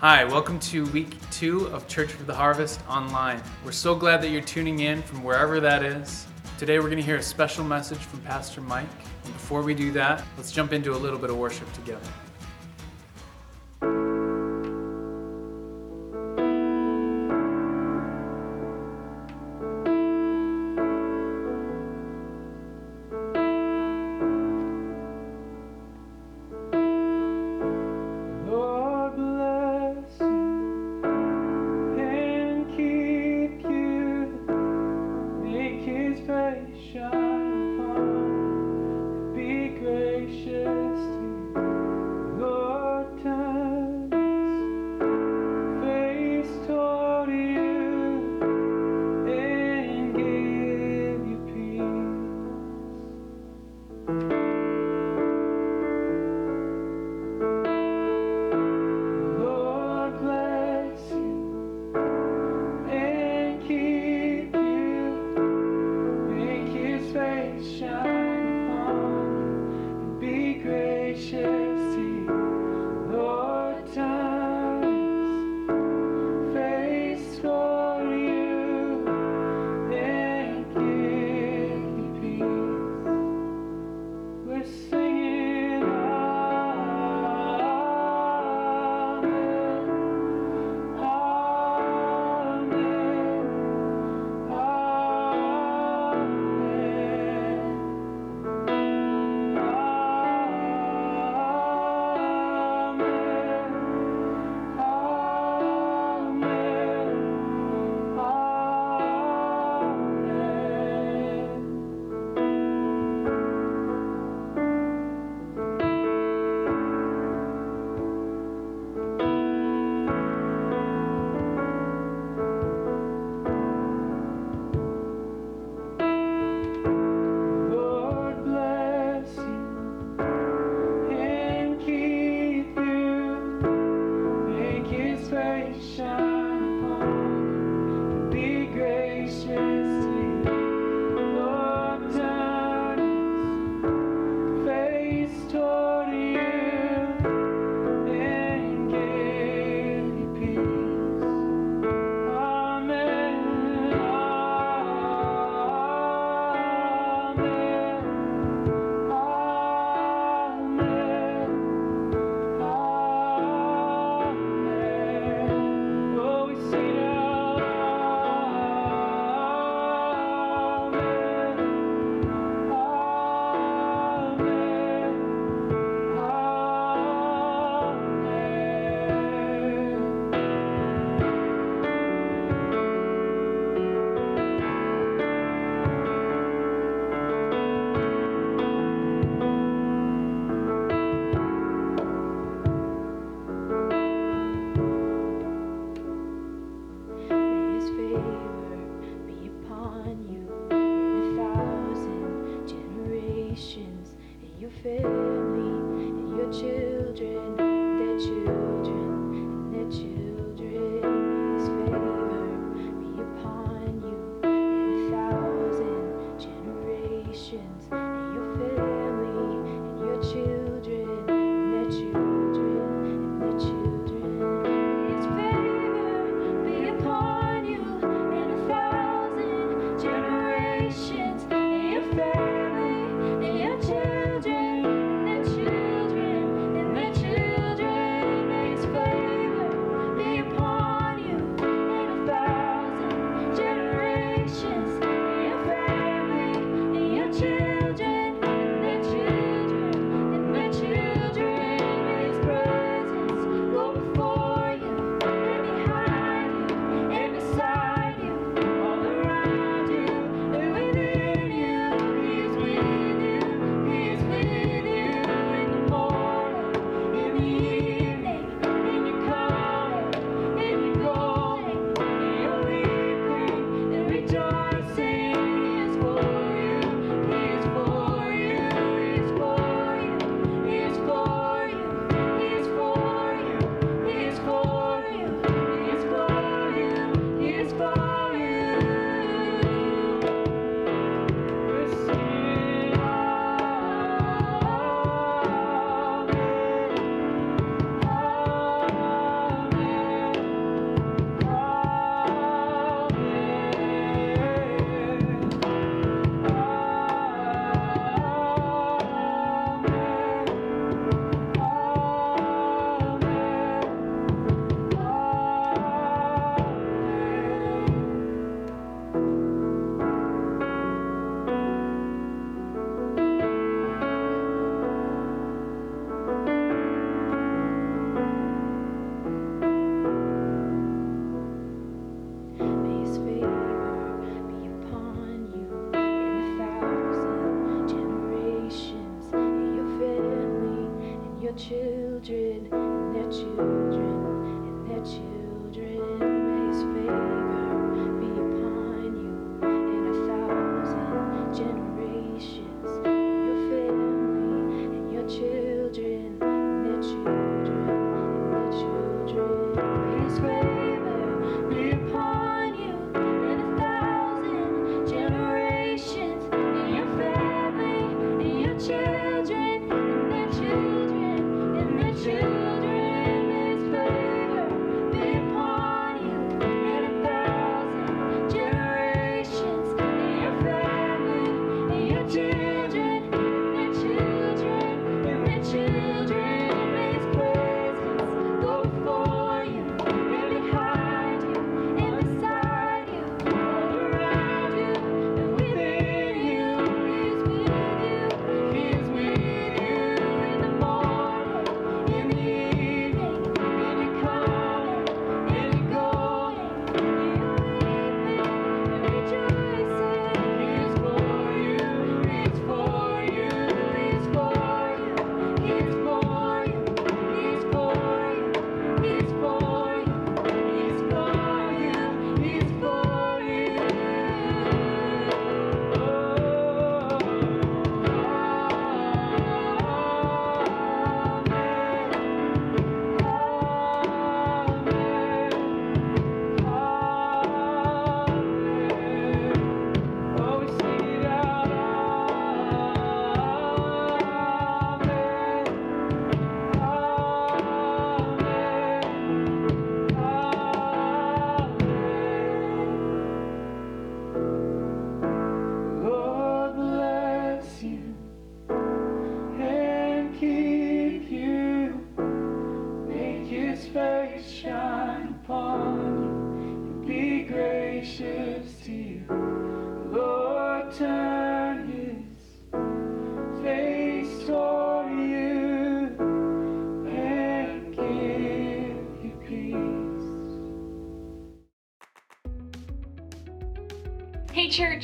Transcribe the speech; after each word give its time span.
Hi, 0.00 0.22
welcome 0.22 0.60
to 0.60 0.86
week 0.90 1.16
two 1.32 1.66
of 1.70 1.88
Church 1.88 2.12
for 2.12 2.22
the 2.22 2.32
Harvest 2.32 2.78
online. 2.88 3.42
We're 3.64 3.72
so 3.72 3.96
glad 3.96 4.22
that 4.22 4.30
you're 4.30 4.40
tuning 4.40 4.78
in 4.78 5.02
from 5.02 5.24
wherever 5.24 5.58
that 5.58 5.82
is. 5.82 6.24
Today 6.56 6.78
we're 6.78 6.84
going 6.84 6.98
to 6.98 7.02
hear 7.02 7.16
a 7.16 7.22
special 7.22 7.64
message 7.64 7.98
from 7.98 8.20
Pastor 8.20 8.60
Mike. 8.60 8.86
And 9.24 9.32
before 9.32 9.60
we 9.60 9.74
do 9.74 9.90
that, 9.90 10.22
let's 10.36 10.52
jump 10.52 10.72
into 10.72 10.92
a 10.92 10.96
little 10.96 11.18
bit 11.18 11.30
of 11.30 11.36
worship 11.36 11.66
together. 11.72 12.08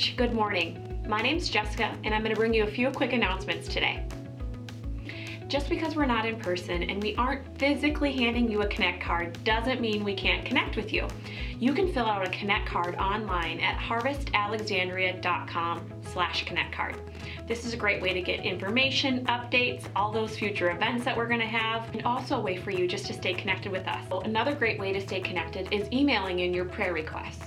Church, 0.05 0.17
good 0.17 0.33
morning. 0.35 1.03
My 1.09 1.23
name's 1.23 1.49
Jessica, 1.49 1.97
and 2.05 2.15
I'm 2.15 2.23
going 2.23 2.35
to 2.35 2.39
bring 2.39 2.53
you 2.53 2.65
a 2.65 2.71
few 2.71 2.91
quick 2.91 3.15
announcements 3.15 3.69
today. 3.69 4.07
Just 5.49 5.71
because 5.71 5.97
we're 5.97 6.05
not 6.05 6.27
in 6.27 6.37
person 6.37 6.83
and 6.83 7.03
we 7.03 7.17
aren't 7.17 7.59
physically 7.59 8.13
handing 8.13 8.51
you 8.51 8.61
a 8.63 8.67
Connect 8.67 9.03
card 9.03 9.43
doesn't 9.45 9.81
mean 9.81 10.05
we 10.05 10.15
can't 10.15 10.45
connect 10.45 10.77
with 10.77 10.93
you. 10.93 11.09
You 11.59 11.73
can 11.73 11.91
fill 11.93 12.07
out 12.07 12.27
a 12.27 12.31
Connect 12.31 12.67
card 12.67 12.97
online 12.97 13.61
at 13.61 13.79
harvestalexandria.com 13.79 15.91
slash 16.13 16.45
Connect 16.45 16.75
card. 16.75 17.01
This 17.47 17.65
is 17.65 17.73
a 17.73 17.79
great 17.79 18.03
way 18.03 18.13
to 18.13 18.21
get 18.21 18.45
information, 18.45 19.25
updates, 19.27 19.85
all 19.95 20.11
those 20.13 20.37
future 20.37 20.71
events 20.71 21.05
that 21.05 21.17
we're 21.17 21.29
going 21.29 21.41
to 21.41 21.47
have, 21.47 21.89
and 21.95 22.05
also 22.05 22.37
a 22.37 22.41
way 22.41 22.57
for 22.57 22.71
you 22.71 22.89
just 22.89 23.07
to 23.07 23.15
stay 23.15 23.33
connected 23.33 23.73
with 23.73 23.87
us. 23.87 24.05
Another 24.25 24.55
great 24.55 24.79
way 24.79 24.93
to 24.93 25.01
stay 25.01 25.21
connected 25.21 25.73
is 25.73 25.89
emailing 25.93 26.41
in 26.41 26.53
your 26.53 26.67
prayer 26.67 26.93
requests. 26.93 27.44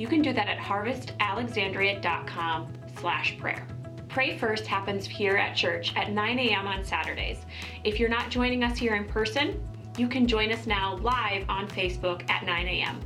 You 0.00 0.08
can 0.08 0.22
do 0.22 0.32
that 0.32 0.48
at 0.48 0.56
harvestalexandria.com 0.56 2.72
slash 2.98 3.36
prayer. 3.36 3.66
Pray 4.08 4.38
First 4.38 4.66
happens 4.66 5.06
here 5.06 5.36
at 5.36 5.54
church 5.54 5.94
at 5.94 6.10
9 6.10 6.38
a.m. 6.38 6.66
on 6.66 6.82
Saturdays. 6.82 7.44
If 7.84 8.00
you're 8.00 8.08
not 8.08 8.30
joining 8.30 8.64
us 8.64 8.78
here 8.78 8.94
in 8.94 9.04
person, 9.04 9.62
you 9.98 10.08
can 10.08 10.26
join 10.26 10.52
us 10.52 10.66
now 10.66 10.96
live 10.96 11.44
on 11.50 11.68
Facebook 11.68 12.26
at 12.30 12.46
9 12.46 12.66
a.m. 12.66 12.98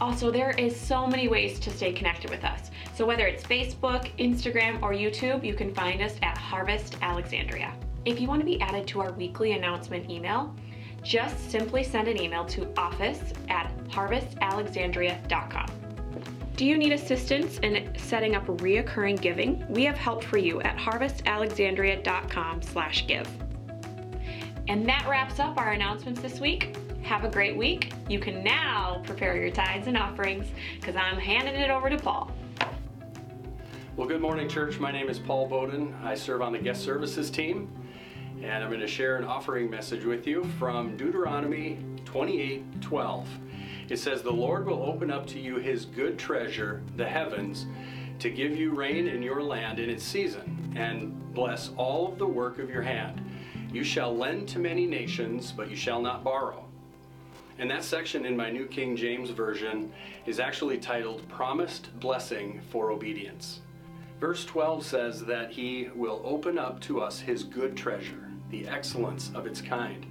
Also, 0.00 0.30
there 0.30 0.52
is 0.52 0.74
so 0.74 1.06
many 1.06 1.28
ways 1.28 1.60
to 1.60 1.68
stay 1.68 1.92
connected 1.92 2.30
with 2.30 2.42
us. 2.42 2.70
So 2.94 3.04
whether 3.04 3.26
it's 3.26 3.44
Facebook, 3.44 4.16
Instagram, 4.16 4.80
or 4.80 4.94
YouTube, 4.94 5.44
you 5.44 5.52
can 5.52 5.74
find 5.74 6.00
us 6.00 6.14
at 6.22 6.38
Harvest 6.38 6.96
Alexandria. 7.02 7.74
If 8.06 8.18
you 8.18 8.28
want 8.28 8.40
to 8.40 8.46
be 8.46 8.58
added 8.62 8.86
to 8.88 9.02
our 9.02 9.12
weekly 9.12 9.52
announcement 9.52 10.08
email, 10.08 10.56
just 11.02 11.50
simply 11.50 11.82
send 11.82 12.08
an 12.08 12.20
email 12.20 12.44
to 12.46 12.68
office 12.76 13.20
at 13.48 13.70
harvestalexandria.com. 13.88 15.66
Do 16.56 16.66
you 16.66 16.76
need 16.78 16.92
assistance 16.92 17.58
in 17.58 17.92
setting 17.96 18.34
up 18.34 18.46
reoccurring 18.46 19.20
giving? 19.20 19.64
We 19.68 19.84
have 19.84 19.96
help 19.96 20.22
for 20.22 20.38
you 20.38 20.60
at 20.62 20.76
harvestalexandria.com 20.76 22.62
slash 22.62 23.06
give. 23.06 23.28
And 24.68 24.88
that 24.88 25.06
wraps 25.08 25.40
up 25.40 25.56
our 25.58 25.72
announcements 25.72 26.20
this 26.20 26.38
week. 26.40 26.76
Have 27.02 27.24
a 27.24 27.28
great 27.28 27.56
week. 27.56 27.92
You 28.08 28.20
can 28.20 28.44
now 28.44 29.02
prepare 29.04 29.36
your 29.36 29.50
tithes 29.50 29.88
and 29.88 29.96
offerings 29.96 30.46
because 30.78 30.94
I'm 30.94 31.18
handing 31.18 31.54
it 31.56 31.70
over 31.70 31.90
to 31.90 31.98
Paul. 31.98 32.30
Well, 33.96 34.06
good 34.06 34.20
morning, 34.20 34.48
church. 34.48 34.78
My 34.78 34.92
name 34.92 35.08
is 35.08 35.18
Paul 35.18 35.48
Bowden. 35.48 35.94
I 36.02 36.14
serve 36.14 36.42
on 36.42 36.52
the 36.52 36.58
guest 36.58 36.82
services 36.82 37.30
team, 37.30 37.70
and 38.44 38.62
I'm 38.62 38.70
going 38.70 38.80
to 38.80 38.88
share 38.88 39.16
an 39.16 39.24
offering 39.24 39.70
message 39.70 40.04
with 40.04 40.26
you 40.26 40.44
from 40.58 40.96
Deuteronomy 40.96 41.78
28:12. 42.04 43.26
It 43.88 43.98
says, 43.98 44.22
"The 44.22 44.32
Lord 44.32 44.66
will 44.66 44.82
open 44.82 45.10
up 45.10 45.26
to 45.28 45.38
you 45.38 45.56
his 45.56 45.84
good 45.84 46.18
treasure, 46.18 46.82
the 46.96 47.06
heavens, 47.06 47.66
to 48.18 48.30
give 48.30 48.56
you 48.56 48.72
rain 48.72 49.06
in 49.06 49.22
your 49.22 49.42
land 49.42 49.78
in 49.78 49.88
its 49.88 50.02
season, 50.02 50.74
and 50.76 51.32
bless 51.34 51.70
all 51.76 52.08
of 52.08 52.18
the 52.18 52.26
work 52.26 52.58
of 52.58 52.68
your 52.68 52.82
hand. 52.82 53.20
You 53.72 53.84
shall 53.84 54.16
lend 54.16 54.48
to 54.48 54.58
many 54.58 54.86
nations, 54.86 55.52
but 55.52 55.70
you 55.70 55.76
shall 55.76 56.02
not 56.02 56.24
borrow." 56.24 56.64
And 57.58 57.70
that 57.70 57.84
section 57.84 58.26
in 58.26 58.36
my 58.36 58.50
New 58.50 58.66
King 58.66 58.96
James 58.96 59.30
Version 59.30 59.92
is 60.26 60.40
actually 60.40 60.78
titled 60.78 61.28
Promised 61.28 61.98
Blessing 62.00 62.60
for 62.70 62.90
Obedience. 62.90 63.60
Verse 64.18 64.44
12 64.44 64.84
says 64.84 65.24
that 65.26 65.52
he 65.52 65.88
will 65.94 66.22
open 66.24 66.58
up 66.58 66.80
to 66.80 67.00
us 67.00 67.20
his 67.20 67.44
good 67.44 67.76
treasure, 67.76 68.31
the 68.52 68.68
excellence 68.68 69.32
of 69.34 69.46
its 69.46 69.60
kind. 69.60 70.06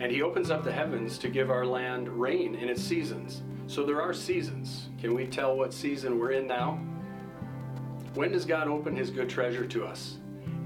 And 0.00 0.10
he 0.10 0.22
opens 0.22 0.50
up 0.50 0.64
the 0.64 0.72
heavens 0.72 1.16
to 1.18 1.28
give 1.28 1.50
our 1.50 1.64
land 1.64 2.08
rain 2.08 2.56
in 2.56 2.68
its 2.68 2.82
seasons. 2.82 3.42
So 3.68 3.84
there 3.84 4.02
are 4.02 4.12
seasons. 4.12 4.88
Can 5.00 5.14
we 5.14 5.26
tell 5.26 5.56
what 5.56 5.72
season 5.72 6.18
we're 6.18 6.32
in 6.32 6.48
now? 6.48 6.80
When 8.14 8.32
does 8.32 8.44
God 8.44 8.66
open 8.66 8.96
his 8.96 9.10
good 9.10 9.28
treasure 9.28 9.66
to 9.66 9.84
us? 9.84 10.16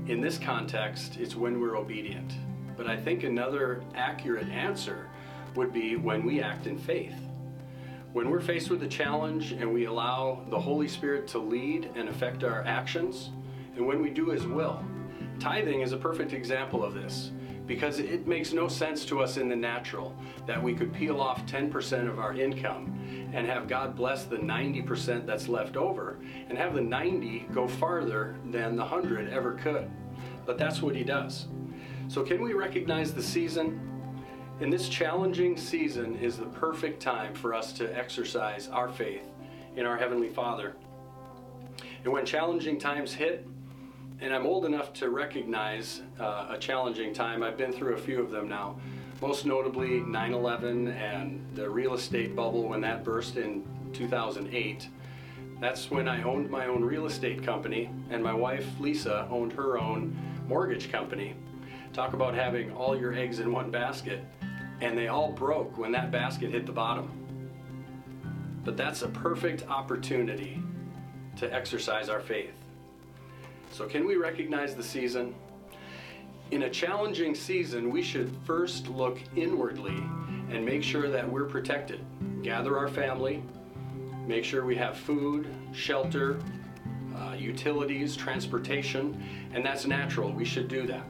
In 0.07 0.21
this 0.21 0.38
context, 0.38 1.19
it's 1.19 1.37
when 1.37 1.61
we're 1.61 1.76
obedient. 1.76 2.33
But 2.76 2.87
I 2.87 2.97
think 2.97 3.23
another 3.23 3.83
accurate 3.95 4.49
answer 4.49 5.09
would 5.55 5.73
be 5.73 5.97
when 5.97 6.25
we 6.25 6.40
act 6.40 6.67
in 6.67 6.79
faith. 6.79 7.14
When 8.12 8.31
we're 8.31 8.40
faced 8.40 8.71
with 8.71 8.83
a 8.83 8.88
challenge 8.88 9.52
and 9.52 9.73
we 9.73 9.85
allow 9.85 10.45
the 10.49 10.59
Holy 10.59 10.88
Spirit 10.88 11.29
to 11.29 11.38
lead 11.38 11.90
and 11.95 12.09
affect 12.09 12.43
our 12.43 12.64
actions, 12.64 13.31
and 13.76 13.87
when 13.87 14.02
we 14.02 14.11
do 14.11 14.31
His 14.31 14.47
will. 14.47 14.85
Tithing 15.40 15.80
is 15.80 15.92
a 15.92 15.97
perfect 15.97 16.35
example 16.35 16.85
of 16.85 16.92
this 16.92 17.32
because 17.66 17.99
it 17.99 18.26
makes 18.26 18.52
no 18.52 18.68
sense 18.68 19.06
to 19.06 19.20
us 19.20 19.38
in 19.38 19.49
the 19.49 19.56
natural 19.56 20.14
that 20.47 20.62
we 20.62 20.75
could 20.75 20.92
peel 20.92 21.20
off 21.20 21.47
10% 21.47 22.09
of 22.09 22.18
our 22.18 22.35
income 22.35 23.30
and 23.32 23.47
have 23.47 23.66
God 23.66 23.97
bless 23.97 24.25
the 24.25 24.37
90% 24.37 25.25
that's 25.25 25.49
left 25.49 25.76
over 25.76 26.18
and 26.49 26.59
have 26.59 26.75
the 26.75 26.80
90 26.80 27.47
go 27.52 27.66
farther 27.66 28.37
than 28.50 28.76
the 28.76 28.82
100 28.82 29.32
ever 29.32 29.52
could. 29.52 29.90
But 30.44 30.59
that's 30.59 30.82
what 30.82 30.94
He 30.94 31.04
does. 31.04 31.47
So, 32.09 32.23
can 32.23 32.42
we 32.42 32.54
recognize 32.54 33.14
the 33.14 33.23
season? 33.23 33.80
In 34.61 34.68
this 34.68 34.88
challenging 34.88 35.56
season 35.56 36.16
is 36.16 36.37
the 36.37 36.47
perfect 36.47 37.00
time 37.00 37.35
for 37.35 37.54
us 37.54 37.73
to 37.75 37.97
exercise 37.97 38.68
our 38.68 38.90
faith 38.90 39.25
in 39.76 39.87
our 39.87 39.97
Heavenly 39.97 40.28
Father. 40.28 40.75
And 42.04 42.12
when 42.12 42.26
challenging 42.26 42.78
times 42.78 43.14
hit, 43.14 43.47
and 44.21 44.35
I'm 44.35 44.47
old 44.47 44.65
enough 44.65 44.93
to 44.95 45.11
recognize 45.11 46.03
uh, 46.19 46.49
a 46.50 46.59
challenging 46.59 47.15
time, 47.15 47.43
I've 47.43 47.57
been 47.57 47.73
through 47.73 47.95
a 47.95 47.99
few 47.99 48.21
of 48.21 48.31
them 48.31 48.49
now, 48.49 48.79
most 49.21 49.47
notably 49.47 50.00
9 50.00 50.35
11 50.35 50.89
and 50.89 51.47
the 51.55 51.69
real 51.69 51.95
estate 51.95 52.37
bubble 52.37 52.69
when 52.69 52.81
that 52.83 53.05
burst 53.05 53.37
in 53.37 53.65
2008. 53.93 54.89
That's 55.61 55.91
when 55.91 56.09
I 56.09 56.23
owned 56.23 56.50
my 56.50 56.67
own 56.67 56.83
real 56.83 57.07
estate 57.07 57.43
company, 57.43 57.91
and 58.11 58.23
my 58.23 58.33
wife 58.33 58.67
Lisa 58.79 59.27
owned 59.31 59.53
her 59.53 59.79
own 59.79 60.17
mortgage 60.49 60.91
company. 60.91 61.35
Talk 61.93 62.12
about 62.12 62.35
having 62.35 62.73
all 62.73 62.99
your 62.99 63.15
eggs 63.15 63.41
in 63.41 63.53
one 63.53 63.71
basket 63.71 64.25
and 64.81 64.97
they 64.97 65.09
all 65.09 65.33
broke 65.33 65.77
when 65.77 65.93
that 65.93 66.11
basket 66.11 66.50
hit 66.50 66.67
the 66.67 66.73
bottom. 66.73 67.11
But 68.65 68.77
that's 68.77 69.03
a 69.03 69.09
perfect 69.09 69.67
opportunity 69.69 70.62
to 71.37 71.53
exercise 71.53 72.09
our 72.09 72.21
faith. 72.21 72.55
So, 73.71 73.87
can 73.87 74.05
we 74.05 74.17
recognize 74.17 74.75
the 74.75 74.83
season? 74.83 75.35
In 76.50 76.65
a 76.65 76.71
challenging 76.71 77.37
season, 77.37 77.91
we 77.91 78.03
should 78.03 78.37
first 78.45 78.89
look 78.89 79.19
inwardly 79.37 80.03
and 80.50 80.65
make 80.65 80.83
sure 80.83 81.09
that 81.09 81.31
we're 81.31 81.45
protected. 81.45 82.05
Gather 82.43 82.77
our 82.77 82.89
family, 82.89 83.45
make 84.27 84.45
sure 84.45 84.65
we 84.65 84.75
have 84.75 84.97
food, 84.97 85.47
shelter, 85.73 86.41
uh, 87.17 87.35
utilities, 87.35 88.17
transportation, 88.17 89.23
and 89.55 89.65
that's 89.65 89.87
natural. 89.87 90.33
We 90.33 90.45
should 90.45 90.67
do 90.67 90.87
that. 90.89 91.05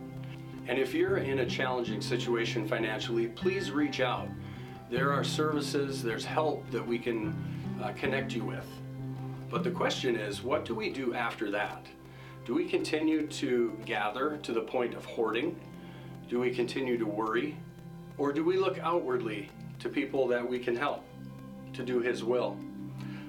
And 0.68 0.78
if 0.78 0.92
you're 0.92 1.16
in 1.16 1.38
a 1.38 1.46
challenging 1.46 2.02
situation 2.02 2.68
financially, 2.68 3.28
please 3.28 3.70
reach 3.70 4.00
out. 4.00 4.28
There 4.90 5.10
are 5.12 5.24
services, 5.24 6.02
there's 6.02 6.26
help 6.26 6.70
that 6.70 6.86
we 6.86 6.98
can 6.98 7.34
uh, 7.82 7.92
connect 7.92 8.34
you 8.34 8.44
with. 8.44 8.66
But 9.50 9.64
the 9.64 9.70
question 9.70 10.16
is, 10.16 10.42
what 10.42 10.66
do 10.66 10.74
we 10.74 10.90
do 10.90 11.14
after 11.14 11.50
that? 11.52 11.86
Do 12.50 12.56
we 12.56 12.64
continue 12.64 13.28
to 13.28 13.78
gather 13.84 14.36
to 14.38 14.52
the 14.52 14.62
point 14.62 14.94
of 14.94 15.04
hoarding? 15.04 15.54
Do 16.28 16.40
we 16.40 16.50
continue 16.50 16.98
to 16.98 17.06
worry? 17.06 17.56
Or 18.18 18.32
do 18.32 18.44
we 18.44 18.56
look 18.56 18.76
outwardly 18.80 19.50
to 19.78 19.88
people 19.88 20.26
that 20.26 20.50
we 20.50 20.58
can 20.58 20.74
help 20.74 21.04
to 21.74 21.84
do 21.84 22.00
His 22.00 22.24
will? 22.24 22.58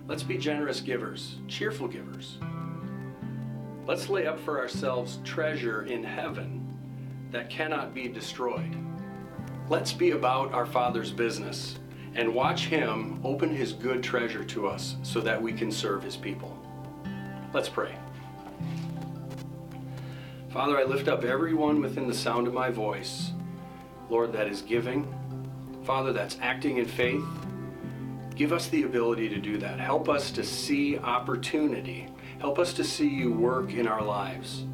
Let's 0.08 0.24
be 0.24 0.40
generous 0.40 0.82
givers, 0.82 1.36
cheerful 1.48 1.88
givers. 1.88 2.40
Let's 3.86 4.10
lay 4.10 4.26
up 4.26 4.40
for 4.40 4.58
ourselves 4.58 5.20
treasure 5.24 5.84
in 5.84 6.04
heaven 6.04 6.68
that 7.30 7.48
cannot 7.48 7.94
be 7.94 8.08
destroyed. 8.08 8.76
Let's 9.70 9.94
be 9.94 10.12
about 10.12 10.52
our 10.52 10.66
Father's 10.66 11.12
business 11.12 11.78
and 12.16 12.34
watch 12.34 12.66
Him 12.66 13.22
open 13.24 13.56
His 13.56 13.72
good 13.72 14.02
treasure 14.02 14.44
to 14.46 14.68
us 14.68 14.96
so 15.04 15.22
that 15.22 15.40
we 15.40 15.54
can 15.54 15.72
serve 15.72 16.02
His 16.02 16.18
people. 16.18 16.58
Let's 17.54 17.70
pray. 17.70 18.01
Father, 20.52 20.78
I 20.78 20.84
lift 20.84 21.08
up 21.08 21.24
everyone 21.24 21.82
within 21.82 22.10
the 22.10 22.14
sound 22.14 22.46
of 22.46 22.54
my 22.54 22.70
voice, 22.70 23.32
Lord, 24.10 24.34
that 24.34 24.48
is 24.48 24.62
giving. 24.62 25.08
Father, 25.86 26.12
that's 26.12 26.38
acting 26.42 26.78
in 26.78 26.86
faith. 26.86 27.24
Give 28.36 28.52
us 28.52 28.68
the 28.68 28.84
ability 28.84 29.30
to 29.30 29.38
do 29.38 29.58
that. 29.60 29.80
Help 29.80 30.10
us 30.10 30.30
to 30.32 30.44
see 30.44 30.98
opportunity. 30.98 32.10
Help 32.40 32.60
us 32.60 32.74
to 32.74 32.84
see 32.84 33.08
you 33.08 33.32
work 33.32 33.72
in 33.72 33.88
our 33.88 34.04
lives. 34.04 34.66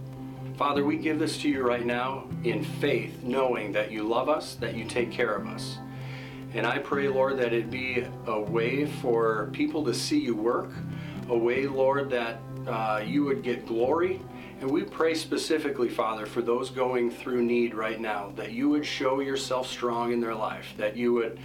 Father, 0.57 0.83
we 0.83 0.97
give 0.97 1.19
this 1.19 1.37
to 1.43 1.49
you 1.49 1.61
right 1.61 1.85
now 1.85 2.27
in 2.43 2.63
faith, 2.63 3.21
knowing 3.21 3.71
that 3.73 3.91
you 3.91 4.01
love 4.01 4.29
us, 4.29 4.55
that 4.55 4.73
you 4.73 4.83
take 4.83 5.11
care 5.11 5.35
of 5.35 5.45
us. 5.45 5.77
And 6.55 6.65
I 6.65 6.79
pray, 6.79 7.07
Lord, 7.07 7.37
that 7.37 7.53
it 7.53 7.69
be 7.69 8.03
a 8.25 8.39
way 8.39 8.87
for 8.87 9.49
people 9.53 9.85
to 9.85 9.93
see 9.93 10.19
you 10.19 10.33
work, 10.35 10.71
a 11.29 11.37
way, 11.37 11.67
Lord, 11.67 12.09
that 12.09 12.39
uh, 12.65 13.03
you 13.05 13.25
would 13.25 13.43
get 13.43 13.67
glory. 13.67 14.21
And 14.59 14.71
we 14.71 14.83
pray 14.83 15.13
specifically, 15.13 15.87
Father, 15.87 16.25
for 16.25 16.41
those 16.41 16.71
going 16.71 17.11
through 17.11 17.43
need 17.43 17.75
right 17.75 17.99
now, 17.99 18.33
that 18.35 18.53
you 18.53 18.69
would 18.69 18.85
show 18.85 19.19
yourself 19.19 19.67
strong 19.67 20.11
in 20.11 20.19
their 20.19 20.33
life, 20.33 20.73
that 20.77 20.97
you 20.97 21.13
would 21.13 21.39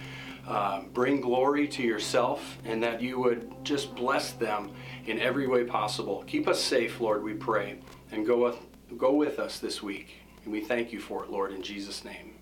uh, 0.47 0.81
bring 0.93 1.21
glory 1.21 1.67
to 1.67 1.83
yourself, 1.83 2.57
and 2.65 2.81
that 2.81 3.01
you 3.01 3.19
would 3.19 3.53
just 3.63 3.95
bless 3.95 4.31
them 4.31 4.71
in 5.05 5.19
every 5.19 5.47
way 5.47 5.63
possible. 5.63 6.23
Keep 6.25 6.47
us 6.47 6.59
safe, 6.59 6.99
Lord, 6.99 7.23
we 7.23 7.33
pray, 7.33 7.79
and 8.11 8.25
go 8.25 8.43
with, 8.43 8.57
go 8.97 9.13
with 9.13 9.37
us 9.37 9.59
this 9.59 9.83
week. 9.83 10.15
And 10.43 10.51
we 10.51 10.61
thank 10.61 10.91
you 10.91 10.99
for 10.99 11.23
it, 11.23 11.29
Lord, 11.29 11.53
in 11.53 11.61
Jesus' 11.61 12.03
name. 12.03 12.32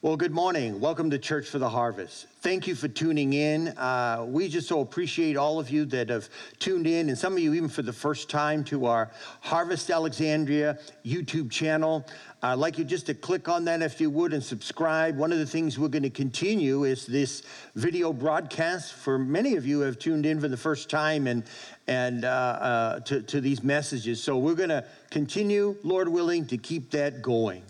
Well, 0.00 0.16
good 0.16 0.30
morning. 0.30 0.78
Welcome 0.78 1.10
to 1.10 1.18
Church 1.18 1.48
for 1.48 1.58
the 1.58 1.68
Harvest. 1.68 2.28
Thank 2.40 2.68
you 2.68 2.76
for 2.76 2.86
tuning 2.86 3.32
in. 3.32 3.66
Uh, 3.76 4.24
we 4.28 4.46
just 4.46 4.68
so 4.68 4.80
appreciate 4.80 5.36
all 5.36 5.58
of 5.58 5.70
you 5.70 5.84
that 5.86 6.08
have 6.08 6.28
tuned 6.60 6.86
in, 6.86 7.08
and 7.08 7.18
some 7.18 7.32
of 7.32 7.40
you 7.40 7.52
even 7.54 7.68
for 7.68 7.82
the 7.82 7.92
first 7.92 8.30
time 8.30 8.62
to 8.66 8.86
our 8.86 9.10
Harvest 9.40 9.90
Alexandria 9.90 10.78
YouTube 11.04 11.50
channel. 11.50 12.06
I'd 12.40 12.54
like 12.54 12.78
you 12.78 12.84
just 12.84 13.06
to 13.06 13.14
click 13.14 13.48
on 13.48 13.64
that 13.64 13.82
if 13.82 14.00
you 14.00 14.08
would 14.10 14.32
and 14.32 14.40
subscribe. 14.40 15.16
One 15.16 15.32
of 15.32 15.38
the 15.38 15.46
things 15.46 15.80
we're 15.80 15.88
going 15.88 16.04
to 16.04 16.10
continue 16.10 16.84
is 16.84 17.04
this 17.04 17.42
video 17.74 18.12
broadcast. 18.12 18.92
For 18.92 19.18
many 19.18 19.56
of 19.56 19.66
you 19.66 19.80
have 19.80 19.98
tuned 19.98 20.26
in 20.26 20.40
for 20.40 20.46
the 20.46 20.56
first 20.56 20.88
time 20.88 21.26
and 21.26 21.42
and 21.88 22.24
uh, 22.24 22.28
uh, 22.28 23.00
to, 23.00 23.22
to 23.22 23.40
these 23.40 23.64
messages. 23.64 24.22
So 24.22 24.36
we're 24.38 24.54
going 24.54 24.68
to 24.68 24.84
continue, 25.10 25.74
Lord 25.82 26.08
willing, 26.08 26.46
to 26.48 26.58
keep 26.58 26.90
that 26.90 27.22
going. 27.22 27.62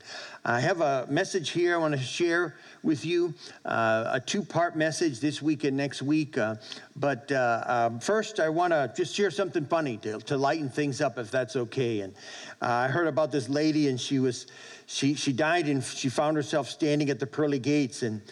I 0.45 0.61
have 0.61 0.80
a 0.80 1.07
message 1.11 1.50
here 1.50 1.75
I 1.75 1.78
want 1.78 1.95
to 1.95 2.00
share 2.00 2.57
with 2.83 3.04
you, 3.04 3.35
uh, 3.64 4.11
a 4.12 4.21
two 4.21 4.42
part 4.42 4.76
message 4.76 5.21
this 5.21 5.42
week 5.42 5.64
and 5.64 5.76
next 5.76 6.00
week. 6.00 6.38
Uh, 6.38 6.57
but 6.97 7.30
uh, 7.33 7.64
um, 7.66 8.00
first, 8.00 8.40
I 8.40 8.49
want 8.49 8.73
to 8.73 8.92
just 8.97 9.14
share 9.14 9.30
something 9.30 9.66
funny 9.66 9.97
to, 9.99 10.18
to 10.18 10.37
lighten 10.37 10.68
things 10.68 11.00
up, 11.00 11.18
if 11.18 11.30
that's 11.30 11.57
okay. 11.57 12.00
And 12.00 12.14
uh, 12.62 12.66
I 12.66 12.88
heard 12.88 13.09
about 13.09 13.33
this 13.33 13.49
lady, 13.49 13.88
and 13.88 14.00
she 14.00 14.18
was. 14.18 14.47
She, 14.90 15.12
she 15.12 15.35
died 15.35 15.66
and 15.66 15.85
she 15.85 16.09
found 16.09 16.38
herself 16.38 16.66
standing 16.71 17.11
at 17.11 17.21
the 17.21 17.26
pearly 17.26 17.59
gates 17.59 18.02
and 18.02 18.23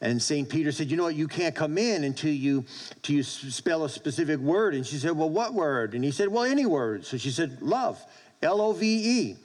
and 0.00 0.20
St. 0.20 0.48
Peter 0.48 0.70
said, 0.70 0.90
You 0.90 0.96
know 0.96 1.04
what? 1.04 1.14
You 1.14 1.26
can't 1.26 1.54
come 1.54 1.78
in 1.78 2.04
until 2.04 2.32
you, 2.32 2.64
until 2.96 3.16
you 3.16 3.22
spell 3.22 3.84
a 3.84 3.88
specific 3.88 4.38
word. 4.38 4.74
And 4.74 4.86
she 4.86 4.96
said, 4.96 5.12
Well, 5.12 5.30
what 5.30 5.54
word? 5.54 5.94
And 5.94 6.04
he 6.04 6.10
said, 6.10 6.28
Well, 6.28 6.44
any 6.44 6.66
word. 6.66 7.06
So 7.06 7.16
she 7.16 7.30
said, 7.30 7.62
Love, 7.62 8.04
L 8.42 8.60
O 8.60 8.72
V 8.72 8.86
E. 8.86 9.36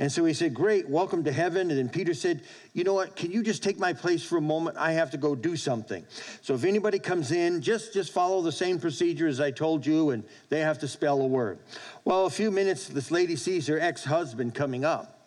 And 0.00 0.12
so 0.12 0.24
he 0.24 0.32
said, 0.32 0.54
Great, 0.54 0.88
welcome 0.88 1.24
to 1.24 1.32
heaven. 1.32 1.70
And 1.70 1.78
then 1.78 1.88
Peter 1.88 2.14
said, 2.14 2.42
You 2.72 2.84
know 2.84 2.94
what? 2.94 3.16
Can 3.16 3.32
you 3.32 3.42
just 3.42 3.62
take 3.62 3.78
my 3.78 3.92
place 3.92 4.22
for 4.22 4.36
a 4.36 4.40
moment? 4.40 4.76
I 4.76 4.92
have 4.92 5.10
to 5.10 5.16
go 5.16 5.34
do 5.34 5.56
something. 5.56 6.04
So 6.40 6.54
if 6.54 6.64
anybody 6.64 7.00
comes 7.00 7.32
in, 7.32 7.60
just, 7.60 7.92
just 7.92 8.12
follow 8.12 8.40
the 8.40 8.52
same 8.52 8.78
procedure 8.78 9.26
as 9.26 9.40
I 9.40 9.50
told 9.50 9.84
you, 9.84 10.10
and 10.10 10.22
they 10.50 10.60
have 10.60 10.78
to 10.80 10.88
spell 10.88 11.20
a 11.20 11.26
word. 11.26 11.58
Well, 12.04 12.26
a 12.26 12.30
few 12.30 12.52
minutes, 12.52 12.86
this 12.86 13.10
lady 13.10 13.34
sees 13.34 13.66
her 13.66 13.80
ex 13.80 14.04
husband 14.04 14.54
coming 14.54 14.84
up. 14.84 15.18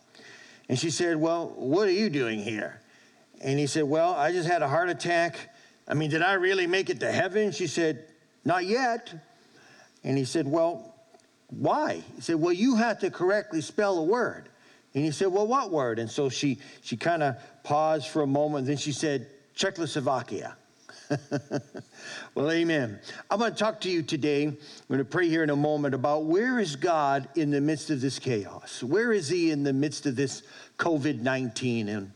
And 0.70 0.78
she 0.78 0.88
said, 0.88 1.16
Well, 1.18 1.52
what 1.56 1.86
are 1.86 1.92
you 1.92 2.08
doing 2.08 2.42
here? 2.42 2.80
And 3.42 3.58
he 3.58 3.66
said, 3.66 3.84
Well, 3.84 4.14
I 4.14 4.32
just 4.32 4.48
had 4.48 4.62
a 4.62 4.68
heart 4.68 4.88
attack. 4.88 5.50
I 5.86 5.92
mean, 5.92 6.08
did 6.08 6.22
I 6.22 6.34
really 6.34 6.66
make 6.66 6.88
it 6.88 7.00
to 7.00 7.12
heaven? 7.12 7.52
She 7.52 7.66
said, 7.66 8.06
Not 8.42 8.64
yet. 8.64 9.12
And 10.02 10.16
he 10.16 10.24
said, 10.24 10.48
Well, 10.48 10.94
why? 11.50 12.02
He 12.14 12.22
said, 12.22 12.36
Well, 12.36 12.54
you 12.54 12.76
have 12.76 13.00
to 13.00 13.10
correctly 13.10 13.60
spell 13.60 13.98
a 13.98 14.02
word. 14.02 14.48
And 14.94 15.04
he 15.04 15.10
said, 15.10 15.28
Well, 15.28 15.46
what 15.46 15.70
word? 15.70 15.98
And 15.98 16.10
so 16.10 16.28
she, 16.28 16.58
she 16.82 16.96
kind 16.96 17.22
of 17.22 17.36
paused 17.62 18.08
for 18.08 18.22
a 18.22 18.26
moment. 18.26 18.66
Then 18.66 18.76
she 18.76 18.92
said, 18.92 19.26
Czechoslovakia. 19.54 20.56
well, 22.34 22.50
amen. 22.50 22.98
I'm 23.30 23.38
going 23.38 23.52
to 23.52 23.58
talk 23.58 23.80
to 23.82 23.90
you 23.90 24.02
today. 24.02 24.44
I'm 24.44 24.56
going 24.88 24.98
to 24.98 25.04
pray 25.04 25.28
here 25.28 25.42
in 25.42 25.50
a 25.50 25.56
moment 25.56 25.94
about 25.94 26.24
where 26.24 26.58
is 26.58 26.76
God 26.76 27.28
in 27.34 27.50
the 27.50 27.60
midst 27.60 27.90
of 27.90 28.00
this 28.00 28.18
chaos? 28.18 28.82
Where 28.82 29.12
is 29.12 29.28
He 29.28 29.50
in 29.50 29.62
the 29.62 29.72
midst 29.72 30.06
of 30.06 30.16
this 30.16 30.42
COVID 30.78 31.20
19? 31.20 31.88
And 31.88 32.12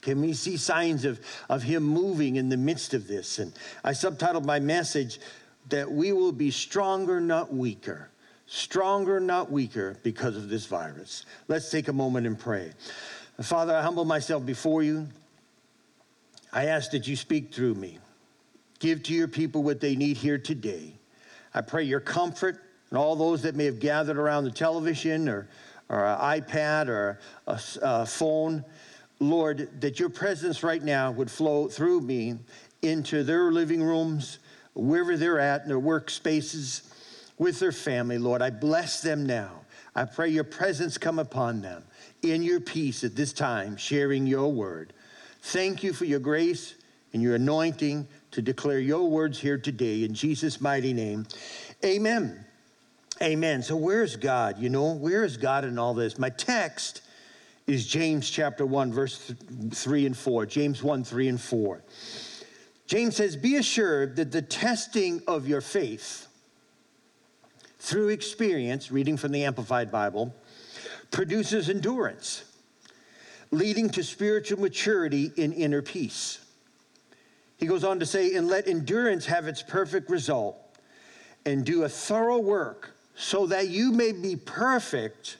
can 0.00 0.20
we 0.20 0.32
see 0.32 0.56
signs 0.56 1.04
of, 1.04 1.20
of 1.48 1.62
Him 1.62 1.82
moving 1.82 2.36
in 2.36 2.48
the 2.48 2.56
midst 2.56 2.94
of 2.94 3.06
this? 3.06 3.38
And 3.38 3.52
I 3.84 3.92
subtitled 3.92 4.44
my 4.44 4.60
message 4.60 5.20
that 5.68 5.90
we 5.90 6.12
will 6.12 6.32
be 6.32 6.50
stronger, 6.50 7.20
not 7.20 7.52
weaker 7.52 8.10
stronger, 8.46 9.20
not 9.20 9.50
weaker, 9.50 9.96
because 10.02 10.36
of 10.36 10.48
this 10.48 10.66
virus. 10.66 11.24
Let's 11.48 11.70
take 11.70 11.88
a 11.88 11.92
moment 11.92 12.26
and 12.26 12.38
pray. 12.38 12.72
Father, 13.40 13.74
I 13.74 13.82
humble 13.82 14.04
myself 14.04 14.44
before 14.44 14.82
you. 14.82 15.08
I 16.52 16.66
ask 16.66 16.90
that 16.90 17.08
you 17.08 17.16
speak 17.16 17.52
through 17.52 17.74
me. 17.74 17.98
Give 18.78 19.02
to 19.04 19.14
your 19.14 19.28
people 19.28 19.62
what 19.62 19.80
they 19.80 19.96
need 19.96 20.16
here 20.16 20.38
today. 20.38 20.92
I 21.54 21.60
pray 21.60 21.84
your 21.84 22.00
comfort 22.00 22.62
and 22.90 22.98
all 22.98 23.16
those 23.16 23.42
that 23.42 23.54
may 23.54 23.64
have 23.64 23.78
gathered 23.78 24.18
around 24.18 24.44
the 24.44 24.50
television 24.50 25.28
or, 25.28 25.48
or 25.88 26.04
an 26.04 26.18
iPad 26.18 26.88
or 26.88 27.18
a, 27.46 27.60
a 27.80 28.06
phone. 28.06 28.64
Lord, 29.18 29.80
that 29.80 29.98
your 29.98 30.08
presence 30.08 30.62
right 30.62 30.82
now 30.82 31.10
would 31.12 31.30
flow 31.30 31.68
through 31.68 32.00
me 32.02 32.38
into 32.82 33.22
their 33.22 33.50
living 33.52 33.82
rooms, 33.82 34.40
wherever 34.74 35.16
they're 35.16 35.38
at, 35.38 35.62
in 35.62 35.68
their 35.68 35.80
workspaces 35.80 36.91
with 37.38 37.60
their 37.60 37.72
family, 37.72 38.18
Lord. 38.18 38.42
I 38.42 38.50
bless 38.50 39.00
them 39.00 39.26
now. 39.26 39.62
I 39.94 40.04
pray 40.04 40.30
your 40.30 40.44
presence 40.44 40.96
come 40.96 41.18
upon 41.18 41.60
them 41.60 41.84
in 42.22 42.42
your 42.42 42.60
peace 42.60 43.04
at 43.04 43.14
this 43.14 43.32
time, 43.32 43.76
sharing 43.76 44.26
your 44.26 44.50
word. 44.50 44.92
Thank 45.42 45.82
you 45.82 45.92
for 45.92 46.04
your 46.04 46.20
grace 46.20 46.74
and 47.12 47.22
your 47.22 47.34
anointing 47.34 48.06
to 48.30 48.42
declare 48.42 48.78
your 48.78 49.08
words 49.10 49.38
here 49.38 49.58
today 49.58 50.04
in 50.04 50.14
Jesus' 50.14 50.60
mighty 50.60 50.92
name. 50.92 51.26
Amen. 51.84 52.44
Amen. 53.20 53.62
So, 53.62 53.76
where's 53.76 54.16
God? 54.16 54.58
You 54.58 54.70
know, 54.70 54.94
where 54.94 55.24
is 55.24 55.36
God 55.36 55.64
in 55.64 55.78
all 55.78 55.94
this? 55.94 56.18
My 56.18 56.30
text 56.30 57.02
is 57.66 57.86
James 57.86 58.28
chapter 58.28 58.66
1, 58.66 58.92
verse 58.92 59.32
3 59.72 60.06
and 60.06 60.16
4. 60.16 60.46
James 60.46 60.82
1, 60.82 61.04
3 61.04 61.28
and 61.28 61.40
4. 61.40 61.82
James 62.86 63.16
says, 63.16 63.36
Be 63.36 63.56
assured 63.56 64.16
that 64.16 64.32
the 64.32 64.42
testing 64.42 65.22
of 65.26 65.46
your 65.46 65.60
faith, 65.60 66.26
through 67.82 68.10
experience, 68.10 68.92
reading 68.92 69.16
from 69.16 69.32
the 69.32 69.42
Amplified 69.42 69.90
Bible, 69.90 70.32
produces 71.10 71.68
endurance, 71.68 72.44
leading 73.50 73.90
to 73.90 74.04
spiritual 74.04 74.60
maturity 74.60 75.32
in 75.36 75.52
inner 75.52 75.82
peace. 75.82 76.38
He 77.56 77.66
goes 77.66 77.82
on 77.82 77.98
to 77.98 78.06
say, 78.06 78.36
and 78.36 78.46
let 78.46 78.68
endurance 78.68 79.26
have 79.26 79.48
its 79.48 79.62
perfect 79.62 80.10
result, 80.10 80.56
and 81.44 81.64
do 81.64 81.82
a 81.82 81.88
thorough 81.88 82.38
work 82.38 82.94
so 83.16 83.46
that 83.48 83.66
you 83.66 83.90
may 83.90 84.12
be 84.12 84.36
perfect 84.36 85.38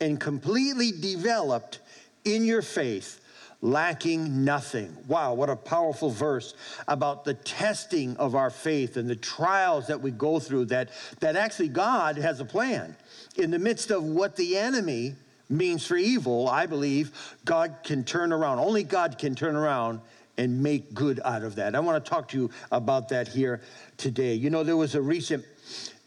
and 0.00 0.18
completely 0.18 0.90
developed 0.90 1.78
in 2.24 2.44
your 2.44 2.62
faith 2.62 3.20
lacking 3.62 4.44
nothing. 4.44 4.96
Wow, 5.08 5.34
what 5.34 5.50
a 5.50 5.56
powerful 5.56 6.10
verse 6.10 6.54
about 6.88 7.24
the 7.24 7.34
testing 7.34 8.16
of 8.16 8.34
our 8.34 8.50
faith 8.50 8.96
and 8.96 9.08
the 9.08 9.16
trials 9.16 9.86
that 9.86 10.00
we 10.00 10.10
go 10.10 10.38
through 10.38 10.66
that 10.66 10.90
that 11.20 11.36
actually 11.36 11.68
God 11.68 12.16
has 12.16 12.40
a 12.40 12.44
plan. 12.44 12.96
In 13.36 13.50
the 13.50 13.58
midst 13.58 13.90
of 13.90 14.04
what 14.04 14.36
the 14.36 14.56
enemy 14.56 15.14
means 15.48 15.86
for 15.86 15.96
evil, 15.96 16.48
I 16.48 16.66
believe 16.66 17.12
God 17.44 17.76
can 17.84 18.04
turn 18.04 18.32
around. 18.32 18.58
Only 18.58 18.82
God 18.82 19.18
can 19.18 19.34
turn 19.34 19.56
around 19.56 20.00
and 20.38 20.62
make 20.62 20.92
good 20.92 21.20
out 21.24 21.42
of 21.42 21.54
that. 21.56 21.74
I 21.74 21.80
want 21.80 22.04
to 22.04 22.10
talk 22.10 22.28
to 22.28 22.36
you 22.36 22.50
about 22.70 23.08
that 23.08 23.28
here 23.28 23.62
today. 23.96 24.34
You 24.34 24.50
know, 24.50 24.64
there 24.64 24.76
was 24.76 24.94
a 24.94 25.00
recent 25.00 25.44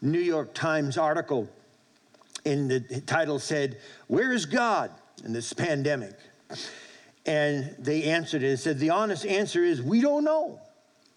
New 0.00 0.20
York 0.20 0.54
Times 0.54 0.96
article 0.96 1.48
and 2.44 2.70
the 2.70 3.00
title 3.02 3.38
said, 3.38 3.78
Where 4.06 4.32
is 4.32 4.46
God 4.46 4.90
in 5.24 5.32
this 5.32 5.52
pandemic? 5.52 6.14
And 7.26 7.74
they 7.78 8.04
answered 8.04 8.42
it 8.42 8.50
and 8.50 8.58
said, 8.58 8.78
The 8.78 8.90
honest 8.90 9.26
answer 9.26 9.62
is, 9.62 9.82
we 9.82 10.00
don't 10.00 10.24
know. 10.24 10.60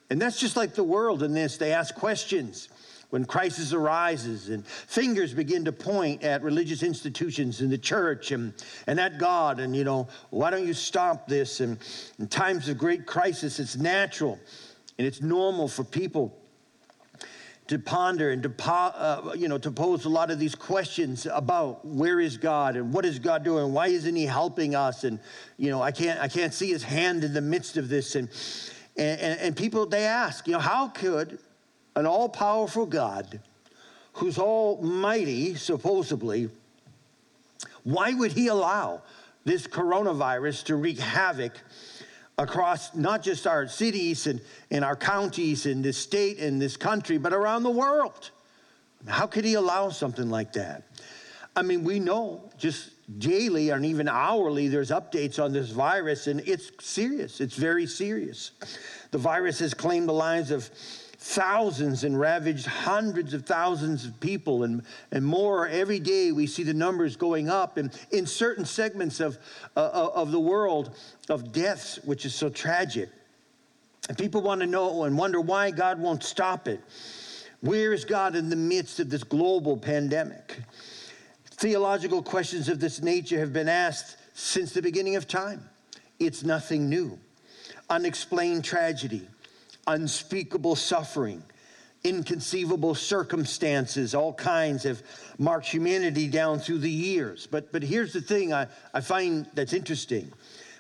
And 0.10 0.22
that's 0.22 0.40
just 0.40 0.56
like 0.56 0.76
the 0.76 0.84
world 0.84 1.24
in 1.24 1.34
this. 1.34 1.58
They 1.58 1.72
ask 1.72 1.96
questions 1.96 2.70
when 3.10 3.26
crisis 3.26 3.74
arises 3.74 4.50
and 4.50 4.66
fingers 4.66 5.34
begin 5.34 5.66
to 5.66 5.72
point 5.72 6.24
at 6.24 6.42
religious 6.42 6.84
institutions 6.84 7.62
and 7.62 7.72
the 7.72 7.78
church 7.78 8.32
and, 8.32 8.54
and 8.88 9.00
at 9.00 9.18
God. 9.18 9.60
And, 9.60 9.76
you 9.76 9.84
know, 9.84 10.08
why 10.30 10.50
don't 10.50 10.68
you 10.68 10.74
stop 10.74 11.28
this? 11.28 11.60
And 11.62 11.78
in 12.20 12.28
times 12.28 12.68
of 12.70 12.78
great 12.78 13.06
crisis, 13.06 13.60
it's 13.60 13.78
natural 13.78 14.40
and 14.98 15.08
it's 15.08 15.22
normal 15.22 15.68
for 15.68 15.84
people 15.84 16.38
to 17.68 17.80
ponder 17.80 18.32
and 18.32 18.44
to, 18.44 18.54
uh, 18.70 19.34
you 19.38 19.48
know, 19.48 19.58
to 19.58 19.72
pose 19.72 20.06
a 20.06 20.10
lot 20.10 20.32
of 20.32 20.40
these 20.40 20.56
questions 20.56 21.26
about 21.26 21.86
where 21.86 22.20
is 22.20 22.38
God 22.38 22.76
and 22.76 22.94
what 22.94 23.06
is 23.06 23.20
God 23.20 23.44
doing? 23.44 23.72
Why 23.74 23.88
isn't 23.88 24.16
He 24.16 24.26
helping 24.26 24.76
us? 24.76 25.04
And 25.04 25.20
you 25.58 25.70
know, 25.70 25.82
I 25.82 25.92
can't 25.92 26.20
I 26.20 26.28
can't 26.28 26.54
see 26.54 26.70
His 26.70 26.84
hand 26.84 27.24
in 27.24 27.34
the 27.34 27.42
midst 27.42 27.78
of 27.78 27.90
this. 27.90 28.16
And 28.16 28.30
and, 28.98 29.40
and 29.40 29.56
people 29.56 29.86
they 29.86 30.06
ask, 30.06 30.48
you 30.48 30.54
know, 30.54 30.60
how 30.60 30.90
could 30.90 31.40
an 31.96 32.06
all-powerful 32.06 32.88
God, 32.88 33.40
who's 34.14 34.38
almighty 34.38 35.56
supposedly, 35.56 36.50
why 37.84 38.14
would 38.14 38.32
He 38.34 38.48
allow 38.48 39.04
this 39.46 39.68
coronavirus 39.68 40.66
to 40.66 40.76
wreak 40.76 41.00
havoc 41.00 41.54
across 42.38 42.96
not 42.96 43.22
just 43.22 43.46
our 43.46 43.68
cities 43.68 44.28
and, 44.28 44.42
and 44.72 44.84
our 44.84 44.96
counties 44.96 45.66
and 45.66 45.84
this 45.84 45.98
state 45.98 46.40
and 46.40 46.62
this 46.62 46.76
country, 46.76 47.18
but 47.18 47.34
around 47.34 47.64
the 47.64 47.72
world. 47.72 48.32
How 49.08 49.28
could 49.28 49.46
he 49.46 49.54
allow 49.56 49.90
something 49.90 50.30
like 50.30 50.54
that? 50.54 50.84
I 51.56 51.62
mean, 51.62 51.84
we 51.84 52.00
know 52.00 52.50
just 52.58 52.92
daily 53.20 53.70
and 53.70 53.86
even 53.86 54.08
hourly 54.08 54.68
there's 54.68 54.90
updates 54.90 55.44
on 55.44 55.52
this 55.52 55.70
virus, 55.70 56.28
and 56.28 56.40
it's 56.48 56.72
serious. 56.80 57.42
It's 57.42 57.56
very 57.56 57.86
serious. 57.86 58.52
The 59.12 59.18
virus 59.18 59.60
has 59.60 59.74
claimed 59.74 60.08
the 60.08 60.14
lives 60.14 60.50
of 60.50 60.70
thousands 61.24 62.04
and 62.04 62.20
ravaged 62.20 62.66
hundreds 62.66 63.34
of 63.34 63.46
thousands 63.46 64.04
of 64.06 64.20
people. 64.20 64.64
And, 64.64 64.84
and 65.10 65.26
more 65.26 65.70
every 65.70 66.00
day 66.00 66.34
we 66.34 66.46
see 66.46 66.64
the 66.64 66.74
numbers 66.74 67.16
going 67.16 67.48
up 67.48 67.78
and 67.78 67.98
in 68.12 68.26
certain 68.26 68.66
segments 68.66 69.22
of, 69.22 69.38
uh, 69.78 69.80
uh 69.80 70.12
of 70.16 70.34
the 70.34 70.40
world 70.40 70.94
of 71.30 71.54
deaths 71.54 71.98
which 72.04 72.26
is 72.26 72.36
so 72.36 72.50
tragic. 72.50 73.10
And 74.10 74.18
people 74.18 74.42
want 74.42 74.60
to 74.62 74.68
know 74.68 75.06
and 75.06 75.18
wonder 75.18 75.40
why 75.40 75.72
god 75.72 75.98
won't 75.98 76.24
stop 76.24 76.68
it. 76.68 76.82
Where 77.62 77.94
is 77.94 78.04
god 78.04 78.36
in 78.36 78.50
the 78.50 78.58
midst 78.58 79.00
of 79.00 79.10
this 79.10 79.24
global 79.24 79.78
pandemic? 79.78 80.58
Theological 81.46 82.22
questions 82.22 82.68
of 82.68 82.82
this 82.82 83.02
nature 83.02 83.40
have 83.40 83.54
been 83.54 83.70
asked 83.70 84.18
since 84.34 84.74
the 84.74 84.82
beginning 84.82 85.16
of 85.16 85.26
time. 85.26 85.70
It's 86.20 86.44
nothing 86.44 86.90
new. 86.90 87.18
Unexplained 87.90 88.66
tragedy 88.66 89.26
unspeakable 89.88 90.76
suffering, 90.76 91.44
inconceivable 92.04 92.96
circumstances, 92.96 94.14
all 94.14 94.34
kinds 94.34 94.84
have 94.84 95.02
marked 95.38 95.68
humanity 95.68 96.28
down 96.28 96.60
through 96.60 96.80
the 96.80 96.90
years. 96.90 97.48
But, 97.48 97.72
but 97.72 97.84
here's 97.84 98.14
the 98.14 98.22
thing 98.22 98.54
I, 98.54 98.68
I 98.94 99.02
find 99.02 99.48
that's 99.54 99.74
interesting. 99.74 100.32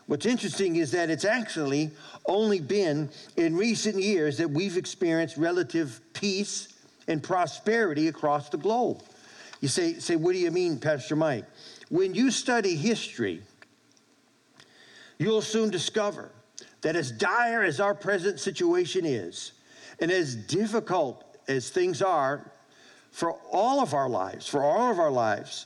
What's 0.06 0.26
interesting 0.26 0.76
is 0.76 0.92
that 0.92 1.10
it's 1.10 1.24
actually 1.26 1.92
only 2.26 2.60
been 2.60 3.10
in 3.38 3.56
recent 3.56 3.96
years 3.96 4.38
that 4.38 4.50
we've 4.50 4.76
experienced 4.76 5.38
relative 5.38 6.02
peace 6.13 6.68
and 7.08 7.24
prosperity 7.24 8.10
across 8.10 8.50
the 8.50 8.58
globe. 8.58 9.02
You 9.62 9.70
say, 9.70 9.94
say, 9.94 10.18
what 10.18 10.34
do 10.34 10.39
you 10.39 10.52
mean, 10.52 10.78
Pastor 10.78 11.16
Mike? 11.16 11.46
When 11.89 12.13
you 12.13 12.32
study 12.32 12.76
history, 12.76 13.42
you'll 15.18 15.42
soon 15.42 15.70
discover 15.70 16.32
that 16.84 16.96
as 16.96 17.12
dire 17.12 17.63
as 17.63 17.80
our 17.80 17.96
present 17.96 18.39
situation 18.39 19.06
is, 19.06 19.54
and 20.00 20.12
as 20.12 20.36
difficult 20.36 21.24
as 21.48 21.69
things 21.69 22.02
are 22.02 22.52
for 23.12 23.34
all 23.52 23.82
of 23.82 23.93
our 23.93 24.10
lives, 24.10 24.48
for 24.48 24.63
all 24.63 24.91
of 24.91 25.00
our 25.00 25.12
lives, 25.12 25.65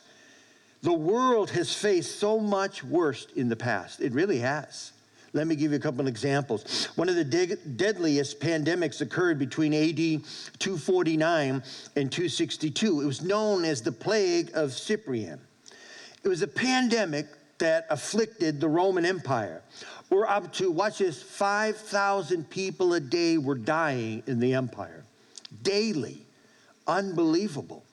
the 0.84 0.94
world 0.94 1.50
has 1.52 1.74
faced 1.74 2.20
so 2.20 2.40
much 2.40 2.84
worse 2.84 3.28
in 3.36 3.50
the 3.50 3.56
past. 3.56 4.00
It 4.00 4.14
really 4.14 4.40
has. 4.40 4.94
Let 5.34 5.48
me 5.48 5.56
give 5.56 5.72
you 5.72 5.78
a 5.78 5.82
couple 5.82 6.02
of 6.02 6.08
examples. 6.08 6.86
One 6.96 7.10
of 7.10 7.16
the 7.16 7.24
de- 7.24 7.56
deadliest 7.56 8.40
pandemics 8.40 9.02
occurred 9.02 9.40
between 9.40 9.74
AD 9.74 10.24
249 10.60 11.64
and 11.96 12.12
262. 12.12 13.02
It 13.02 13.06
was 13.06 13.22
known 13.22 13.66
as 13.66 13.82
the 13.82 13.92
Plague 13.92 14.52
of 14.54 14.74
Cyprian. 14.74 15.40
It 16.24 16.28
was 16.28 16.42
a 16.42 16.48
pandemic 16.48 17.28
that 17.60 17.86
afflicted 17.90 18.60
the 18.60 18.70
Roman 18.70 19.06
Empire. 19.06 19.62
We're 20.10 20.28
up 20.28 20.54
to, 20.54 20.72
watch 20.72 21.00
this, 21.00 21.22
5,000 21.22 22.50
people 22.50 22.94
a 22.94 23.00
day 23.00 23.38
were 23.38 23.56
dying 23.56 24.24
in 24.28 24.40
the 24.40 24.54
empire 24.54 25.04
daily. 25.64 26.26
Unbelievable. 26.88 27.84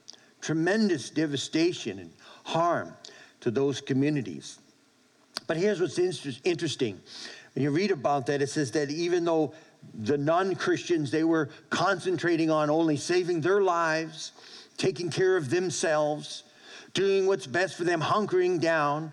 Tremendous 0.41 1.11
devastation 1.11 1.99
and 1.99 2.11
harm 2.45 2.95
to 3.41 3.51
those 3.51 3.81
communities. 3.81 4.59
But 5.47 5.57
here's 5.57 5.81
what's 5.81 5.99
interesting. 5.99 7.01
When 7.55 7.63
you 7.63 7.71
read 7.71 7.91
about 7.91 8.27
that, 8.27 8.43
it 8.43 8.49
says 8.49 8.71
that 8.73 8.91
even 8.91 9.25
though 9.25 9.55
the 9.95 10.17
non 10.17 10.55
Christians, 10.55 11.11
they 11.11 11.25
were 11.25 11.51
concentrating 11.71 12.51
on 12.51 12.71
only 12.71 12.97
saving 12.97 13.41
their 13.41 13.61
lives, 13.61 14.33
taking 14.77 15.11
care 15.11 15.37
of 15.37 15.51
themselves, 15.51 16.45
doing 16.95 17.27
what's 17.27 17.47
best 17.47 17.77
for 17.77 17.85
them, 17.85 18.01
hunkering 18.01 18.61
down, 18.61 19.13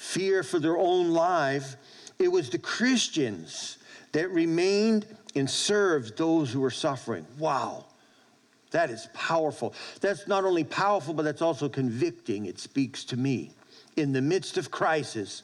fear 0.00 0.42
for 0.42 0.58
their 0.58 0.78
own 0.78 1.10
life, 1.10 1.76
it 2.18 2.32
was 2.32 2.48
the 2.48 2.58
Christians 2.58 3.76
that 4.12 4.30
remained 4.30 5.06
and 5.36 5.48
served 5.48 6.16
those 6.16 6.50
who 6.50 6.60
were 6.60 6.70
suffering. 6.70 7.26
Wow. 7.38 7.84
That 8.70 8.88
is 8.88 9.08
powerful. 9.12 9.74
That's 10.00 10.26
not 10.26 10.44
only 10.44 10.64
powerful, 10.64 11.12
but 11.12 11.24
that's 11.24 11.42
also 11.42 11.68
convicting. 11.68 12.46
It 12.46 12.58
speaks 12.58 13.04
to 13.04 13.16
me. 13.18 13.50
In 13.96 14.12
the 14.14 14.22
midst 14.22 14.56
of 14.56 14.70
crisis, 14.70 15.42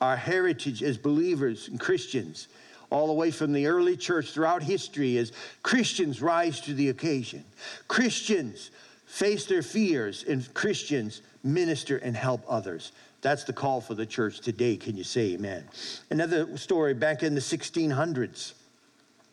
our 0.00 0.16
heritage 0.16 0.82
as 0.82 0.96
believers 0.96 1.68
and 1.68 1.78
Christians, 1.78 2.48
all 2.88 3.08
the 3.08 3.12
way 3.12 3.30
from 3.30 3.52
the 3.52 3.66
early 3.66 3.96
church 3.96 4.30
throughout 4.30 4.62
history, 4.62 5.18
as 5.18 5.32
Christians 5.62 6.22
rise 6.22 6.62
to 6.62 6.72
the 6.72 6.88
occasion. 6.88 7.44
Christians 7.88 8.70
face 9.04 9.44
their 9.44 9.62
fears, 9.62 10.24
and 10.26 10.52
Christians 10.54 11.20
minister 11.44 11.98
and 11.98 12.16
help 12.16 12.42
others. 12.48 12.92
That's 13.20 13.44
the 13.44 13.52
call 13.52 13.80
for 13.80 13.94
the 13.94 14.06
church 14.06 14.40
today. 14.40 14.76
Can 14.76 14.96
you 14.96 15.04
say 15.04 15.32
amen? 15.32 15.64
Another 16.10 16.56
story 16.56 16.94
back 16.94 17.22
in 17.22 17.34
the 17.34 17.40
1600s, 17.40 18.52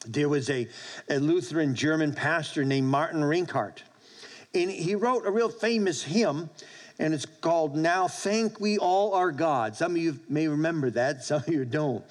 there 0.08 0.30
was 0.30 0.50
a, 0.50 0.68
a 1.10 1.20
Lutheran 1.20 1.76
German 1.76 2.14
pastor 2.14 2.66
named 2.66 2.88
Martin 2.88 3.22
Rinckart. 3.22 3.80
And 4.54 4.72
he 4.72 4.96
wrote 4.96 5.26
a 5.26 5.32
real 5.32 5.50
famous 5.50 6.02
hymn, 6.02 6.50
and 6.98 7.14
it's 7.14 7.26
called 7.26 7.76
Now 7.76 8.08
Thank 8.08 8.60
We 8.60 8.78
All 8.80 9.14
Our 9.14 9.32
God. 9.32 9.76
Some 9.76 9.92
of 9.92 9.98
you 9.98 10.18
may 10.30 10.48
remember 10.48 10.90
that, 10.92 11.24
some 11.24 11.42
of 11.42 11.50
you 11.50 11.66
don't. 11.66 12.04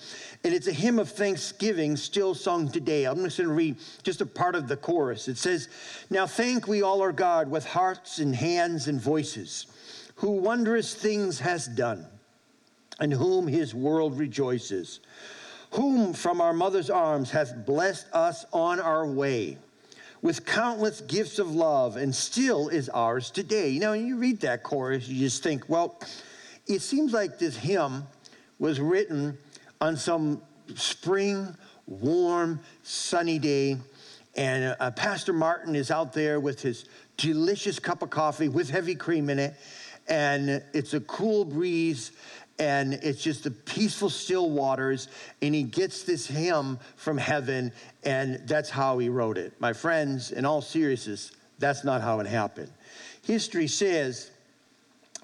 And 0.45 0.55
it's 0.55 0.67
a 0.67 0.73
hymn 0.73 0.99
of 0.99 1.09
thanksgiving 1.09 1.97
still 1.97 2.35
sung 2.35 2.71
today. 2.71 3.05
I'm 3.05 3.25
just 3.25 3.39
going 3.39 3.49
to 3.49 3.55
read 3.55 3.77
just 4.03 4.21
a 4.21 4.27
part 4.27 4.55
of 4.55 4.69
the 4.69 4.77
chorus. 4.77 5.27
It 5.27 5.39
says, 5.39 5.69
Now 6.11 6.27
thank 6.27 6.69
we 6.69 6.83
all 6.83 7.01
our 7.01 7.13
God 7.13 7.51
with 7.51 7.65
hearts 7.65 8.19
and 8.19 8.35
hands 8.37 8.87
and 8.87 9.01
voices 9.01 9.67
who 10.17 10.33
wondrous 10.33 10.95
things 10.95 11.41
has 11.41 11.67
done, 11.67 12.07
and 13.01 13.13
whom 13.13 13.47
his 13.47 13.75
world 13.75 14.19
rejoices, 14.19 15.01
whom 15.71 16.13
from 16.13 16.41
our 16.41 16.53
mother's 16.53 16.91
arms 16.91 17.31
hath 17.31 17.67
blessed 17.67 18.07
us 18.13 18.45
on 18.53 18.81
our 18.81 19.07
way 19.07 19.59
with 20.23 20.47
countless 20.47 21.03
gifts 21.03 21.39
of 21.39 21.55
love, 21.55 21.97
and 21.97 22.15
still 22.15 22.69
is 22.69 22.89
ours 22.89 23.31
today. 23.31 23.69
You 23.69 23.81
know, 23.81 23.91
when 23.91 24.07
you 24.07 24.17
read 24.17 24.41
that 24.41 24.63
chorus, 24.63 25.07
you 25.07 25.19
just 25.19 25.43
think, 25.43 25.69
well, 25.69 26.01
it 26.67 26.81
seems 26.81 27.13
like 27.13 27.39
this 27.39 27.57
hymn 27.57 28.05
was 28.59 28.81
written 28.81 29.37
on 29.83 29.99
some 29.99 30.41
spring, 30.77 31.55
warm, 31.87 32.59
sunny 32.83 33.39
day, 33.39 33.77
and 34.35 34.75
uh, 34.81 34.91
Pastor 34.93 35.35
Martin 35.35 35.77
is 35.77 35.91
out 35.91 36.15
there 36.15 36.41
with 36.41 36.63
his 36.63 36.87
delicious 37.19 37.79
cup 37.79 38.03
of 38.03 38.09
coffee 38.09 38.49
with 38.49 38.71
heavy 38.71 38.95
cream 38.95 39.29
in 39.29 39.39
it, 39.39 39.55
and 40.09 40.63
it's 40.73 40.95
a 40.95 41.01
cool 41.01 41.45
breeze 41.45 42.13
and 42.59 42.95
it's 42.95 43.23
just 43.23 43.45
the 43.45 43.51
peaceful 43.51 44.09
still 44.09 44.51
waters 44.51 45.09
and 45.43 45.55
he 45.55 45.63
gets 45.63 46.05
this 46.05 46.27
hymn 46.27 46.79
from 46.97 47.19
heaven 47.19 47.73
and 48.05 48.41
that's 48.47 48.71
how 48.71 48.99
he 48.99 49.09
wrote 49.09 49.39
it. 49.39 49.53
My 49.59 49.73
friends 49.73 50.31
in 50.31 50.45
all 50.45 50.63
seriousness 50.63 51.33
that's 51.59 51.85
not 51.85 52.01
how 52.01 52.21
it 52.21 52.27
happened. 52.27 52.71
History 53.23 53.67
says 53.67 54.31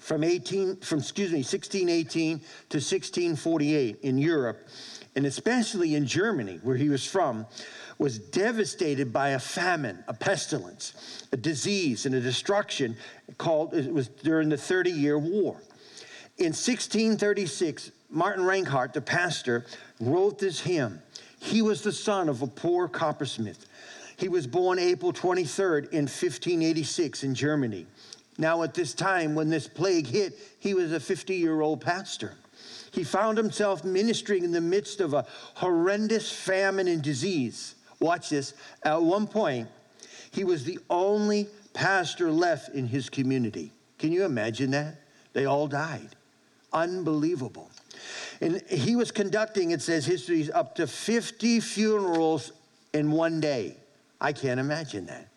from 0.01 0.23
18 0.23 0.77
from 0.77 0.99
excuse 0.99 1.31
me 1.31 1.37
1618 1.37 2.39
to 2.69 2.77
1648 2.77 3.99
in 4.01 4.17
europe 4.17 4.67
and 5.15 5.27
especially 5.27 5.93
in 5.93 6.07
germany 6.07 6.59
where 6.63 6.75
he 6.75 6.89
was 6.89 7.05
from 7.05 7.45
was 8.01 8.17
devastated 8.17 9.13
by 9.13 9.29
a 9.29 9.39
famine, 9.39 10.03
a 10.07 10.13
pestilence, 10.13 11.27
a 11.33 11.37
disease, 11.37 12.07
and 12.07 12.15
a 12.15 12.19
destruction 12.19 12.97
called, 13.37 13.75
it 13.75 13.93
was 13.93 14.07
during 14.07 14.49
the 14.49 14.57
30 14.57 14.89
year 14.89 15.19
war. 15.19 15.61
In 16.39 16.47
1636, 16.47 17.91
Martin 18.09 18.43
Rinckart, 18.43 18.93
the 18.93 19.01
pastor, 19.01 19.67
wrote 19.99 20.39
this 20.39 20.59
hymn. 20.59 20.99
He 21.39 21.61
was 21.61 21.83
the 21.83 21.91
son 21.91 22.27
of 22.27 22.41
a 22.41 22.47
poor 22.47 22.87
coppersmith. 22.87 23.67
He 24.17 24.29
was 24.29 24.47
born 24.47 24.79
April 24.79 25.13
23rd 25.13 25.91
in 25.91 26.05
1586 26.05 27.23
in 27.23 27.35
Germany. 27.35 27.85
Now, 28.39 28.63
at 28.63 28.73
this 28.73 28.95
time, 28.95 29.35
when 29.35 29.51
this 29.51 29.67
plague 29.67 30.07
hit, 30.07 30.39
he 30.57 30.73
was 30.73 30.91
a 30.91 30.99
50 30.99 31.35
year 31.35 31.61
old 31.61 31.81
pastor. 31.81 32.33
He 32.89 33.03
found 33.03 33.37
himself 33.37 33.83
ministering 33.83 34.43
in 34.43 34.51
the 34.51 34.59
midst 34.59 35.01
of 35.01 35.13
a 35.13 35.27
horrendous 35.53 36.31
famine 36.31 36.87
and 36.87 37.03
disease. 37.03 37.75
Watch 38.01 38.29
this. 38.29 38.55
At 38.83 39.01
one 39.01 39.27
point, 39.27 39.69
he 40.31 40.43
was 40.43 40.65
the 40.65 40.79
only 40.89 41.47
pastor 41.73 42.31
left 42.31 42.69
in 42.69 42.87
his 42.87 43.09
community. 43.09 43.71
Can 43.99 44.11
you 44.11 44.25
imagine 44.25 44.71
that? 44.71 44.95
They 45.33 45.45
all 45.45 45.67
died. 45.67 46.09
Unbelievable. 46.73 47.69
And 48.41 48.61
he 48.69 48.95
was 48.95 49.11
conducting, 49.11 49.71
it 49.71 49.81
says 49.81 50.05
histories 50.05 50.49
up 50.49 50.75
to 50.75 50.87
50 50.87 51.59
funerals 51.59 52.51
in 52.93 53.11
one 53.11 53.39
day. 53.39 53.77
I 54.19 54.33
can't 54.33 54.59
imagine 54.59 55.05
that. 55.05 55.27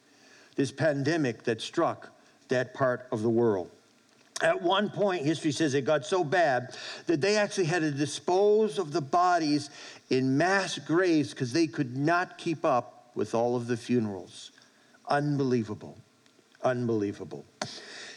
This 0.56 0.72
pandemic 0.72 1.44
that 1.44 1.60
struck 1.60 2.10
that 2.48 2.72
part 2.72 3.06
of 3.12 3.22
the 3.22 3.28
world. 3.28 3.70
At 4.42 4.60
one 4.60 4.90
point, 4.90 5.24
history 5.24 5.52
says 5.52 5.74
it 5.74 5.82
got 5.82 6.04
so 6.04 6.24
bad 6.24 6.76
that 7.06 7.20
they 7.20 7.36
actually 7.36 7.66
had 7.66 7.82
to 7.82 7.90
dispose 7.90 8.78
of 8.78 8.92
the 8.92 9.00
bodies 9.00 9.70
in 10.10 10.36
mass 10.36 10.78
graves 10.78 11.30
because 11.30 11.52
they 11.52 11.66
could 11.66 11.96
not 11.96 12.36
keep 12.36 12.64
up 12.64 13.10
with 13.14 13.34
all 13.34 13.54
of 13.54 13.68
the 13.68 13.76
funerals. 13.76 14.50
Unbelievable. 15.08 15.96
Unbelievable. 16.62 17.44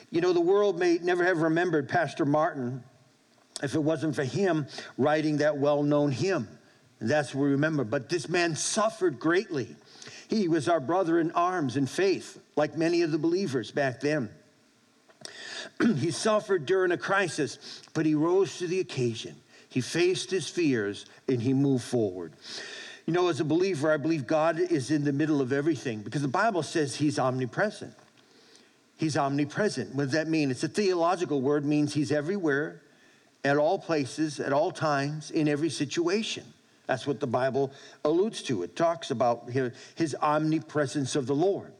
You 0.09 0.21
know, 0.21 0.33
the 0.33 0.41
world 0.41 0.79
may 0.79 0.97
never 1.01 1.23
have 1.23 1.39
remembered 1.39 1.87
Pastor 1.87 2.25
Martin 2.25 2.83
if 3.61 3.75
it 3.75 3.79
wasn't 3.79 4.15
for 4.15 4.23
him 4.23 4.67
writing 4.97 5.37
that 5.37 5.57
well 5.57 5.83
known 5.83 6.11
hymn. 6.11 6.47
That's 6.99 7.35
what 7.35 7.43
we 7.43 7.49
remember. 7.49 7.83
But 7.83 8.09
this 8.09 8.27
man 8.27 8.55
suffered 8.55 9.19
greatly. 9.19 9.75
He 10.29 10.47
was 10.47 10.67
our 10.67 10.79
brother 10.79 11.19
in 11.19 11.31
arms 11.31 11.77
in 11.77 11.85
faith, 11.85 12.39
like 12.55 12.75
many 12.75 13.01
of 13.03 13.11
the 13.11 13.17
believers 13.17 13.71
back 13.71 13.99
then. 13.99 14.29
he 15.97 16.11
suffered 16.11 16.65
during 16.65 16.91
a 16.91 16.97
crisis, 16.97 17.81
but 17.93 18.05
he 18.05 18.15
rose 18.15 18.57
to 18.59 18.67
the 18.67 18.79
occasion. 18.79 19.35
He 19.69 19.81
faced 19.81 20.31
his 20.31 20.47
fears 20.47 21.05
and 21.27 21.41
he 21.41 21.53
moved 21.53 21.83
forward. 21.83 22.33
You 23.05 23.13
know, 23.13 23.29
as 23.29 23.39
a 23.39 23.45
believer, 23.45 23.91
I 23.91 23.97
believe 23.97 24.27
God 24.27 24.59
is 24.59 24.91
in 24.91 25.03
the 25.03 25.13
middle 25.13 25.39
of 25.39 25.53
everything 25.53 26.01
because 26.01 26.21
the 26.21 26.27
Bible 26.27 26.63
says 26.63 26.95
he's 26.95 27.19
omnipresent. 27.19 27.93
He's 28.97 29.15
omnipresent. 29.15 29.93
What 29.95 30.05
does 30.05 30.13
that 30.13 30.27
mean? 30.27 30.51
It's 30.51 30.63
a 30.63 30.67
theological 30.67 31.41
word, 31.41 31.63
means 31.63 31.93
he's 31.93 32.11
everywhere, 32.11 32.81
at 33.45 33.57
all 33.57 33.77
places, 33.77 34.39
at 34.39 34.51
all 34.51 34.71
times, 34.71 35.31
in 35.31 35.47
every 35.47 35.69
situation. 35.69 36.43
That's 36.87 37.05
what 37.05 37.19
the 37.19 37.27
Bible 37.27 37.71
alludes 38.03 38.41
to. 38.43 38.63
It 38.63 38.75
talks 38.75 39.11
about 39.11 39.49
his 39.95 40.15
omnipresence 40.21 41.15
of 41.15 41.27
the 41.27 41.35
Lord. 41.35 41.71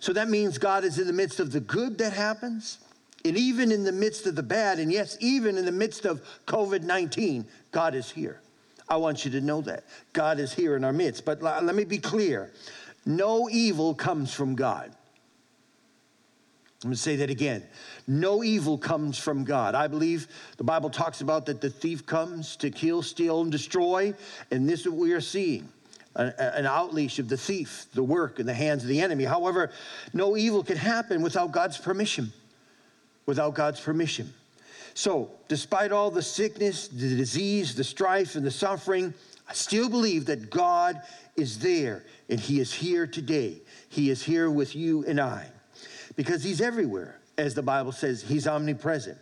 So 0.00 0.12
that 0.14 0.28
means 0.28 0.58
God 0.58 0.84
is 0.84 0.98
in 0.98 1.06
the 1.06 1.12
midst 1.12 1.38
of 1.38 1.52
the 1.52 1.60
good 1.60 1.98
that 1.98 2.12
happens, 2.12 2.78
and 3.24 3.38
even 3.38 3.72
in 3.72 3.84
the 3.84 3.92
midst 3.92 4.26
of 4.26 4.36
the 4.36 4.42
bad, 4.42 4.78
and 4.78 4.92
yes, 4.92 5.16
even 5.20 5.56
in 5.56 5.64
the 5.64 5.72
midst 5.72 6.04
of 6.04 6.22
COVID 6.46 6.82
19, 6.82 7.46
God 7.72 7.94
is 7.94 8.10
here. 8.10 8.40
I 8.88 8.96
want 8.96 9.24
you 9.24 9.30
to 9.30 9.40
know 9.40 9.62
that. 9.62 9.84
God 10.12 10.38
is 10.38 10.52
here 10.52 10.76
in 10.76 10.84
our 10.84 10.92
midst. 10.92 11.24
But 11.24 11.42
let 11.42 11.74
me 11.74 11.84
be 11.84 11.98
clear 11.98 12.52
no 13.06 13.48
evil 13.50 13.94
comes 13.94 14.32
from 14.32 14.54
God. 14.54 14.92
I'm 16.82 16.90
going 16.90 16.96
to 16.96 17.00
say 17.00 17.16
that 17.16 17.30
again. 17.30 17.62
No 18.06 18.44
evil 18.44 18.76
comes 18.76 19.16
from 19.16 19.44
God. 19.44 19.74
I 19.74 19.88
believe 19.88 20.28
the 20.58 20.64
Bible 20.64 20.90
talks 20.90 21.22
about 21.22 21.46
that 21.46 21.62
the 21.62 21.70
thief 21.70 22.04
comes 22.04 22.56
to 22.56 22.70
kill, 22.70 23.00
steal, 23.00 23.40
and 23.40 23.50
destroy. 23.50 24.12
And 24.50 24.68
this 24.68 24.80
is 24.80 24.88
what 24.88 24.98
we 24.98 25.12
are 25.12 25.20
seeing 25.22 25.70
an 26.16 26.64
outleash 26.64 27.18
of 27.18 27.28
the 27.28 27.36
thief, 27.36 27.86
the 27.94 28.02
work 28.02 28.38
in 28.38 28.46
the 28.46 28.54
hands 28.54 28.82
of 28.82 28.88
the 28.88 29.00
enemy. 29.00 29.24
However, 29.24 29.70
no 30.12 30.36
evil 30.36 30.62
can 30.62 30.76
happen 30.76 31.22
without 31.22 31.52
God's 31.52 31.78
permission. 31.78 32.32
Without 33.26 33.54
God's 33.54 33.80
permission. 33.80 34.32
So, 34.94 35.30
despite 35.48 35.92
all 35.92 36.10
the 36.10 36.22
sickness, 36.22 36.88
the 36.88 37.16
disease, 37.16 37.74
the 37.74 37.84
strife, 37.84 38.36
and 38.36 38.46
the 38.46 38.50
suffering, 38.50 39.12
I 39.48 39.54
still 39.54 39.88
believe 39.88 40.26
that 40.26 40.50
God 40.50 41.00
is 41.36 41.58
there 41.58 42.04
and 42.28 42.38
He 42.38 42.60
is 42.60 42.72
here 42.72 43.06
today. 43.06 43.60
He 43.88 44.10
is 44.10 44.22
here 44.22 44.50
with 44.50 44.76
you 44.76 45.04
and 45.06 45.20
I 45.20 45.48
because 46.16 46.44
He's 46.44 46.60
everywhere 46.60 47.18
as 47.36 47.54
the 47.54 47.62
Bible 47.62 47.92
says, 47.92 48.22
he's 48.22 48.46
omnipresent. 48.46 49.18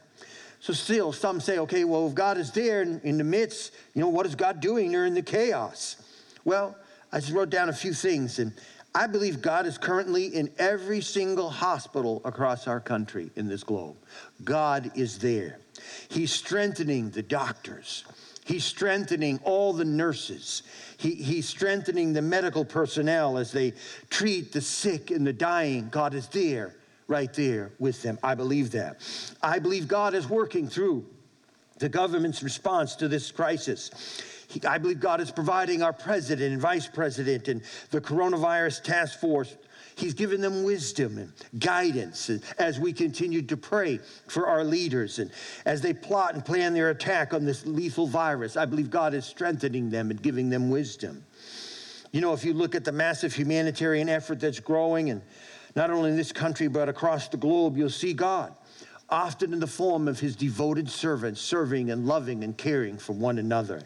So 0.61 0.73
still, 0.73 1.13
some 1.13 1.41
say, 1.41 1.59
okay, 1.59 1.85
well, 1.85 2.07
if 2.07 2.15
God 2.15 2.39
is 2.39 2.53
there 2.53 2.83
in, 2.83 3.01
in, 3.01 3.19
the 3.19 3.25
midst, 3.25 3.73
you 3.95 4.01
know, 4.01 4.09
what 4.09 4.27
is 4.27 4.35
God 4.35 4.61
doing 4.61 4.93
during 4.93 5.15
the 5.15 5.23
chaos? 5.23 5.97
Well, 6.45 6.77
I 7.11 7.19
just 7.21 7.33
wrote 7.33 7.51
down 7.51 7.69
a 7.69 7.73
few 7.73 7.93
things, 7.93 8.39
and 8.39 8.53
I 8.95 9.07
believe 9.07 9.41
God 9.41 9.67
is 9.67 9.79
currently 9.79 10.27
in 10.27 10.51
every 10.59 11.01
single 11.01 11.49
hospital 11.49 12.21
across 12.25 12.67
our 12.67 12.81
country 12.81 13.31
in 13.37 13.49
this 13.49 13.65
globe. 13.65 13.97
God 14.45 14.93
is 14.95 15.19
there. 15.19 15.59
He's 16.09 16.33
strengthening 16.33 17.11
the 17.11 17.23
doctors. 17.23 18.05
He's 18.45 18.65
strengthening 18.65 19.41
all 19.45 19.73
the 19.73 19.85
nurses. 19.85 20.63
He, 20.99 21.15
he's 21.15 21.49
strengthening 21.49 22.13
the 22.13 22.23
medical 22.23 22.65
personnel 22.65 23.39
as 23.39 23.53
they 23.53 23.73
treat 24.11 24.53
the 24.53 24.61
sick 24.61 25.11
and 25.11 25.27
the 25.27 25.33
dying. 25.33 25.89
God 25.91 26.13
is 26.15 26.27
there 26.29 26.75
right 27.07 27.33
there 27.33 27.71
with 27.79 28.03
them. 28.03 28.19
I 28.23 28.35
believe 28.35 28.73
that. 28.73 29.01
I 29.43 29.59
believe 29.59 29.89
God 29.89 30.15
is 30.15 30.29
working 30.29 30.69
through 30.69 31.07
the 31.83 31.89
government's 31.89 32.45
response 32.45 32.95
to 32.95 33.09
this 33.09 33.33
crisis. 33.33 33.91
I 34.67 34.79
believe 34.79 35.01
God 35.01 35.21
is 35.21 35.33
providing 35.33 35.83
our 35.83 35.93
president 35.93 36.53
and 36.53 36.61
vice 36.61 36.87
president 36.87 37.49
and 37.49 37.61
the 37.91 38.01
coronavirus 38.01 38.85
task 38.85 39.19
force. 39.19 39.57
He's 39.97 40.15
given 40.15 40.41
them 40.41 40.63
wisdom 40.63 41.19
and 41.19 41.33
guidance 41.59 42.31
as 42.57 42.79
we 42.79 42.93
continue 42.93 43.43
to 43.43 43.57
pray 43.57 43.99
for 44.29 44.47
our 44.47 44.63
leaders 44.63 45.19
and 45.19 45.33
as 45.67 45.83
they 45.83 45.93
plot 45.93 46.35
and 46.35 46.45
plan 46.45 46.73
their 46.73 46.91
attack 46.91 47.35
on 47.35 47.45
this 47.45 47.67
lethal 47.67 48.07
virus. 48.07 48.57
I 48.57 48.65
believe 48.65 48.89
God 48.89 49.13
is 49.13 49.25
strengthening 49.27 49.91
them 49.91 50.11
and 50.11 50.23
giving 50.23 50.51
them 50.51 50.71
wisdom. 50.71 51.25
You 52.13 52.21
know, 52.21 52.33
if 52.33 52.45
you 52.45 52.55
look 52.55 52.77
at 52.77 52.85
the 52.85 52.93
massive 52.93 53.35
humanitarian 53.35 54.09
effort 54.09 54.39
that's 54.39 54.61
growing 54.61 55.11
and 55.11 55.21
not 55.75 55.91
only 55.91 56.11
in 56.11 56.17
this 56.17 56.33
country, 56.33 56.69
but 56.69 56.89
across 56.89 57.29
the 57.29 57.39
globe, 57.39 57.77
you'll 57.77 57.91
see 57.91 58.13
God, 58.13 58.55
often 59.13 59.53
in 59.53 59.61
the 59.61 59.67
form 59.67 60.09
of 60.09 60.19
his 60.19 60.35
devoted 60.35 60.89
servants, 60.89 61.41
serving 61.41 61.91
and 61.91 62.07
loving 62.07 62.43
and 62.43 62.57
caring 62.57 62.97
for 62.97 63.13
one 63.13 63.39
another. 63.39 63.83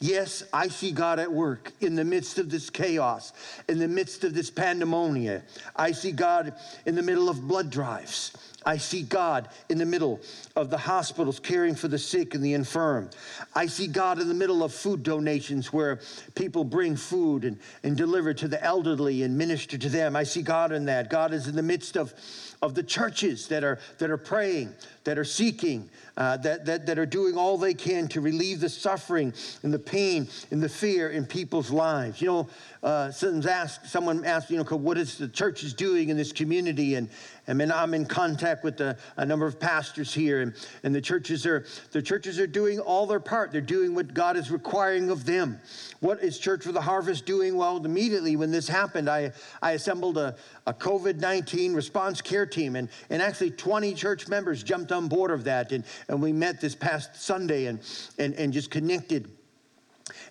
Yes, 0.00 0.42
I 0.52 0.68
see 0.68 0.92
God 0.92 1.18
at 1.18 1.30
work 1.30 1.72
in 1.80 1.94
the 1.94 2.04
midst 2.04 2.38
of 2.38 2.50
this 2.50 2.70
chaos, 2.70 3.32
in 3.68 3.78
the 3.78 3.88
midst 3.88 4.24
of 4.24 4.34
this 4.34 4.50
pandemonium. 4.50 5.42
I 5.74 5.92
see 5.92 6.10
God 6.10 6.54
in 6.86 6.94
the 6.94 7.02
middle 7.02 7.28
of 7.28 7.46
blood 7.46 7.70
drives. 7.70 8.55
I 8.66 8.78
see 8.78 9.02
God 9.02 9.48
in 9.68 9.78
the 9.78 9.86
middle 9.86 10.20
of 10.56 10.70
the 10.70 10.76
hospitals 10.76 11.38
caring 11.38 11.76
for 11.76 11.86
the 11.86 11.98
sick 11.98 12.34
and 12.34 12.44
the 12.44 12.54
infirm. 12.54 13.08
I 13.54 13.66
see 13.66 13.86
God 13.86 14.20
in 14.20 14.26
the 14.26 14.34
middle 14.34 14.64
of 14.64 14.74
food 14.74 15.04
donations 15.04 15.72
where 15.72 16.00
people 16.34 16.64
bring 16.64 16.96
food 16.96 17.44
and, 17.44 17.58
and 17.84 17.96
deliver 17.96 18.34
to 18.34 18.48
the 18.48 18.62
elderly 18.62 19.22
and 19.22 19.38
minister 19.38 19.78
to 19.78 19.88
them. 19.88 20.16
I 20.16 20.24
see 20.24 20.42
God 20.42 20.72
in 20.72 20.86
that. 20.86 21.08
God 21.10 21.32
is 21.32 21.46
in 21.46 21.54
the 21.54 21.62
midst 21.62 21.96
of, 21.96 22.12
of 22.60 22.74
the 22.74 22.82
churches 22.82 23.46
that 23.48 23.62
are, 23.62 23.78
that 23.98 24.10
are 24.10 24.16
praying, 24.16 24.72
that 25.04 25.16
are 25.16 25.24
seeking, 25.24 25.88
uh, 26.16 26.36
that, 26.38 26.64
that, 26.64 26.86
that 26.86 26.98
are 26.98 27.06
doing 27.06 27.36
all 27.36 27.56
they 27.56 27.74
can 27.74 28.08
to 28.08 28.20
relieve 28.20 28.58
the 28.58 28.68
suffering 28.68 29.32
and 29.62 29.72
the 29.72 29.78
pain 29.78 30.26
and 30.50 30.60
the 30.60 30.68
fear 30.68 31.10
in 31.10 31.24
people's 31.24 31.70
lives. 31.70 32.20
You 32.20 32.28
know, 32.28 32.48
uh, 32.82 33.12
asked, 33.48 33.86
someone 33.86 34.24
asked, 34.24 34.50
you 34.50 34.56
know, 34.56 34.76
what 34.76 34.98
is 34.98 35.18
the 35.18 35.28
church 35.28 35.62
is 35.62 35.72
doing 35.72 36.08
in 36.08 36.16
this 36.16 36.32
community? 36.32 36.96
And, 36.96 37.08
mean, 37.52 37.70
I'm 37.70 37.94
in 37.94 38.06
contact 38.06 38.55
with 38.62 38.80
a, 38.80 38.96
a, 39.16 39.26
number 39.26 39.46
of 39.46 39.58
pastors 39.58 40.12
here, 40.12 40.40
and, 40.40 40.54
and 40.82 40.94
the 40.94 41.00
churches 41.00 41.46
are 41.46 41.64
the 41.92 42.02
churches 42.02 42.38
are 42.38 42.46
doing 42.46 42.78
all 42.80 43.06
their 43.06 43.20
part. 43.20 43.52
They're 43.52 43.60
doing 43.60 43.94
what 43.94 44.14
God 44.14 44.36
is 44.36 44.50
requiring 44.50 45.10
of 45.10 45.24
them. 45.24 45.58
What 46.00 46.22
is 46.22 46.38
Church 46.38 46.64
for 46.64 46.72
the 46.72 46.80
Harvest 46.80 47.26
doing? 47.26 47.56
Well, 47.56 47.84
immediately 47.84 48.36
when 48.36 48.50
this 48.50 48.68
happened, 48.68 49.08
I, 49.08 49.32
I 49.62 49.72
assembled 49.72 50.18
a, 50.18 50.36
a 50.66 50.74
COVID 50.74 51.20
19 51.20 51.74
response 51.74 52.20
care 52.20 52.46
team, 52.46 52.76
and, 52.76 52.88
and 53.10 53.22
actually 53.22 53.50
20 53.50 53.94
church 53.94 54.28
members 54.28 54.62
jumped 54.62 54.92
on 54.92 55.08
board 55.08 55.30
of 55.30 55.44
that. 55.44 55.72
And, 55.72 55.84
and 56.08 56.22
we 56.22 56.32
met 56.32 56.60
this 56.60 56.74
past 56.74 57.20
Sunday 57.20 57.66
and, 57.66 57.80
and, 58.18 58.34
and 58.34 58.52
just 58.52 58.70
connected 58.70 59.30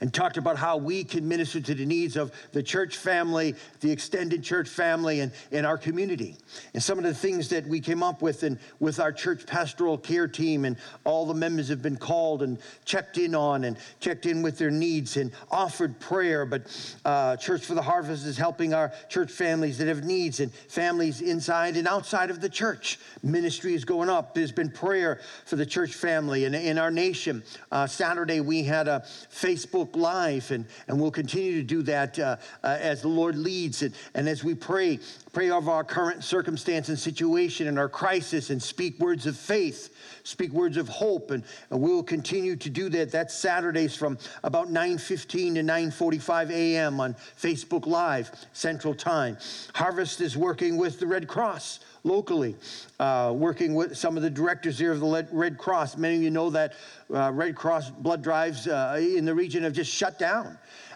and 0.01 0.13
talked 0.13 0.37
about 0.37 0.57
how 0.57 0.77
we 0.77 1.03
can 1.03 1.27
minister 1.27 1.59
to 1.59 1.73
the 1.73 1.85
needs 1.85 2.15
of 2.15 2.31
the 2.51 2.63
church 2.63 2.97
family, 2.97 3.55
the 3.79 3.91
extended 3.91 4.43
church 4.43 4.69
family, 4.69 5.21
and, 5.21 5.31
in 5.51 5.65
our 5.65 5.77
community. 5.77 6.35
And 6.73 6.81
some 6.81 6.97
of 6.97 7.03
the 7.03 7.13
things 7.13 7.49
that 7.49 7.65
we 7.67 7.79
came 7.79 8.03
up 8.03 8.21
with 8.21 8.43
and 8.43 8.59
with 8.79 8.99
our 8.99 9.11
church 9.11 9.45
pastoral 9.45 9.97
care 9.97 10.27
team, 10.27 10.65
and 10.65 10.77
all 11.03 11.25
the 11.25 11.33
members 11.33 11.69
have 11.69 11.81
been 11.81 11.97
called 11.97 12.43
and 12.43 12.57
checked 12.85 13.17
in 13.17 13.35
on 13.35 13.63
and 13.63 13.77
checked 13.99 14.25
in 14.25 14.41
with 14.41 14.57
their 14.57 14.71
needs 14.71 15.17
and 15.17 15.31
offered 15.51 15.99
prayer. 15.99 16.45
But 16.45 16.63
uh, 17.05 17.37
Church 17.37 17.65
for 17.65 17.73
the 17.73 17.81
Harvest 17.81 18.25
is 18.25 18.37
helping 18.37 18.73
our 18.73 18.91
church 19.09 19.31
families 19.31 19.77
that 19.77 19.87
have 19.87 20.03
needs 20.03 20.39
and 20.39 20.51
families 20.51 21.21
inside 21.21 21.77
and 21.77 21.87
outside 21.87 22.29
of 22.29 22.41
the 22.41 22.49
church. 22.49 22.99
Ministry 23.23 23.73
is 23.73 23.85
going 23.85 24.09
up. 24.09 24.33
There's 24.33 24.51
been 24.51 24.71
prayer 24.71 25.21
for 25.45 25.55
the 25.55 25.65
church 25.65 25.93
family 25.93 26.45
and 26.45 26.55
in 26.55 26.77
our 26.77 26.91
nation. 26.91 27.43
Uh, 27.71 27.87
Saturday, 27.87 28.39
we 28.39 28.63
had 28.63 28.87
a 28.87 29.03
Facebook 29.31 29.84
Facebook 29.85 29.95
Live, 29.95 30.51
and, 30.51 30.65
and 30.87 30.99
we'll 30.99 31.11
continue 31.11 31.53
to 31.55 31.63
do 31.63 31.81
that 31.83 32.17
uh, 32.19 32.37
uh, 32.63 32.77
as 32.79 33.01
the 33.01 33.07
Lord 33.07 33.37
leads 33.37 33.81
and, 33.81 33.93
and 34.13 34.27
as 34.27 34.43
we 34.43 34.55
pray, 34.55 34.99
pray 35.35 35.49
over 35.49 35.69
our 35.69 35.83
current 35.83 36.23
circumstance 36.23 36.87
and 36.87 36.97
situation 36.97 37.67
and 37.67 37.77
our 37.77 37.89
crisis 37.89 38.51
and 38.51 38.63
speak 38.63 38.97
words 39.01 39.25
of 39.25 39.35
faith 39.35 39.93
speak 40.23 40.49
words 40.53 40.77
of 40.77 40.87
hope 40.87 41.29
and, 41.29 41.43
and 41.71 41.81
we'll 41.81 42.01
continue 42.01 42.55
to 42.55 42.69
do 42.69 42.87
that 42.87 43.11
that's 43.11 43.33
saturdays 43.33 43.93
from 43.97 44.17
about 44.45 44.69
9.15 44.69 45.27
to 45.55 45.61
9.45 45.61 46.51
a.m 46.51 47.01
on 47.01 47.13
facebook 47.37 47.85
live 47.85 48.31
central 48.53 48.93
time 48.93 49.37
harvest 49.73 50.21
is 50.21 50.37
working 50.37 50.77
with 50.77 51.01
the 51.01 51.05
red 51.05 51.27
cross 51.27 51.81
locally, 52.05 52.55
uh, 52.99 53.33
working 53.35 53.73
with 53.73 53.97
some 53.97 54.15
of 54.15 54.21
the 54.21 54.29
directors 54.29 54.77
here 54.77 54.91
of 54.91 54.99
the 54.99 55.27
Red 55.31 55.57
Cross. 55.57 55.97
Many 55.97 56.17
of 56.17 56.21
you 56.21 56.29
know 56.29 56.51
that 56.51 56.73
uh, 57.11 57.31
Red 57.31 57.55
Cross 57.55 57.89
blood 57.89 58.21
drives 58.21 58.67
uh, 58.67 58.95
in 59.01 59.25
the 59.25 59.33
region 59.33 59.63
have 59.63 59.73
just 59.73 59.91
shut 59.91 60.19
down. 60.19 60.55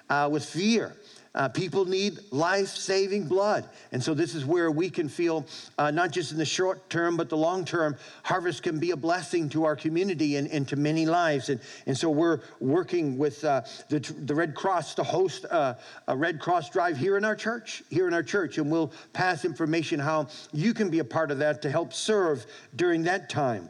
uh, 0.09 0.29
with 0.31 0.45
fear. 0.45 0.95
Uh, 1.35 1.47
people 1.47 1.85
need 1.85 2.19
life 2.31 2.69
saving 2.69 3.27
blood. 3.27 3.69
And 3.91 4.03
so, 4.03 4.13
this 4.13 4.33
is 4.33 4.45
where 4.45 4.71
we 4.71 4.89
can 4.89 5.07
feel, 5.07 5.45
uh, 5.77 5.91
not 5.91 6.11
just 6.11 6.31
in 6.31 6.37
the 6.39 6.45
short 6.45 6.89
term, 6.89 7.17
but 7.17 7.29
the 7.29 7.37
long 7.37 7.65
term, 7.65 7.95
harvest 8.23 8.63
can 8.63 8.79
be 8.79 8.91
a 8.91 8.97
blessing 8.97 9.47
to 9.49 9.63
our 9.63 9.75
community 9.75 10.37
and, 10.37 10.49
and 10.49 10.67
to 10.69 10.75
many 10.75 11.05
lives. 11.05 11.49
And, 11.49 11.59
and 11.85 11.95
so, 11.95 12.09
we're 12.09 12.39
working 12.59 13.17
with 13.17 13.43
uh, 13.43 13.61
the, 13.89 13.99
the 13.99 14.33
Red 14.33 14.55
Cross 14.55 14.95
to 14.95 15.03
host 15.03 15.45
a, 15.45 15.77
a 16.07 16.17
Red 16.17 16.39
Cross 16.39 16.71
drive 16.71 16.97
here 16.97 17.15
in 17.15 17.23
our 17.23 17.35
church, 17.35 17.83
here 17.89 18.07
in 18.07 18.13
our 18.13 18.23
church. 18.23 18.57
And 18.57 18.71
we'll 18.71 18.91
pass 19.13 19.45
information 19.45 19.99
how 19.99 20.29
you 20.51 20.73
can 20.73 20.89
be 20.89 20.99
a 20.99 21.05
part 21.05 21.29
of 21.29 21.37
that 21.39 21.61
to 21.61 21.69
help 21.69 21.93
serve 21.93 22.45
during 22.75 23.03
that 23.03 23.29
time. 23.29 23.69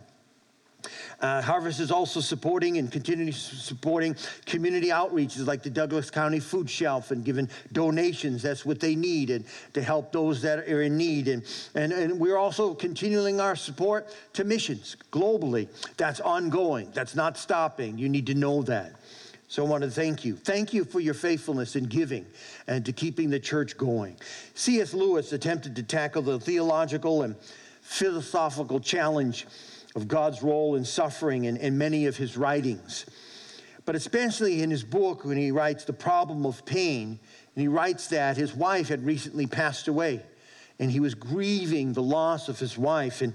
Uh, 1.22 1.42
Harvest 1.42 1.80
is 1.80 1.92
also 1.92 2.22
supporting 2.22 2.78
and 2.78 2.92
continuing 2.92 3.32
supporting 3.32 4.16
community 4.46 4.88
outreaches 4.88 5.46
like 5.46 5.62
the 5.62 5.70
Douglas 5.70 6.10
County 6.10 6.40
Food 6.40 6.70
Shelf 6.70 7.12
and 7.12 7.26
giving 7.26 7.50
donations. 7.74 8.42
That's 8.42 8.66
what 8.66 8.80
they 8.80 8.96
need 8.96 9.30
and 9.30 9.44
to 9.74 9.82
help 9.82 10.12
those 10.12 10.42
that 10.42 10.60
are 10.70 10.82
in 10.82 10.98
need. 10.98 11.28
And, 11.28 11.44
and, 11.76 11.92
and 11.92 12.20
we're 12.20 12.38
also 12.38 12.74
continuing 12.74 13.42
our 13.42 13.56
support 13.56 14.16
to 14.34 14.44
missions 14.44 14.96
globally. 15.12 15.68
That's 15.98 16.20
ongoing, 16.22 16.92
that's 16.94 17.16
not 17.16 17.38
stopping. 17.38 17.98
You 17.98 18.08
need 18.08 18.28
to 18.28 18.34
know 18.34 18.62
that. 18.64 18.94
So 19.50 19.66
I 19.66 19.68
want 19.68 19.84
to 19.84 19.90
thank 19.90 20.24
you. 20.24 20.36
Thank 20.36 20.74
you 20.74 20.86
for 20.86 21.00
your 21.00 21.16
faithfulness 21.16 21.76
in 21.76 21.86
giving 21.86 22.28
and 22.68 22.86
to 22.86 22.94
keeping 22.94 23.32
the 23.32 23.40
church 23.40 23.78
going. 23.78 24.16
C.S. 24.54 24.94
Lewis 24.94 25.34
attempted 25.34 25.76
to 25.76 25.84
tackle 25.84 26.22
the 26.22 26.40
theological 26.40 27.24
and 27.24 27.36
philosophical 27.82 28.80
challenge 28.80 29.48
of 29.96 30.08
God's 30.08 30.44
role 30.44 30.76
in 30.76 30.86
suffering 30.86 31.46
in, 31.46 31.58
in 31.58 31.78
many 31.78 32.06
of 32.06 32.18
his 32.18 32.38
writings. 32.38 33.06
But 33.86 33.96
especially 33.96 34.62
in 34.62 34.70
his 34.70 34.84
book, 34.84 35.26
when 35.26 35.38
he 35.38 35.52
writes 35.52 35.84
The 35.84 35.94
Problem 35.94 36.46
of 36.46 36.64
Pain, 36.66 37.20
and 37.56 37.62
he 37.62 37.68
writes 37.68 38.08
that 38.08 38.38
his 38.38 38.56
wife 38.56 38.88
had 38.88 39.04
recently 39.06 39.48
passed 39.48 39.88
away, 39.88 40.22
and 40.80 40.92
he 40.92 41.00
was 41.00 41.16
grieving 41.16 41.94
the 41.94 42.04
loss 42.04 42.50
of 42.50 42.60
his 42.60 42.78
wife. 42.78 43.22
And, 43.22 43.34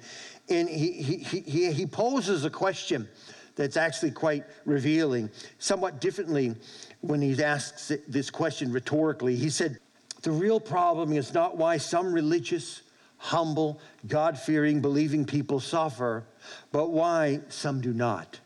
and 0.48 0.68
he, 0.68 0.92
he, 0.92 1.40
he, 1.40 1.72
he 1.72 1.86
poses 1.86 2.44
a 2.44 2.50
question 2.50 3.08
that's 3.56 3.76
actually 3.76 4.12
quite 4.12 4.44
revealing, 4.64 5.30
somewhat 5.58 6.00
differently 6.00 6.54
when 7.00 7.20
he 7.20 7.42
asks 7.42 7.92
this 8.08 8.30
question 8.30 8.72
rhetorically. 8.72 9.36
He 9.36 9.50
said, 9.50 9.78
The 10.22 10.30
real 10.30 10.60
problem 10.60 11.12
is 11.12 11.34
not 11.34 11.56
why 11.56 11.76
some 11.76 12.12
religious, 12.12 12.82
humble, 13.24 13.80
God 14.06 14.38
fearing, 14.38 14.82
believing 14.82 15.24
people 15.24 15.58
suffer, 15.58 16.24
but 16.72 16.90
why 16.90 17.40
some 17.48 17.80
do 17.80 17.94
not? 17.94 18.38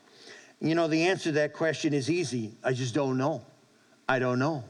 You 0.61 0.77
know, 0.77 0.87
the 0.87 1.09
answer 1.09 1.25
to 1.25 1.33
that 1.33 1.53
question 1.53 1.93
is 1.93 2.09
easy. 2.09 2.53
I 2.62 2.75
just 2.75 2.95
don't 2.95 3.19
know. 3.19 3.45
I 4.09 4.21
don't 4.21 4.38
know. 4.38 4.62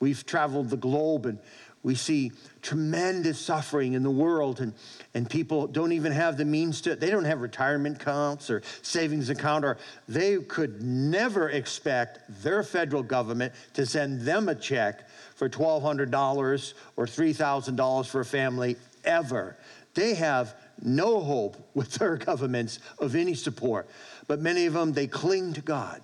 We've 0.00 0.24
traveled 0.24 0.70
the 0.70 0.78
globe 0.78 1.26
and 1.26 1.38
we 1.82 1.94
see 1.96 2.32
tremendous 2.62 3.38
suffering 3.38 3.92
in 3.92 4.02
the 4.02 4.10
world, 4.10 4.60
and, 4.60 4.72
and 5.14 5.28
people 5.28 5.66
don't 5.66 5.92
even 5.92 6.12
have 6.12 6.38
the 6.38 6.44
means 6.44 6.80
to, 6.82 6.94
they 6.94 7.10
don't 7.10 7.24
have 7.24 7.40
retirement 7.42 8.00
accounts 8.00 8.48
or 8.48 8.62
savings 8.80 9.28
account, 9.28 9.64
or 9.64 9.76
they 10.08 10.38
could 10.38 10.80
never 10.80 11.50
expect 11.50 12.20
their 12.42 12.62
federal 12.62 13.02
government 13.02 13.52
to 13.74 13.84
send 13.84 14.22
them 14.22 14.48
a 14.48 14.54
check 14.54 15.08
for 15.34 15.48
$1,200 15.48 16.74
or 16.96 17.06
$3,000 17.06 18.06
for 18.06 18.20
a 18.20 18.24
family 18.24 18.76
ever. 19.04 19.56
They 19.94 20.14
have 20.14 20.54
no 20.80 21.20
hope 21.20 21.56
with 21.74 21.94
their 21.94 22.16
governments 22.16 22.78
of 22.98 23.14
any 23.14 23.34
support. 23.34 23.88
But 24.26 24.40
many 24.40 24.66
of 24.66 24.74
them, 24.74 24.92
they 24.92 25.06
cling 25.06 25.52
to 25.54 25.60
God. 25.60 26.02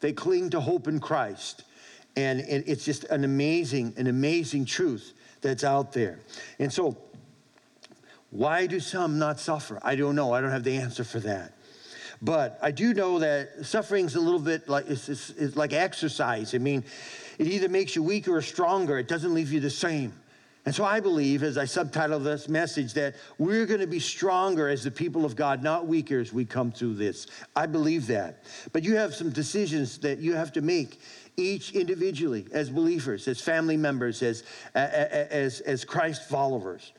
They 0.00 0.12
cling 0.12 0.50
to 0.50 0.60
hope 0.60 0.88
in 0.88 1.00
Christ. 1.00 1.64
And 2.16 2.40
it's 2.40 2.84
just 2.84 3.04
an 3.04 3.24
amazing, 3.24 3.92
an 3.98 4.06
amazing 4.06 4.64
truth 4.64 5.12
that's 5.42 5.64
out 5.64 5.92
there. 5.92 6.20
And 6.58 6.72
so, 6.72 6.96
why 8.30 8.66
do 8.66 8.80
some 8.80 9.18
not 9.18 9.38
suffer? 9.38 9.78
I 9.82 9.96
don't 9.96 10.16
know. 10.16 10.32
I 10.32 10.40
don't 10.40 10.50
have 10.50 10.64
the 10.64 10.76
answer 10.76 11.04
for 11.04 11.20
that. 11.20 11.52
But 12.22 12.58
I 12.62 12.70
do 12.70 12.94
know 12.94 13.18
that 13.18 13.66
suffering's 13.66 14.14
a 14.14 14.20
little 14.20 14.40
bit 14.40 14.68
like 14.68 14.88
it's, 14.88 15.08
it's, 15.08 15.30
it's 15.30 15.56
like 15.56 15.72
exercise. 15.72 16.54
I 16.54 16.58
mean, 16.58 16.84
it 17.38 17.46
either 17.46 17.68
makes 17.68 17.94
you 17.94 18.02
weaker 18.02 18.34
or 18.34 18.42
stronger. 18.42 18.98
It 18.98 19.08
doesn't 19.08 19.34
leave 19.34 19.52
you 19.52 19.60
the 19.60 19.70
same. 19.70 20.12
And 20.66 20.74
so 20.74 20.84
I 20.84 20.98
believe, 20.98 21.44
as 21.44 21.56
I 21.56 21.64
subtitle 21.64 22.18
this 22.18 22.48
message, 22.48 22.92
that 22.94 23.14
we're 23.38 23.66
going 23.66 23.80
to 23.80 23.86
be 23.86 24.00
stronger 24.00 24.68
as 24.68 24.82
the 24.82 24.90
people 24.90 25.24
of 25.24 25.36
God, 25.36 25.62
not 25.62 25.86
weaker 25.86 26.18
as 26.18 26.32
we 26.32 26.44
come 26.44 26.72
through 26.72 26.94
this. 26.94 27.28
I 27.54 27.66
believe 27.66 28.08
that. 28.08 28.42
But 28.72 28.82
you 28.82 28.96
have 28.96 29.14
some 29.14 29.30
decisions 29.30 29.98
that 29.98 30.18
you 30.18 30.34
have 30.34 30.52
to 30.54 30.60
make 30.60 31.00
each 31.36 31.70
individually 31.72 32.48
as 32.50 32.68
believers, 32.68 33.28
as 33.28 33.40
family 33.40 33.76
members, 33.76 34.24
as, 34.24 34.42
as, 34.74 35.60
as 35.60 35.84
Christ 35.84 36.28
followers. 36.28 36.92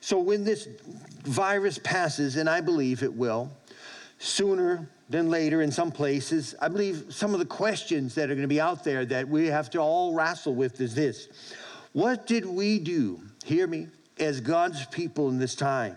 So 0.00 0.18
when 0.18 0.42
this 0.42 0.66
virus 1.24 1.78
passes, 1.78 2.36
and 2.36 2.48
I 2.48 2.62
believe 2.62 3.02
it 3.02 3.12
will, 3.12 3.50
sooner 4.18 4.88
than 5.10 5.28
later 5.28 5.60
in 5.60 5.70
some 5.70 5.92
places, 5.92 6.54
I 6.62 6.68
believe 6.68 7.06
some 7.10 7.34
of 7.34 7.40
the 7.40 7.46
questions 7.46 8.14
that 8.14 8.30
are 8.30 8.34
going 8.34 8.40
to 8.40 8.48
be 8.48 8.60
out 8.60 8.84
there 8.84 9.04
that 9.04 9.28
we 9.28 9.48
have 9.48 9.68
to 9.70 9.80
all 9.80 10.14
wrestle 10.14 10.54
with 10.54 10.80
is 10.80 10.94
this 10.94 11.28
what 11.96 12.26
did 12.26 12.44
we 12.44 12.78
do, 12.78 13.22
hear 13.46 13.66
me, 13.66 13.88
as 14.18 14.42
God's 14.42 14.84
people 14.84 15.30
in 15.30 15.38
this 15.38 15.54
time? 15.54 15.96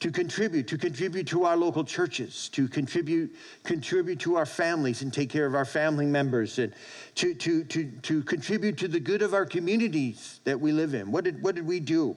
To 0.00 0.10
contribute, 0.10 0.68
to 0.68 0.78
contribute 0.78 1.26
to 1.26 1.44
our 1.44 1.54
local 1.54 1.84
churches, 1.84 2.48
to 2.54 2.66
contribute, 2.66 3.36
contribute 3.62 4.20
to 4.20 4.36
our 4.36 4.46
families 4.46 5.02
and 5.02 5.12
take 5.12 5.28
care 5.28 5.44
of 5.44 5.54
our 5.54 5.66
family 5.66 6.06
members, 6.06 6.58
and 6.58 6.72
to, 7.16 7.34
to, 7.34 7.64
to, 7.64 7.90
to 7.90 8.22
contribute 8.22 8.78
to 8.78 8.88
the 8.88 8.98
good 8.98 9.20
of 9.20 9.34
our 9.34 9.44
communities 9.44 10.40
that 10.44 10.58
we 10.58 10.72
live 10.72 10.94
in. 10.94 11.12
What 11.12 11.24
did, 11.24 11.42
what 11.42 11.56
did 11.56 11.66
we 11.66 11.78
do? 11.78 12.16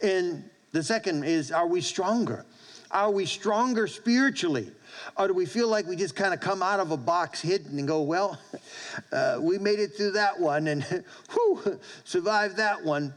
And 0.00 0.48
the 0.70 0.84
second 0.84 1.24
is, 1.24 1.50
are 1.50 1.66
we 1.66 1.80
stronger? 1.80 2.46
Are 2.92 3.10
we 3.10 3.24
stronger 3.24 3.86
spiritually? 3.86 4.70
Or 5.16 5.26
do 5.26 5.34
we 5.34 5.46
feel 5.46 5.68
like 5.68 5.86
we 5.86 5.96
just 5.96 6.14
kind 6.14 6.34
of 6.34 6.40
come 6.40 6.62
out 6.62 6.78
of 6.78 6.90
a 6.90 6.96
box 6.96 7.40
hidden 7.40 7.78
and 7.78 7.88
go, 7.88 8.02
well, 8.02 8.38
uh, 9.12 9.38
we 9.40 9.58
made 9.58 9.78
it 9.78 9.96
through 9.96 10.12
that 10.12 10.38
one 10.38 10.66
and 10.68 10.82
whew, 11.32 11.80
survived 12.04 12.56
that 12.58 12.84
one? 12.84 13.14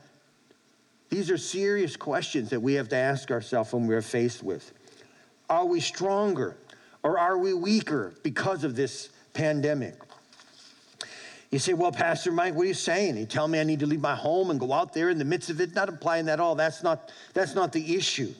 These 1.09 1.29
are 1.29 1.37
serious 1.37 1.95
questions 1.95 2.49
that 2.49 2.59
we 2.59 2.73
have 2.73 2.89
to 2.89 2.95
ask 2.95 3.31
ourselves 3.31 3.73
when 3.73 3.87
we're 3.87 4.01
faced 4.01 4.43
with. 4.43 4.71
Are 5.49 5.65
we 5.65 5.79
stronger 5.79 6.57
or 7.03 7.19
are 7.19 7.37
we 7.37 7.53
weaker 7.53 8.13
because 8.23 8.63
of 8.63 8.75
this 8.75 9.09
pandemic? 9.33 9.95
You 11.51 11.59
say, 11.59 11.73
well, 11.73 11.91
Pastor 11.91 12.31
Mike, 12.31 12.55
what 12.55 12.63
are 12.63 12.67
you 12.67 12.73
saying? 12.73 13.17
You 13.17 13.25
tell 13.25 13.47
me 13.47 13.59
I 13.59 13.63
need 13.63 13.79
to 13.81 13.85
leave 13.85 14.01
my 14.01 14.15
home 14.15 14.49
and 14.49 14.59
go 14.59 14.73
out 14.73 14.93
there 14.93 15.09
in 15.09 15.17
the 15.17 15.25
midst 15.25 15.49
of 15.49 15.61
it. 15.61 15.75
Not 15.75 15.87
applying 15.89 16.25
that 16.25 16.33
at 16.33 16.39
all. 16.39 16.55
That's 16.55 16.81
not, 16.81 17.11
that's 17.33 17.53
not 17.55 17.71
the 17.71 17.95
issue. 17.95 18.33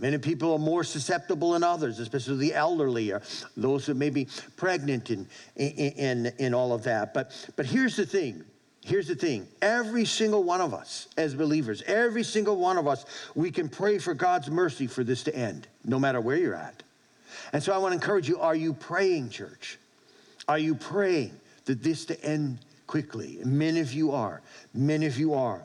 Many 0.00 0.16
people 0.16 0.54
are 0.54 0.58
more 0.58 0.82
susceptible 0.82 1.52
than 1.52 1.62
others, 1.62 1.98
especially 1.98 2.38
the 2.38 2.54
elderly 2.54 3.12
or 3.12 3.20
those 3.56 3.84
who 3.84 3.92
may 3.92 4.08
be 4.08 4.28
pregnant 4.56 5.10
and, 5.10 5.26
and, 5.56 6.32
and 6.38 6.54
all 6.54 6.72
of 6.72 6.84
that. 6.84 7.12
But, 7.12 7.32
but 7.54 7.66
here's 7.66 7.96
the 7.96 8.06
thing. 8.06 8.42
Here's 8.82 9.08
the 9.08 9.14
thing. 9.14 9.46
Every 9.60 10.06
single 10.06 10.42
one 10.42 10.62
of 10.62 10.72
us 10.72 11.08
as 11.18 11.34
believers, 11.34 11.82
every 11.82 12.22
single 12.22 12.56
one 12.56 12.78
of 12.78 12.88
us, 12.88 13.04
we 13.34 13.50
can 13.50 13.68
pray 13.68 13.98
for 13.98 14.14
God's 14.14 14.50
mercy 14.50 14.86
for 14.86 15.04
this 15.04 15.22
to 15.24 15.36
end, 15.36 15.68
no 15.84 15.98
matter 15.98 16.20
where 16.20 16.36
you're 16.36 16.54
at. 16.54 16.82
And 17.52 17.62
so 17.62 17.74
I 17.74 17.78
want 17.78 17.92
to 17.92 17.96
encourage 17.96 18.26
you, 18.26 18.40
are 18.40 18.56
you 18.56 18.72
praying, 18.72 19.28
church? 19.28 19.78
Are 20.48 20.58
you 20.58 20.74
praying 20.74 21.38
that 21.66 21.82
this 21.82 22.06
to 22.06 22.24
end 22.24 22.60
quickly? 22.86 23.38
Many 23.44 23.80
of 23.80 23.92
you 23.92 24.12
are. 24.12 24.40
Many 24.72 25.04
of 25.04 25.18
you 25.18 25.34
are. 25.34 25.62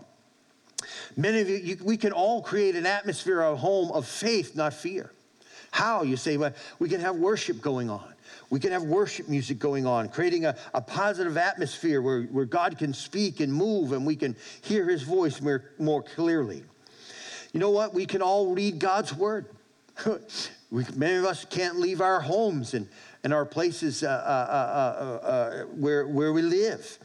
Many 1.15 1.41
of 1.41 1.49
you, 1.49 1.57
you, 1.57 1.77
we 1.83 1.97
can 1.97 2.11
all 2.11 2.41
create 2.41 2.75
an 2.75 2.85
atmosphere, 2.85 3.41
a 3.41 3.55
home 3.55 3.91
of 3.91 4.07
faith, 4.07 4.55
not 4.55 4.73
fear. 4.73 5.11
How? 5.71 6.03
You 6.03 6.17
say, 6.17 6.37
well, 6.37 6.53
we 6.79 6.89
can 6.89 7.01
have 7.01 7.15
worship 7.15 7.61
going 7.61 7.89
on. 7.89 8.13
We 8.49 8.59
can 8.59 8.71
have 8.71 8.83
worship 8.83 9.27
music 9.27 9.59
going 9.59 9.85
on, 9.85 10.09
creating 10.09 10.45
a, 10.45 10.55
a 10.73 10.81
positive 10.81 11.37
atmosphere 11.37 12.01
where, 12.01 12.23
where 12.23 12.45
God 12.45 12.77
can 12.77 12.93
speak 12.93 13.39
and 13.39 13.51
move 13.51 13.91
and 13.91 14.05
we 14.05 14.15
can 14.15 14.35
hear 14.61 14.87
his 14.87 15.03
voice 15.03 15.41
more, 15.41 15.71
more 15.79 16.03
clearly. 16.03 16.63
You 17.53 17.59
know 17.59 17.71
what? 17.71 17.93
We 17.93 18.05
can 18.05 18.21
all 18.21 18.53
read 18.53 18.79
God's 18.79 19.13
word. 19.13 19.47
we, 20.71 20.85
many 20.95 21.15
of 21.15 21.25
us 21.25 21.45
can't 21.45 21.79
leave 21.79 22.01
our 22.01 22.19
homes 22.19 22.73
and, 22.73 22.87
and 23.23 23.33
our 23.33 23.45
places 23.45 24.03
uh, 24.03 24.07
uh, 24.07 24.09
uh, 24.09 25.25
uh, 25.25 25.27
uh 25.27 25.63
where, 25.65 26.07
where 26.07 26.33
we 26.33 26.41
live 26.41 26.99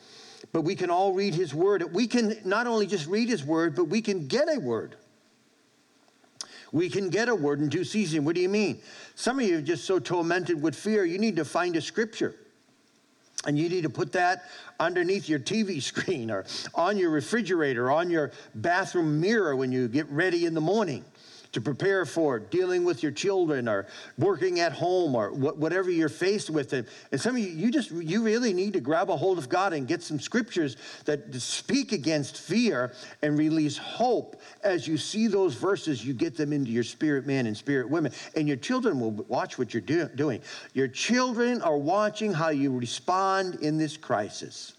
but 0.53 0.63
we 0.63 0.75
can 0.75 0.91
all 0.91 1.13
read 1.13 1.35
his 1.35 1.55
word. 1.55 1.95
We 1.95 2.07
can 2.07 2.37
not 2.45 2.67
only 2.67 2.87
just 2.87 3.07
read 3.07 3.29
his 3.29 3.45
word, 3.45 3.77
but 3.77 3.85
we 3.85 4.01
can 4.01 4.27
get 4.27 4.49
a 4.55 4.59
word. 4.59 4.97
We 6.73 6.89
can 6.89 7.11
get 7.11 7.29
a 7.29 7.35
word 7.35 7.61
in 7.61 7.69
due 7.69 7.85
season. 7.85 8.25
What 8.25 8.35
do 8.35 8.41
you 8.41 8.49
mean? 8.49 8.81
Some 9.15 9.41
of 9.41 9.47
you 9.47 9.59
are 9.59 9.63
just 9.63 9.85
so 9.85 9.99
tormented 9.99 10.61
with 10.61 10.75
fear, 10.75 11.05
you 11.05 11.19
need 11.19 11.37
to 11.37 11.45
find 11.45 11.77
a 11.77 11.81
scripture. 11.81 12.35
And 13.47 13.59
you 13.59 13.71
need 13.71 13.85
to 13.85 13.91
put 13.91 14.13
that 14.13 14.45
underneath 14.79 15.29
your 15.29 15.39
TV 15.39 15.83
screen 15.83 16.31
or 16.31 16.45
on 16.75 16.99
your 16.99 17.11
refrigerator, 17.11 17.91
on 17.91 18.11
your 18.11 18.33
bathroom 18.55 19.21
mirror 19.21 19.57
when 19.57 19.73
you 19.73 19.89
get 19.89 20.09
ready 20.11 20.47
in 20.47 20.55
the 20.55 20.61
morning. 20.61 21.05
To 21.53 21.61
prepare 21.61 22.07
for 22.07 22.39
dealing 22.39 22.85
with 22.85 23.03
your 23.03 23.13
children 23.13 23.69
or 23.69 23.87
working 24.19 24.61
at 24.61 24.73
home 24.73 25.15
or 25.15 25.33
whatever 25.33 25.91
you're 25.91 26.09
faced 26.09 26.51
with. 26.51 26.73
And, 26.73 26.87
some 27.21 27.35
of 27.37 27.43
you, 27.43 27.49
you 27.49 27.71
just, 27.71 27.91
you 27.91 28.23
really 28.23 28.53
need 28.53 28.73
to 28.75 28.81
grab 28.81 29.11
a 29.11 29.17
hold 29.17 29.39
of 29.39 29.49
God 29.49 29.73
and 29.73 29.87
get 29.87 30.03
some 30.03 30.21
scriptures 30.21 30.77
that 31.05 31.35
speak 31.35 31.93
against 31.93 32.39
fear 32.39 32.93
and 33.23 33.37
release 33.39 33.77
hope. 33.77 34.41
As 34.63 34.87
you 34.87 34.97
see 34.97 35.27
those 35.27 35.55
verses, 35.55 36.05
you 36.05 36.15
get 36.15 36.37
them 36.37 36.53
into 36.53 36.71
your 36.71 36.85
spirit 36.85 37.27
man 37.27 37.47
and 37.47 37.57
spirit 37.57 37.89
women. 37.89 38.13
And 38.37 38.47
your 38.47 38.57
children 38.57 39.01
will 39.01 39.13
watch 39.13 39.59
what 39.59 39.75
you're 39.75 39.81
do- 39.81 40.09
doing. 40.15 40.41
Your 40.73 40.89
children 40.89 41.63
are 41.63 41.77
watching 41.77 42.33
how 42.33 42.51
you 42.51 42.77
respond 42.77 43.57
in 43.57 43.77
this 43.77 43.97
crisis 43.97 44.75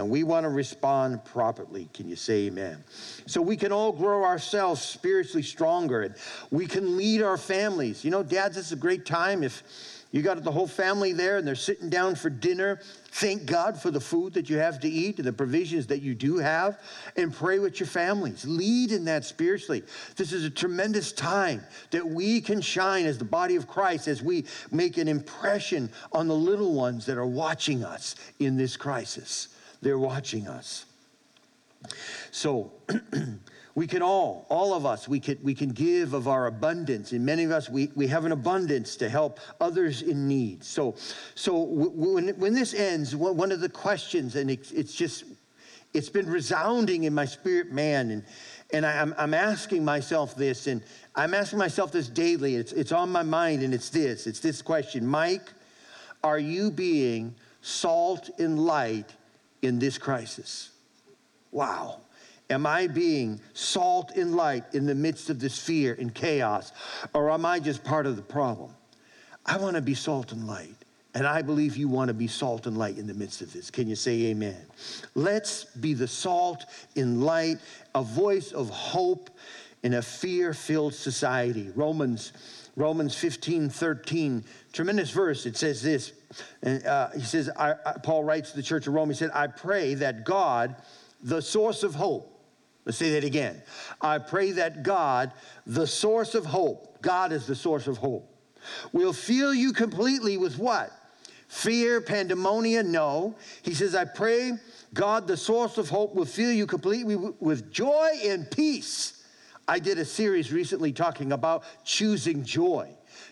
and 0.00 0.10
we 0.10 0.24
want 0.24 0.44
to 0.44 0.50
respond 0.50 1.22
properly. 1.24 1.88
Can 1.92 2.08
you 2.08 2.16
say 2.16 2.46
amen? 2.46 2.82
So 3.26 3.40
we 3.42 3.56
can 3.56 3.70
all 3.70 3.92
grow 3.92 4.24
ourselves 4.24 4.80
spiritually 4.80 5.42
stronger 5.42 6.02
and 6.02 6.14
we 6.50 6.66
can 6.66 6.96
lead 6.96 7.22
our 7.22 7.36
families. 7.36 8.04
You 8.04 8.10
know, 8.10 8.22
dads, 8.22 8.56
this 8.56 8.66
is 8.66 8.72
a 8.72 8.76
great 8.76 9.04
time 9.04 9.42
if 9.44 9.62
you 10.10 10.22
got 10.22 10.42
the 10.42 10.50
whole 10.50 10.66
family 10.66 11.12
there 11.12 11.36
and 11.36 11.46
they're 11.46 11.54
sitting 11.54 11.88
down 11.88 12.14
for 12.14 12.30
dinner. 12.30 12.80
Thank 13.12 13.46
God 13.46 13.80
for 13.80 13.90
the 13.90 14.00
food 14.00 14.32
that 14.34 14.48
you 14.50 14.56
have 14.56 14.80
to 14.80 14.88
eat 14.88 15.18
and 15.18 15.26
the 15.26 15.32
provisions 15.32 15.86
that 15.88 16.00
you 16.02 16.14
do 16.14 16.38
have, 16.38 16.80
and 17.16 17.32
pray 17.32 17.58
with 17.58 17.78
your 17.78 17.86
families. 17.86 18.44
Lead 18.44 18.90
in 18.90 19.04
that 19.04 19.24
spiritually. 19.24 19.84
This 20.16 20.32
is 20.32 20.44
a 20.44 20.50
tremendous 20.50 21.12
time 21.12 21.62
that 21.90 22.06
we 22.06 22.40
can 22.40 22.60
shine 22.60 23.06
as 23.06 23.18
the 23.18 23.24
body 23.24 23.54
of 23.54 23.68
Christ 23.68 24.08
as 24.08 24.22
we 24.22 24.46
make 24.72 24.96
an 24.96 25.06
impression 25.06 25.90
on 26.12 26.26
the 26.26 26.34
little 26.34 26.72
ones 26.72 27.06
that 27.06 27.18
are 27.18 27.26
watching 27.26 27.84
us 27.84 28.16
in 28.40 28.56
this 28.56 28.76
crisis. 28.76 29.48
They're 29.82 29.98
watching 29.98 30.46
us. 30.46 30.86
So, 32.30 32.72
we 33.74 33.86
can 33.86 34.02
all, 34.02 34.46
all 34.48 34.74
of 34.74 34.84
us, 34.84 35.08
we 35.08 35.20
can, 35.20 35.38
we 35.42 35.54
can 35.54 35.70
give 35.70 36.12
of 36.12 36.28
our 36.28 36.46
abundance. 36.46 37.12
And 37.12 37.24
many 37.24 37.44
of 37.44 37.50
us, 37.50 37.70
we, 37.70 37.90
we 37.94 38.06
have 38.08 38.24
an 38.24 38.32
abundance 38.32 38.96
to 38.96 39.08
help 39.08 39.40
others 39.60 40.02
in 40.02 40.28
need. 40.28 40.64
So, 40.64 40.96
so 41.34 41.58
when, 41.58 42.28
when 42.38 42.52
this 42.52 42.74
ends, 42.74 43.14
one 43.14 43.52
of 43.52 43.60
the 43.60 43.68
questions, 43.68 44.36
and 44.36 44.50
it's, 44.50 44.72
it's 44.72 44.94
just, 44.94 45.24
it's 45.94 46.08
been 46.08 46.28
resounding 46.28 47.04
in 47.04 47.14
my 47.14 47.24
spirit, 47.24 47.72
man. 47.72 48.10
And, 48.10 48.24
and 48.72 48.84
I, 48.84 48.92
am 48.92 49.14
I'm 49.16 49.34
asking 49.34 49.84
myself 49.84 50.36
this, 50.36 50.66
and 50.66 50.82
I'm 51.14 51.34
asking 51.34 51.58
myself 51.58 51.92
this 51.92 52.08
daily. 52.08 52.56
It's, 52.56 52.72
it's 52.72 52.92
on 52.92 53.10
my 53.10 53.22
mind, 53.22 53.62
and 53.62 53.74
it's 53.74 53.90
this 53.90 54.26
it's 54.26 54.40
this 54.40 54.62
question 54.62 55.06
Mike, 55.06 55.52
are 56.22 56.38
you 56.38 56.70
being 56.70 57.34
salt 57.62 58.30
and 58.38 58.58
light 58.58 59.14
in 59.62 59.78
this 59.78 59.98
crisis. 59.98 60.70
Wow. 61.52 62.00
Am 62.48 62.66
I 62.66 62.88
being 62.88 63.40
salt 63.54 64.12
and 64.16 64.34
light 64.34 64.64
in 64.72 64.86
the 64.86 64.94
midst 64.94 65.30
of 65.30 65.38
this 65.38 65.58
fear 65.58 65.96
and 65.98 66.12
chaos, 66.12 66.72
or 67.14 67.30
am 67.30 67.44
I 67.44 67.60
just 67.60 67.84
part 67.84 68.06
of 68.06 68.16
the 68.16 68.22
problem? 68.22 68.74
I 69.46 69.56
want 69.56 69.76
to 69.76 69.82
be 69.82 69.94
salt 69.94 70.32
and 70.32 70.46
light. 70.46 70.74
And 71.14 71.26
I 71.26 71.42
believe 71.42 71.76
you 71.76 71.88
want 71.88 72.08
to 72.08 72.14
be 72.14 72.28
salt 72.28 72.66
and 72.66 72.78
light 72.78 72.96
in 72.96 73.06
the 73.06 73.14
midst 73.14 73.42
of 73.42 73.52
this. 73.52 73.68
Can 73.70 73.88
you 73.88 73.96
say 73.96 74.26
amen? 74.26 74.64
Let's 75.16 75.64
be 75.64 75.92
the 75.92 76.06
salt 76.06 76.66
and 76.94 77.24
light, 77.24 77.58
a 77.96 78.02
voice 78.02 78.52
of 78.52 78.70
hope 78.70 79.28
in 79.82 79.94
a 79.94 80.02
fear 80.02 80.54
filled 80.54 80.94
society. 80.94 81.70
Romans, 81.74 82.32
Romans 82.76 83.14
15 83.16 83.68
13, 83.68 84.44
tremendous 84.72 85.10
verse. 85.10 85.46
It 85.46 85.56
says 85.56 85.82
this 85.82 86.12
uh, 86.64 87.10
he 87.10 87.22
says, 87.22 87.50
I, 87.56 87.74
I, 87.84 87.92
Paul 88.02 88.24
writes 88.24 88.50
to 88.50 88.56
the 88.56 88.62
church 88.62 88.86
of 88.86 88.94
Rome, 88.94 89.08
he 89.08 89.14
said, 89.14 89.30
I 89.34 89.46
pray 89.48 89.94
that 89.94 90.24
God, 90.24 90.76
the 91.22 91.42
source 91.42 91.82
of 91.82 91.94
hope, 91.94 92.40
let's 92.84 92.98
say 92.98 93.10
that 93.14 93.24
again. 93.24 93.62
I 94.00 94.18
pray 94.18 94.52
that 94.52 94.82
God, 94.82 95.32
the 95.66 95.86
source 95.86 96.34
of 96.34 96.46
hope, 96.46 97.02
God 97.02 97.32
is 97.32 97.46
the 97.46 97.56
source 97.56 97.86
of 97.86 97.98
hope, 97.98 98.32
will 98.92 99.12
fill 99.12 99.54
you 99.54 99.72
completely 99.72 100.36
with 100.36 100.58
what? 100.58 100.92
Fear, 101.48 102.02
pandemonium? 102.02 102.92
No. 102.92 103.34
He 103.62 103.74
says, 103.74 103.94
I 103.96 104.04
pray 104.04 104.52
God, 104.94 105.26
the 105.26 105.36
source 105.36 105.78
of 105.78 105.88
hope, 105.88 106.14
will 106.14 106.24
fill 106.24 106.52
you 106.52 106.66
completely 106.66 107.16
with 107.16 107.72
joy 107.72 108.10
and 108.24 108.48
peace. 108.50 109.19
I 109.70 109.78
did 109.78 110.00
a 110.00 110.04
series 110.04 110.52
recently 110.52 110.90
talking 110.90 111.30
about 111.30 111.62
choosing 111.84 112.42
joy, 112.42 112.88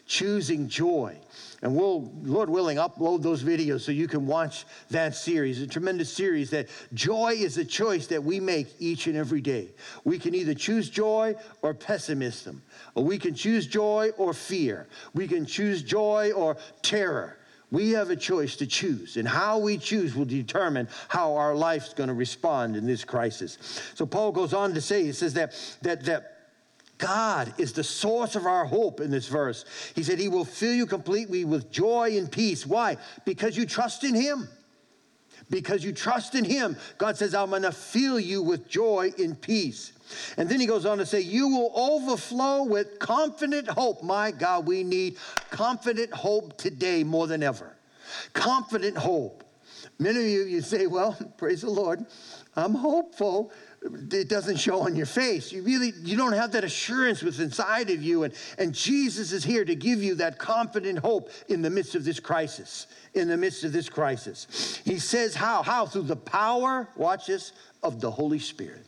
choosing 0.07 0.69
joy. 0.69 1.19
And 1.63 1.75
we'll, 1.75 2.13
Lord 2.23 2.49
willing, 2.49 2.77
upload 2.77 3.23
those 3.23 3.43
videos 3.43 3.81
so 3.81 3.91
you 3.91 4.07
can 4.07 4.25
watch 4.25 4.65
that 4.91 5.17
series. 5.17 5.61
A 5.61 5.67
tremendous 5.67 6.13
series 6.13 6.51
that 6.51 6.69
joy 6.95 7.33
is 7.33 7.59
a 7.59 7.65
choice 7.65 8.07
that 8.07 8.23
we 8.23 8.39
make 8.39 8.69
each 8.79 9.09
and 9.09 9.17
every 9.17 9.41
day. 9.41 9.71
We 10.05 10.17
can 10.21 10.33
either 10.33 10.55
choose 10.55 10.89
joy 10.89 11.35
or 11.61 11.75
pessimism, 11.75 12.63
or 12.95 13.03
we 13.03 13.19
can 13.19 13.35
choose 13.35 13.67
joy 13.67 14.11
or 14.17 14.33
fear. 14.33 14.87
We 15.15 15.27
can 15.27 15.45
choose 15.45 15.83
joy 15.83 16.31
or 16.31 16.57
terror. 16.83 17.38
We 17.71 17.91
have 17.91 18.09
a 18.09 18.17
choice 18.17 18.57
to 18.57 18.67
choose, 18.67 19.19
and 19.19 19.29
how 19.29 19.59
we 19.59 19.77
choose 19.77 20.15
will 20.15 20.25
determine 20.25 20.89
how 21.09 21.35
our 21.35 21.55
life's 21.55 21.93
going 21.93 22.09
to 22.09 22.15
respond 22.15 22.77
in 22.77 22.87
this 22.87 23.05
crisis. 23.05 23.59
So 23.95 24.07
Paul 24.07 24.33
goes 24.33 24.55
on 24.55 24.73
to 24.75 24.81
say, 24.81 25.05
he 25.05 25.13
says 25.13 25.35
that 25.35 25.53
that 25.83 26.05
that 26.07 26.39
God 26.99 27.55
is 27.59 27.73
the 27.73 27.85
source 27.85 28.35
of 28.37 28.45
our 28.45 28.65
hope 28.65 29.01
in 29.01 29.11
this 29.11 29.29
verse. 29.29 29.65
He 29.95 30.03
said, 30.03 30.19
He 30.19 30.29
will 30.29 30.45
fill 30.45 30.75
you 30.75 30.85
completely 30.85 31.45
with 31.45 31.71
joy 31.71 32.17
and 32.19 32.31
peace. 32.31 32.67
Why? 32.67 32.97
Because 33.25 33.57
you 33.57 33.67
trust 33.67 34.05
in 34.05 34.15
Him. 34.15 34.49
Because 35.49 35.83
you 35.85 35.93
trust 35.93 36.35
in 36.35 36.45
Him. 36.45 36.77
God 36.99 37.17
says, 37.17 37.35
I'm 37.35 37.51
going 37.51 37.63
to 37.63 37.73
fill 37.73 38.19
you 38.19 38.43
with 38.43 38.69
joy 38.69 39.13
and 39.19 39.41
peace. 39.41 39.93
And 40.37 40.49
then 40.49 40.61
he 40.61 40.67
goes 40.67 40.87
on 40.87 40.99
to 40.99 41.07
say, 41.07 41.21
You 41.21 41.49
will 41.49 41.73
overflow 41.75 42.65
with 42.65 42.99
confident 42.99 43.69
hope. 43.69 44.03
My 44.03 44.31
God, 44.31 44.67
we 44.67 44.85
need 44.85 45.17
confident 45.51 46.13
hope 46.13 46.57
today 46.57 47.05
more 47.05 47.27
than 47.27 47.43
ever. 47.43 47.77
Confident 48.33 48.97
hope. 48.97 49.45
Many 49.99 50.21
of 50.21 50.27
you, 50.27 50.45
you 50.45 50.61
say, 50.61 50.87
Well, 50.87 51.17
praise 51.37 51.63
the 51.63 51.71
Lord, 51.71 52.05
I'm 52.57 52.75
hopeful 52.75 53.53
it 53.81 54.29
doesn't 54.29 54.57
show 54.57 54.81
on 54.81 54.97
your 54.97 55.07
face. 55.07 55.53
You 55.53 55.63
really 55.63 55.93
you 56.03 56.17
don't 56.17 56.33
have 56.33 56.53
that 56.53 56.65
assurance 56.65 57.23
within 57.23 57.45
inside 57.47 57.91
of 57.91 58.03
you 58.03 58.25
and 58.25 58.35
and 58.59 58.75
Jesus 58.75 59.31
is 59.31 59.45
here 59.45 59.65
to 59.65 59.75
give 59.77 60.03
you 60.03 60.17
that 60.17 60.39
confident 60.39 60.99
hope 60.99 61.31
in 61.49 61.63
the 61.63 61.71
midst 61.71 61.95
of 61.95 62.05
this 62.05 62.19
crisis. 62.19 62.89
In 63.15 63.29
the 63.29 63.37
midst 63.37 63.63
of 63.63 63.73
this 63.73 63.89
crisis. 63.89 64.81
He 64.85 64.99
says 64.99 65.35
how? 65.35 65.63
How 65.63 65.87
through 65.87 66.03
the 66.03 66.17
power, 66.17 66.89
watch 66.97 67.27
this, 67.27 67.53
of 67.83 68.01
the 68.01 68.11
Holy 68.11 68.41
Spirit 68.41 68.88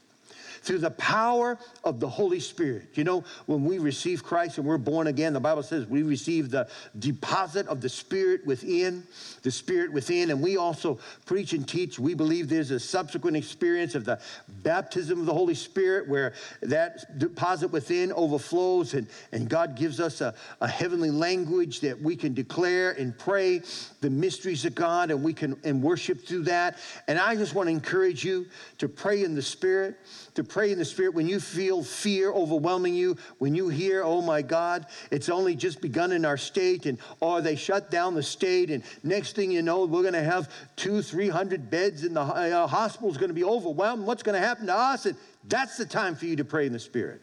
through 0.63 0.79
the 0.79 0.91
power 0.93 1.59
of 1.85 2.01
the 2.01 2.09
Holy 2.09 2.41
Spirit. 2.41 2.89
You 2.95 3.05
know, 3.05 3.25
when 3.47 3.65
we 3.65 3.79
receive 3.79 4.23
Christ 4.23 4.59
and 4.59 4.67
we're 4.67 4.79
born 4.79 5.07
again, 5.07 5.33
the 5.33 5.41
Bible 5.41 5.63
says 5.63 5.87
we 5.87 6.03
receive 6.03 6.51
the 6.51 6.69
deposit 6.99 7.67
of 7.69 7.81
the 7.81 7.89
Spirit 7.89 8.45
within, 8.47 9.05
the 9.43 9.51
Spirit 9.51 9.93
within, 9.93 10.31
and 10.31 10.43
we 10.43 10.57
also 10.57 10.99
preach 11.27 11.53
and 11.53 11.67
teach. 11.67 11.99
We 11.99 12.15
believe 12.15 12.49
there's 12.49 12.71
a 12.71 12.81
subsequent 12.81 13.37
experience 13.37 13.95
of 13.95 14.05
the 14.05 14.21
baptism 14.63 15.21
of 15.21 15.27
the 15.27 15.35
Holy 15.35 15.55
Spirit 15.55 16.09
where 16.09 16.35
that 16.63 17.19
deposit 17.19 17.69
within 17.69 18.13
overflows 18.13 18.95
and, 18.95 19.07
and 19.33 19.49
God 19.49 19.77
gives 19.77 20.01
us 20.01 20.21
a, 20.21 20.35
a 20.61 20.69
heavenly 20.69 21.11
language 21.11 21.81
that 21.81 22.01
we 22.01 22.17
can 22.17 22.35
declare 22.35 22.93
and 22.93 23.17
pray 23.19 23.63
the 24.01 24.11
mysteries 24.11 24.65
of 24.65 24.75
God 24.75 25.11
and 25.11 25.23
we 25.23 25.33
can 25.33 25.57
and 25.65 25.83
worship 25.83 26.21
through 26.21 26.45
that. 26.45 26.79
And 27.09 27.19
I 27.19 27.35
just 27.37 27.55
want 27.55 27.69
to 27.69 27.71
encourage 27.71 28.25
you 28.25 28.47
to 28.79 28.89
pray 28.89 29.25
in 29.25 29.35
the 29.35 29.43
Spirit 29.43 29.97
to 30.35 30.45
pray 30.51 30.73
in 30.73 30.79
the 30.79 30.85
Spirit 30.85 31.15
when 31.15 31.29
you 31.29 31.41
feel 31.41 31.83
fear 31.83 32.33
overwhelming 32.33 32.95
you, 32.95 33.17
when 33.39 33.55
you 33.55 33.69
hear, 33.69 34.03
oh 34.03 34.21
my 34.21 34.43
God, 34.43 34.87
it's 35.11 35.29
only 35.29 35.55
just 35.55 35.81
begun 35.81 36.13
in 36.13 36.25
our 36.25 36.37
state, 36.37 36.87
and 36.87 36.99
or 37.21 37.41
they 37.41 37.57
shut 37.57 37.91
down 37.91 38.15
the 38.15 38.23
state, 38.23 38.71
and 38.71 38.83
next 39.03 39.37
thing 39.37 39.51
you 39.51 39.63
know, 39.63 39.87
we're 39.87 40.03
going 40.03 40.15
to 40.15 40.23
have 40.23 40.51
two, 40.77 41.01
three 41.01 41.29
hundred 41.29 41.71
beds 41.71 42.05
in 42.05 42.15
the 42.15 42.21
uh, 42.21 42.67
hospital 42.67 43.11
is 43.11 43.17
going 43.17 43.31
to 43.31 43.35
be 43.35 43.45
overwhelmed. 43.45 44.05
What's 44.05 44.23
going 44.23 44.41
to 44.41 44.47
happen 44.47 44.67
to 44.67 44.77
us? 44.77 45.07
And 45.07 45.17
that's 45.49 45.77
the 45.77 45.87
time 45.87 46.15
for 46.15 46.27
you 46.27 46.37
to 46.37 46.45
pray 46.45 46.67
in 46.67 46.73
the 46.73 46.79
Spirit. 46.79 47.23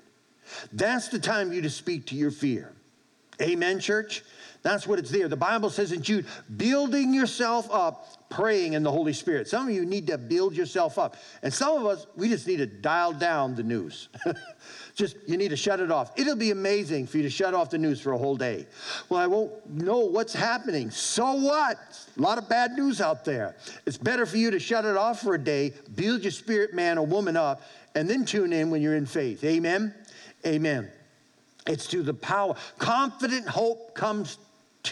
That's 0.72 1.10
the 1.10 1.20
time 1.20 1.50
for 1.50 1.56
you 1.56 1.62
to 1.62 1.70
speak 1.70 2.06
to 2.08 2.16
your 2.16 2.32
fear. 2.32 2.74
Amen, 3.42 3.80
church? 3.80 4.24
That's 4.68 4.86
what 4.86 5.00
it's 5.00 5.10
there. 5.10 5.30
The 5.30 5.38
Bible 5.38 5.70
says 5.70 5.94
in 5.94 6.02
Jude, 6.02 6.26
building 6.58 7.14
yourself 7.14 7.72
up, 7.72 8.30
praying 8.30 8.74
in 8.74 8.84
the 8.84 8.92
Holy 8.92 9.14
Spirit. 9.14 9.48
Some 9.48 9.70
of 9.70 9.74
you 9.74 9.86
need 9.86 10.08
to 10.08 10.18
build 10.18 10.58
yourself 10.58 11.00
up. 11.00 11.16
And 11.42 11.54
some 11.54 11.78
of 11.78 11.86
us, 11.86 12.06
we 12.18 12.28
just 12.28 12.46
need 12.48 12.58
to 12.58 12.66
dial 12.66 13.14
down 13.14 13.56
the 13.56 13.64
news. 13.64 14.10
just, 14.94 15.16
you 15.26 15.38
need 15.38 15.52
to 15.52 15.56
shut 15.56 15.80
it 15.80 15.90
off. 15.90 16.12
It'll 16.20 16.36
be 16.36 16.52
amazing 16.52 17.08
for 17.08 17.16
you 17.16 17.24
to 17.24 17.30
shut 17.30 17.54
off 17.54 17.70
the 17.70 17.78
news 17.78 18.02
for 18.02 18.12
a 18.12 18.18
whole 18.18 18.36
day. 18.36 18.68
Well, 19.08 19.22
I 19.22 19.28
won't 19.28 19.70
know 19.70 20.00
what's 20.00 20.34
happening. 20.34 20.92
So 20.92 21.36
what? 21.36 21.78
A 22.18 22.22
lot 22.22 22.38
of 22.38 22.50
bad 22.50 22.74
news 22.74 23.00
out 23.00 23.24
there. 23.24 23.56
It's 23.86 23.98
better 23.98 24.26
for 24.26 24.36
you 24.36 24.52
to 24.52 24.60
shut 24.60 24.84
it 24.84 24.98
off 24.98 25.22
for 25.22 25.36
a 25.36 25.42
day, 25.42 25.72
build 25.96 26.24
your 26.24 26.32
spirit 26.32 26.74
man 26.74 26.98
or 26.98 27.06
woman 27.06 27.38
up, 27.38 27.62
and 27.96 28.10
then 28.10 28.26
tune 28.26 28.52
in 28.52 28.70
when 28.70 28.82
you're 28.82 28.98
in 28.98 29.06
faith. 29.06 29.46
Amen? 29.46 29.96
Amen. 30.46 30.92
It's 31.68 31.88
to 31.88 32.04
the 32.04 32.14
power. 32.14 32.56
Confident 32.80 33.48
hope 33.48 33.94
comes 33.94 34.40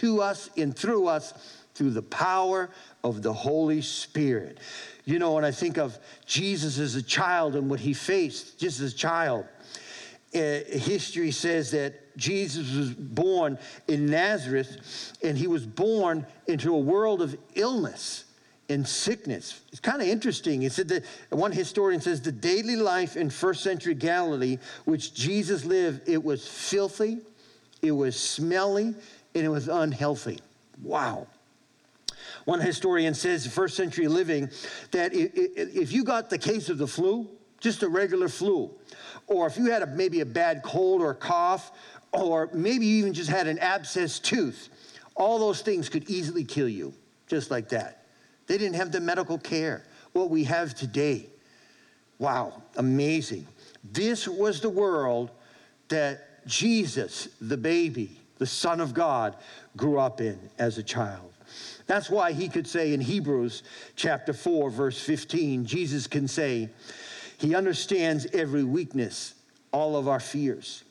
to 0.00 0.22
us 0.22 0.50
and 0.56 0.76
through 0.76 1.08
us 1.08 1.34
through 1.76 1.90
the 1.90 2.02
power 2.02 2.70
of 3.04 3.22
the 3.22 3.32
Holy 3.32 3.82
Spirit. 3.82 4.58
You 5.04 5.18
know, 5.18 5.34
when 5.34 5.44
I 5.44 5.50
think 5.50 5.76
of 5.76 5.98
Jesus 6.24 6.78
as 6.78 6.94
a 6.96 7.02
child 7.02 7.54
and 7.54 7.70
what 7.70 7.80
he 7.80 7.92
faced 7.92 8.58
just 8.58 8.80
as 8.80 8.92
a 8.92 8.96
child, 8.96 9.44
uh, 10.34 10.38
history 10.38 11.30
says 11.30 11.70
that 11.70 12.16
Jesus 12.16 12.74
was 12.74 12.92
born 12.92 13.58
in 13.88 14.06
Nazareth 14.06 15.12
and 15.22 15.36
he 15.36 15.46
was 15.46 15.66
born 15.66 16.26
into 16.46 16.74
a 16.74 16.78
world 16.78 17.22
of 17.22 17.36
illness 17.54 18.24
and 18.68 18.86
sickness. 18.86 19.60
It's 19.70 19.80
kind 19.80 20.02
of 20.02 20.08
interesting. 20.08 20.62
It 20.62 20.72
said 20.72 20.88
that 20.88 21.04
one 21.30 21.52
historian 21.52 22.00
says 22.00 22.20
the 22.20 22.32
daily 22.32 22.76
life 22.76 23.16
in 23.16 23.30
first 23.30 23.62
century 23.62 23.94
Galilee, 23.94 24.58
which 24.86 25.14
Jesus 25.14 25.64
lived, 25.64 26.08
it 26.08 26.22
was 26.22 26.48
filthy, 26.48 27.18
it 27.82 27.92
was 27.92 28.18
smelly, 28.18 28.94
and 29.36 29.44
it 29.44 29.50
was 29.50 29.68
unhealthy. 29.68 30.38
Wow. 30.82 31.26
One 32.44 32.60
historian 32.60 33.14
says, 33.14 33.46
first 33.46 33.76
century 33.76 34.08
living, 34.08 34.50
that 34.92 35.10
if 35.12 35.92
you 35.92 36.04
got 36.04 36.30
the 36.30 36.38
case 36.38 36.68
of 36.68 36.78
the 36.78 36.86
flu, 36.86 37.28
just 37.60 37.82
a 37.82 37.88
regular 37.88 38.28
flu, 38.28 38.70
or 39.26 39.46
if 39.46 39.56
you 39.56 39.70
had 39.70 39.82
a, 39.82 39.86
maybe 39.86 40.20
a 40.20 40.26
bad 40.26 40.62
cold 40.62 41.02
or 41.02 41.12
cough, 41.12 41.72
or 42.12 42.48
maybe 42.52 42.86
you 42.86 42.98
even 42.98 43.12
just 43.12 43.28
had 43.28 43.46
an 43.46 43.58
abscess 43.58 44.18
tooth, 44.18 44.68
all 45.16 45.38
those 45.38 45.60
things 45.60 45.88
could 45.88 46.08
easily 46.08 46.44
kill 46.44 46.68
you, 46.68 46.94
just 47.26 47.50
like 47.50 47.68
that. 47.70 48.06
They 48.46 48.58
didn't 48.58 48.76
have 48.76 48.92
the 48.92 49.00
medical 49.00 49.38
care. 49.38 49.84
What 50.12 50.30
we 50.30 50.44
have 50.44 50.74
today, 50.74 51.26
wow, 52.18 52.62
amazing. 52.76 53.46
This 53.92 54.28
was 54.28 54.60
the 54.60 54.70
world 54.70 55.30
that 55.88 56.46
Jesus, 56.46 57.28
the 57.40 57.56
baby, 57.56 58.20
the 58.38 58.46
Son 58.46 58.80
of 58.80 58.94
God, 58.94 59.36
grew 59.76 59.98
up 59.98 60.20
in 60.20 60.38
as 60.58 60.78
a 60.78 60.82
child. 60.82 61.32
That's 61.86 62.10
why 62.10 62.32
he 62.32 62.48
could 62.48 62.66
say 62.66 62.92
in 62.92 63.00
Hebrews 63.00 63.62
chapter 63.94 64.32
4, 64.32 64.70
verse 64.70 65.00
15, 65.00 65.64
Jesus 65.64 66.06
can 66.06 66.26
say, 66.26 66.68
He 67.38 67.54
understands 67.54 68.26
every 68.32 68.64
weakness, 68.64 69.34
all 69.72 69.96
of 69.96 70.08
our 70.08 70.20
fears. 70.20 70.82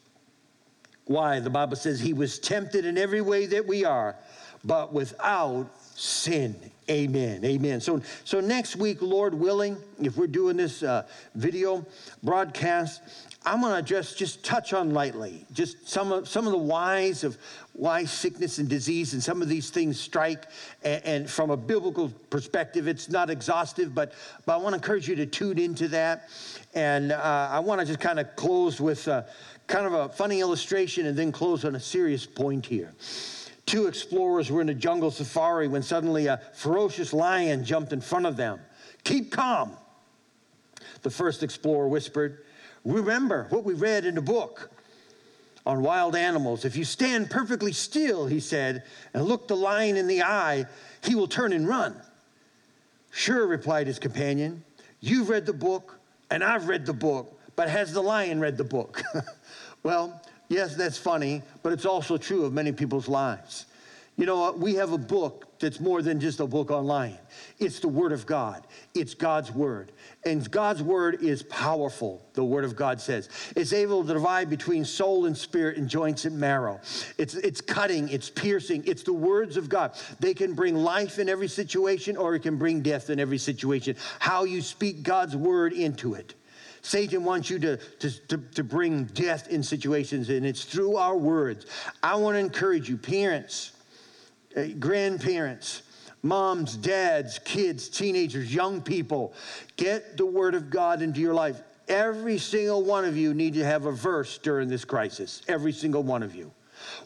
Why? 1.06 1.39
The 1.39 1.50
Bible 1.50 1.76
says 1.76 2.00
he 2.00 2.14
was 2.14 2.39
tempted 2.39 2.86
in 2.86 2.98
every 2.98 3.22
way 3.22 3.46
that 3.48 3.68
we 3.68 3.86
are, 3.86 4.16
but 4.64 4.91
without 4.91 5.70
sin. 5.96 6.56
Amen. 6.89 7.43
Amen. 7.46 7.80
So, 7.80 8.02
so 8.24 8.39
next 8.39 8.76
week, 8.76 9.02
Lord 9.02 9.34
willing, 9.34 9.78
if 10.02 10.18
we're 10.18 10.28
doing 10.28 10.58
this 10.58 10.84
uh, 10.84 11.04
video 11.36 11.86
broadcast, 12.24 13.02
I'm 13.46 13.62
going 13.62 13.76
to 13.76 13.82
just 13.82 14.18
just 14.18 14.43
touch 14.43 14.74
on 14.74 14.91
lightly 14.91 15.46
just 15.54 15.88
some 15.88 16.12
of 16.12 16.28
some 16.28 16.48
of 16.48 16.52
the 16.52 16.58
whys 16.58 17.24
of 17.24 17.38
why 17.74 18.06
sickness 18.06 18.58
and 18.58 18.68
disease 18.68 19.14
and 19.14 19.22
some 19.22 19.41
of 19.41 19.50
these 19.50 19.70
things 19.70 20.00
strike. 20.00 20.46
And, 20.84 21.06
and 21.06 21.30
from 21.30 21.52
a 21.52 21.58
biblical 21.58 22.10
perspective, 22.30 22.88
it's 22.88 23.10
not 23.10 23.30
exhaustive, 23.30 23.93
but 23.93 24.14
but 24.46 24.54
I 24.54 24.58
want 24.58 24.74
to 24.74 24.78
encourage 24.78 25.08
you 25.08 25.16
to 25.18 25.26
tune 25.26 25.60
into 25.60 25.88
that. 25.89 26.30
And 26.74 27.12
uh, 27.12 27.50
I 27.52 27.60
want 27.60 27.82
to 27.82 27.86
just 27.86 28.00
kind 28.00 28.20
of 28.20 28.36
close 28.36 28.82
with 28.82 29.08
uh, 29.08 29.24
kind 29.68 29.86
of 29.86 29.93
a 29.93 30.10
funny 30.10 30.39
illustration, 30.39 31.06
and 31.06 31.18
then 31.18 31.32
close 31.32 31.66
on 31.66 31.76
a 31.76 31.80
serious 31.80 32.26
point 32.26 32.66
here. 32.66 32.93
Two 33.66 33.88
explorers 33.88 34.52
were 34.52 34.62
in 34.62 34.70
a 34.70 34.76
jungle 34.76 35.12
safari 35.12 35.68
when 35.68 35.82
suddenly 35.82 36.28
a 36.28 36.39
ferocious 36.54 37.14
lion 37.14 37.64
jumped 37.64 37.93
in 37.93 38.02
front 38.02 38.26
of 38.26 38.38
them. 38.38 38.60
Keep 39.04 39.32
calm, 39.32 39.74
the 41.02 41.10
first 41.10 41.43
explorer 41.43 41.88
whispered. 41.88 42.45
Remember 42.86 43.48
what 43.50 43.64
we 43.64 43.74
read 43.74 44.06
in 44.06 44.16
the 44.16 44.22
book 44.22 44.70
on 45.66 45.82
wild 45.82 46.16
animals. 46.16 46.64
If 46.64 46.76
you 46.76 46.86
stand 46.86 47.30
perfectly 47.30 47.74
still, 47.74 48.28
he 48.28 48.40
said, 48.40 48.84
and 49.14 49.26
look 49.26 49.48
the 49.48 49.56
lion 49.56 49.98
in 49.98 50.08
the 50.08 50.22
eye, 50.22 50.66
he 51.04 51.16
will 51.16 51.28
turn 51.28 51.52
and 51.52 51.68
run. 51.68 52.00
Sure, 53.12 53.48
replied 53.48 53.88
his 53.88 53.98
companion. 53.98 54.64
You've 55.00 55.30
read 55.30 55.46
the 55.46 55.54
book, 55.54 56.00
and 56.30 56.44
I've 56.44 56.68
read 56.68 56.86
the 56.86 56.94
book, 56.94 57.40
but 57.56 57.70
has 57.70 57.94
the 57.94 58.02
lion 58.02 58.40
read 58.40 58.58
the 58.58 58.64
book? 58.64 59.02
well, 59.84 60.22
yes, 60.50 60.76
that's 60.76 60.98
funny, 60.98 61.42
but 61.64 61.74
it's 61.74 61.86
also 61.86 62.18
true 62.18 62.46
of 62.46 62.54
many 62.54 62.72
people's 62.72 63.08
lives. 63.08 63.66
You 64.18 64.26
know, 64.26 64.52
we 64.52 64.76
have 64.76 64.92
a 64.92 64.98
book 64.98 65.45
that's 65.60 65.80
more 65.80 66.01
than 66.01 66.20
just 66.20 66.39
a 66.39 66.47
book 66.47 66.72
online. 66.72 67.18
It's 67.60 67.80
the 67.80 67.88
Word 67.88 68.12
of 68.12 68.26
God. 68.26 68.66
It's 68.93 69.14
God's 69.14 69.51
Word. 69.51 69.91
And 70.26 70.49
God's 70.51 70.84
Word 70.84 71.22
is 71.22 71.43
powerful, 71.43 72.26
the 72.34 72.43
Word 72.43 72.66
of 72.66 72.76
God 72.76 72.99
says. 72.99 73.30
It's 73.56 73.74
able 73.74 74.03
to 74.03 74.14
divide 74.14 74.49
between 74.49 74.86
soul 74.86 75.26
and 75.26 75.38
spirit 75.38 75.78
and 75.78 75.88
joints 75.88 76.26
and 76.26 76.38
marrow. 76.38 76.80
It's, 77.18 77.36
it's 77.36 77.62
cutting, 77.62 78.10
it's 78.10 78.30
piercing. 78.30 78.84
It's 78.86 79.03
the 79.03 79.14
words 79.14 79.58
of 79.58 79.70
God. 79.70 79.93
They 80.20 80.34
can 80.34 80.53
bring 80.53 80.76
life 80.76 81.20
in 81.20 81.30
every 81.30 81.47
situation 81.47 82.18
or 82.18 82.36
it 82.36 82.41
can 82.41 82.58
bring 82.58 82.82
death 82.82 83.10
in 83.10 83.20
every 83.20 83.38
situation. 83.38 83.95
How 84.20 84.43
you 84.43 84.62
speak 84.62 85.03
God's 85.03 85.36
Word 85.36 85.74
into 85.74 86.14
it. 86.16 86.36
Satan 86.82 87.24
wants 87.24 87.49
you 87.49 87.58
to, 87.60 87.78
to, 87.78 88.28
to, 88.28 88.38
to, 88.38 88.64
bring 88.64 89.06
death 89.06 89.47
in 89.47 89.64
situations, 89.64 90.30
and 90.30 90.45
it's 90.45 90.66
through 90.66 90.97
our 90.97 91.18
words. 91.18 91.66
I 92.03 92.16
want 92.16 92.36
to 92.36 92.39
encourage 92.39 92.88
you, 92.88 92.95
parents, 92.95 93.72
grandparents, 94.80 95.84
moms, 96.24 96.76
dads, 96.76 97.39
kids, 97.39 97.89
teenagers, 97.89 98.53
young 98.53 98.82
people, 98.82 99.34
get 99.78 100.18
the 100.18 100.26
Word 100.26 100.56
of 100.56 100.70
God 100.70 101.01
into 101.01 101.20
your 101.20 101.34
life. 101.34 101.62
Every 101.88 102.38
single 102.39 102.84
one 102.84 103.06
of 103.06 103.16
you 103.16 103.34
need 103.34 103.53
to 103.53 103.64
have 103.64 103.86
a 103.86 103.91
verse 103.91 104.38
during 104.39 104.68
this 104.68 104.86
crisis. 104.86 105.43
Every 105.47 105.72
single 105.72 106.03
one 106.03 106.24
of 106.24 106.34
you. 106.36 106.51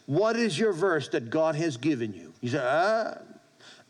What 0.06 0.36
is 0.36 0.58
your 0.58 0.72
verse 0.72 1.08
that 1.08 1.30
God 1.30 1.54
has 1.54 1.76
given 1.76 2.14
you? 2.14 2.32
You 2.40 2.48
say, 2.50 2.60
ah, 2.62 3.18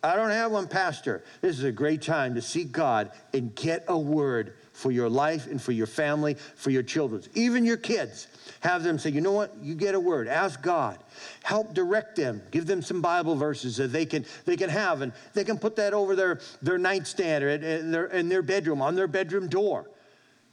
I 0.03 0.17
don't 0.17 0.31
have 0.31 0.51
one, 0.51 0.67
Pastor. 0.67 1.23
This 1.43 1.59
is 1.59 1.65
a 1.65 1.73
great 1.73 2.01
time 2.01 2.35
to 2.35 2.43
seek 2.43 2.73
God 2.73 3.11
and 3.35 3.55
get 3.55 3.85
a 3.87 3.99
word 3.99 4.55
for 4.73 4.91
your 4.91 5.11
life 5.11 5.47
and 5.47 5.61
for 5.61 5.73
your 5.73 5.87
family, 5.87 6.35
for 6.57 6.71
your 6.71 6.83
children, 6.83 7.23
even 7.35 7.67
your 7.67 7.77
kids. 7.77 8.27
Have 8.61 8.83
them 8.83 8.99
say, 8.99 9.11
you 9.11 9.21
know 9.21 9.33
what? 9.33 9.55
You 9.61 9.75
get 9.75 9.95
a 9.95 10.01
word. 10.01 10.27
Ask 10.27 10.63
God. 10.63 10.99
Help 11.43 11.75
direct 11.75 12.17
them. 12.17 12.41
Give 12.51 12.67
them 12.67 12.81
some 12.81 13.03
Bible 13.03 13.37
verses 13.37 13.77
that 13.77 13.89
they 13.89 14.07
can 14.07 14.25
they 14.47 14.57
can 14.57 14.71
have, 14.71 15.03
and 15.03 15.13
they 15.35 15.45
can 15.45 15.59
put 15.59 15.77
that 15.77 15.93
over 15.93 16.17
their 16.17 16.41
their 16.63 16.79
nightstand 16.79 17.45
or 17.45 17.51
in 17.51 17.91
their, 17.91 18.07
in 18.07 18.29
their 18.31 18.43
bedroom 18.43 18.81
on 18.81 18.95
their 18.95 19.09
bedroom 19.09 19.49
door. 19.49 19.91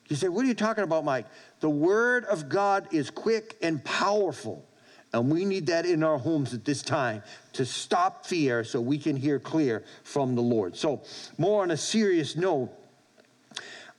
You 0.10 0.16
say, 0.16 0.30
what 0.30 0.46
are 0.46 0.48
you 0.48 0.54
talking 0.54 0.84
about, 0.84 1.04
Mike? 1.04 1.26
The 1.60 1.70
Word 1.70 2.26
of 2.26 2.50
God 2.50 2.88
is 2.94 3.10
quick 3.10 3.58
and 3.62 3.84
powerful. 3.84 4.67
And 5.18 5.32
we 5.32 5.46
need 5.46 5.66
that 5.68 5.86
in 5.86 6.04
our 6.04 6.18
homes 6.18 6.54
at 6.54 6.64
this 6.64 6.82
time 6.82 7.24
to 7.54 7.66
stop 7.66 8.26
fear 8.26 8.64
so 8.64 8.80
we 8.80 8.98
can 8.98 9.16
hear 9.16 9.40
clear 9.40 9.84
from 10.04 10.36
the 10.36 10.42
Lord. 10.42 10.76
So, 10.76 11.02
more 11.38 11.64
on 11.64 11.72
a 11.72 11.78
serious 11.78 12.36
note, 12.36 12.70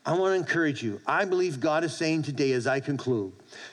I 0.06 0.12
want 0.12 0.32
to 0.32 0.36
encourage 0.36 0.82
you. 0.82 1.00
I 1.06 1.24
believe 1.24 1.60
God 1.60 1.84
is 1.84 1.94
saying 1.94 2.22
today, 2.22 2.52
as 2.52 2.66
I 2.66 2.80
conclude, 2.80 3.32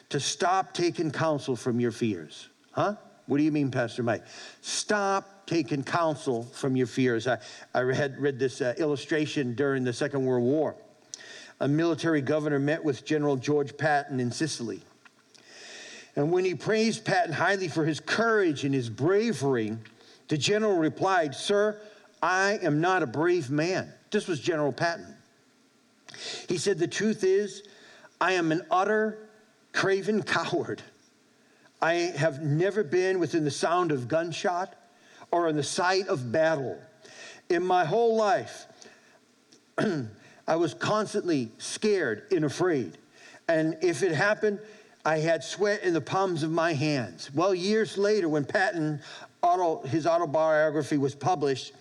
to 0.09 0.19
stop 0.19 0.73
taking 0.73 1.11
counsel 1.11 1.55
from 1.55 1.79
your 1.79 1.91
fears. 1.91 2.49
Huh? 2.71 2.95
What 3.27 3.37
do 3.37 3.43
you 3.43 3.51
mean, 3.51 3.71
Pastor 3.71 4.03
Mike? 4.03 4.23
Stop 4.61 5.47
taking 5.47 5.83
counsel 5.83 6.43
from 6.43 6.75
your 6.75 6.87
fears. 6.87 7.27
I, 7.27 7.37
I 7.73 7.81
read, 7.81 8.19
read 8.19 8.39
this 8.39 8.59
uh, 8.59 8.73
illustration 8.77 9.55
during 9.55 9.83
the 9.83 9.93
Second 9.93 10.25
World 10.25 10.43
War. 10.43 10.75
A 11.59 11.67
military 11.67 12.21
governor 12.21 12.59
met 12.59 12.83
with 12.83 13.05
General 13.05 13.37
George 13.37 13.77
Patton 13.77 14.19
in 14.19 14.31
Sicily. 14.31 14.81
And 16.15 16.31
when 16.31 16.45
he 16.45 16.55
praised 16.55 17.03
Patton 17.03 17.33
highly 17.33 17.67
for 17.67 17.83
his 17.85 17.99
courage 17.99 18.63
and 18.63 18.73
his 18.73 18.89
bravery, 18.89 19.77
the 20.27 20.37
general 20.37 20.77
replied, 20.77 21.35
Sir, 21.35 21.79
I 22.21 22.59
am 22.61 22.79
not 22.81 23.03
a 23.03 23.07
brave 23.07 23.49
man. 23.49 23.91
This 24.11 24.27
was 24.27 24.39
General 24.39 24.71
Patton. 24.71 25.13
He 26.47 26.57
said, 26.57 26.79
The 26.79 26.87
truth 26.87 27.23
is, 27.23 27.63
I 28.21 28.33
am 28.33 28.51
an 28.51 28.61
utter 28.71 29.29
craven 29.73 30.23
coward. 30.23 30.81
I 31.81 31.93
have 32.17 32.41
never 32.41 32.83
been 32.83 33.19
within 33.19 33.43
the 33.43 33.51
sound 33.51 33.91
of 33.91 34.07
gunshot 34.07 34.73
or 35.31 35.49
in 35.49 35.55
the 35.55 35.63
sight 35.63 36.07
of 36.07 36.31
battle. 36.31 36.79
In 37.49 37.63
my 37.63 37.85
whole 37.85 38.15
life, 38.15 38.65
I 40.47 40.55
was 40.55 40.73
constantly 40.73 41.51
scared 41.57 42.23
and 42.31 42.45
afraid. 42.45 42.97
And 43.47 43.77
if 43.81 44.01
it 44.01 44.13
happened, 44.13 44.59
I 45.05 45.19
had 45.19 45.43
sweat 45.43 45.83
in 45.83 45.93
the 45.93 46.01
palms 46.01 46.41
of 46.41 46.51
my 46.51 46.73
hands. 46.73 47.29
Well, 47.33 47.53
years 47.53 47.97
later, 47.97 48.27
when 48.27 48.43
Patton 48.43 48.99
auto, 49.43 49.87
his 49.87 50.07
autobiography 50.07 50.97
was 50.97 51.13
published, 51.13 51.73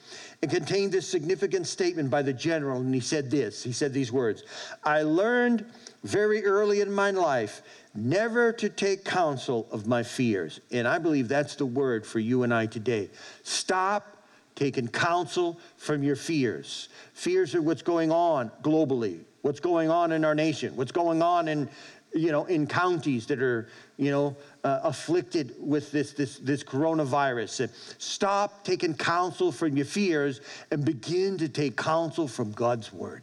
it 0.42 0.50
contained 0.50 0.92
this 0.92 1.08
significant 1.08 1.66
statement 1.66 2.10
by 2.10 2.20
the 2.20 2.34
general, 2.34 2.80
and 2.80 2.94
he 2.94 3.00
said 3.00 3.30
this 3.30 3.62
he 3.62 3.72
said 3.72 3.94
these 3.94 4.12
words 4.12 4.44
I 4.84 5.02
learned 5.02 5.64
very 6.02 6.44
early 6.44 6.82
in 6.82 6.92
my 6.92 7.10
life 7.10 7.62
never 7.94 8.52
to 8.52 8.68
take 8.68 9.04
counsel 9.04 9.66
of 9.70 9.86
my 9.86 10.02
fears. 10.02 10.60
And 10.70 10.86
I 10.86 10.98
believe 10.98 11.28
that's 11.28 11.54
the 11.54 11.64
word 11.64 12.04
for 12.04 12.18
you 12.18 12.42
and 12.42 12.52
I 12.52 12.66
today. 12.66 13.08
Stop 13.42 14.16
taking 14.54 14.88
counsel 14.88 15.58
from 15.76 16.02
your 16.02 16.16
fears. 16.16 16.88
Fears 17.14 17.54
are 17.54 17.62
what's 17.62 17.82
going 17.82 18.12
on 18.12 18.50
globally, 18.62 19.20
what's 19.42 19.60
going 19.60 19.90
on 19.90 20.12
in 20.12 20.24
our 20.24 20.34
nation, 20.34 20.76
what's 20.76 20.92
going 20.92 21.22
on 21.22 21.48
in 21.48 21.68
you 22.14 22.30
know, 22.30 22.44
in 22.44 22.66
counties 22.66 23.26
that 23.26 23.42
are, 23.42 23.68
you 23.96 24.10
know, 24.10 24.36
uh, 24.62 24.80
afflicted 24.84 25.54
with 25.58 25.90
this, 25.90 26.12
this, 26.12 26.38
this 26.38 26.62
coronavirus. 26.62 27.70
Stop 27.98 28.64
taking 28.64 28.94
counsel 28.94 29.50
from 29.50 29.76
your 29.76 29.86
fears 29.86 30.40
and 30.70 30.84
begin 30.84 31.36
to 31.38 31.48
take 31.48 31.76
counsel 31.76 32.28
from 32.28 32.52
God's 32.52 32.92
word. 32.92 33.22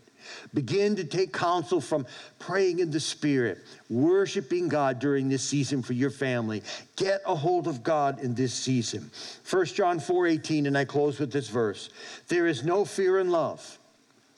Begin 0.54 0.96
to 0.98 1.04
take 1.04 1.34
counsel 1.34 1.82
from 1.82 2.06
praying 2.38 2.80
in 2.80 2.92
the 2.92 3.00
Spirit, 3.00 3.60
worshiping 3.90 4.68
God 4.68 5.00
during 5.00 5.30
this 5.30 5.44
season 5.44 5.82
for 5.82 5.94
your 5.94 6.12
family. 6.12 6.62
Get 6.96 7.22
a 7.26 7.34
hold 7.34 7.68
of 7.68 7.84
God 7.84 8.20
in 8.20 8.36
this 8.36 8.54
season. 8.54 9.10
1 9.50 9.66
John 9.68 10.00
4 10.00 10.28
18, 10.28 10.68
and 10.68 10.78
I 10.78 10.86
close 10.86 11.20
with 11.20 11.32
this 11.32 11.50
verse 11.50 11.90
There 12.28 12.48
is 12.48 12.64
no 12.64 12.86
fear 12.86 13.20
in 13.20 13.32
love, 13.32 13.80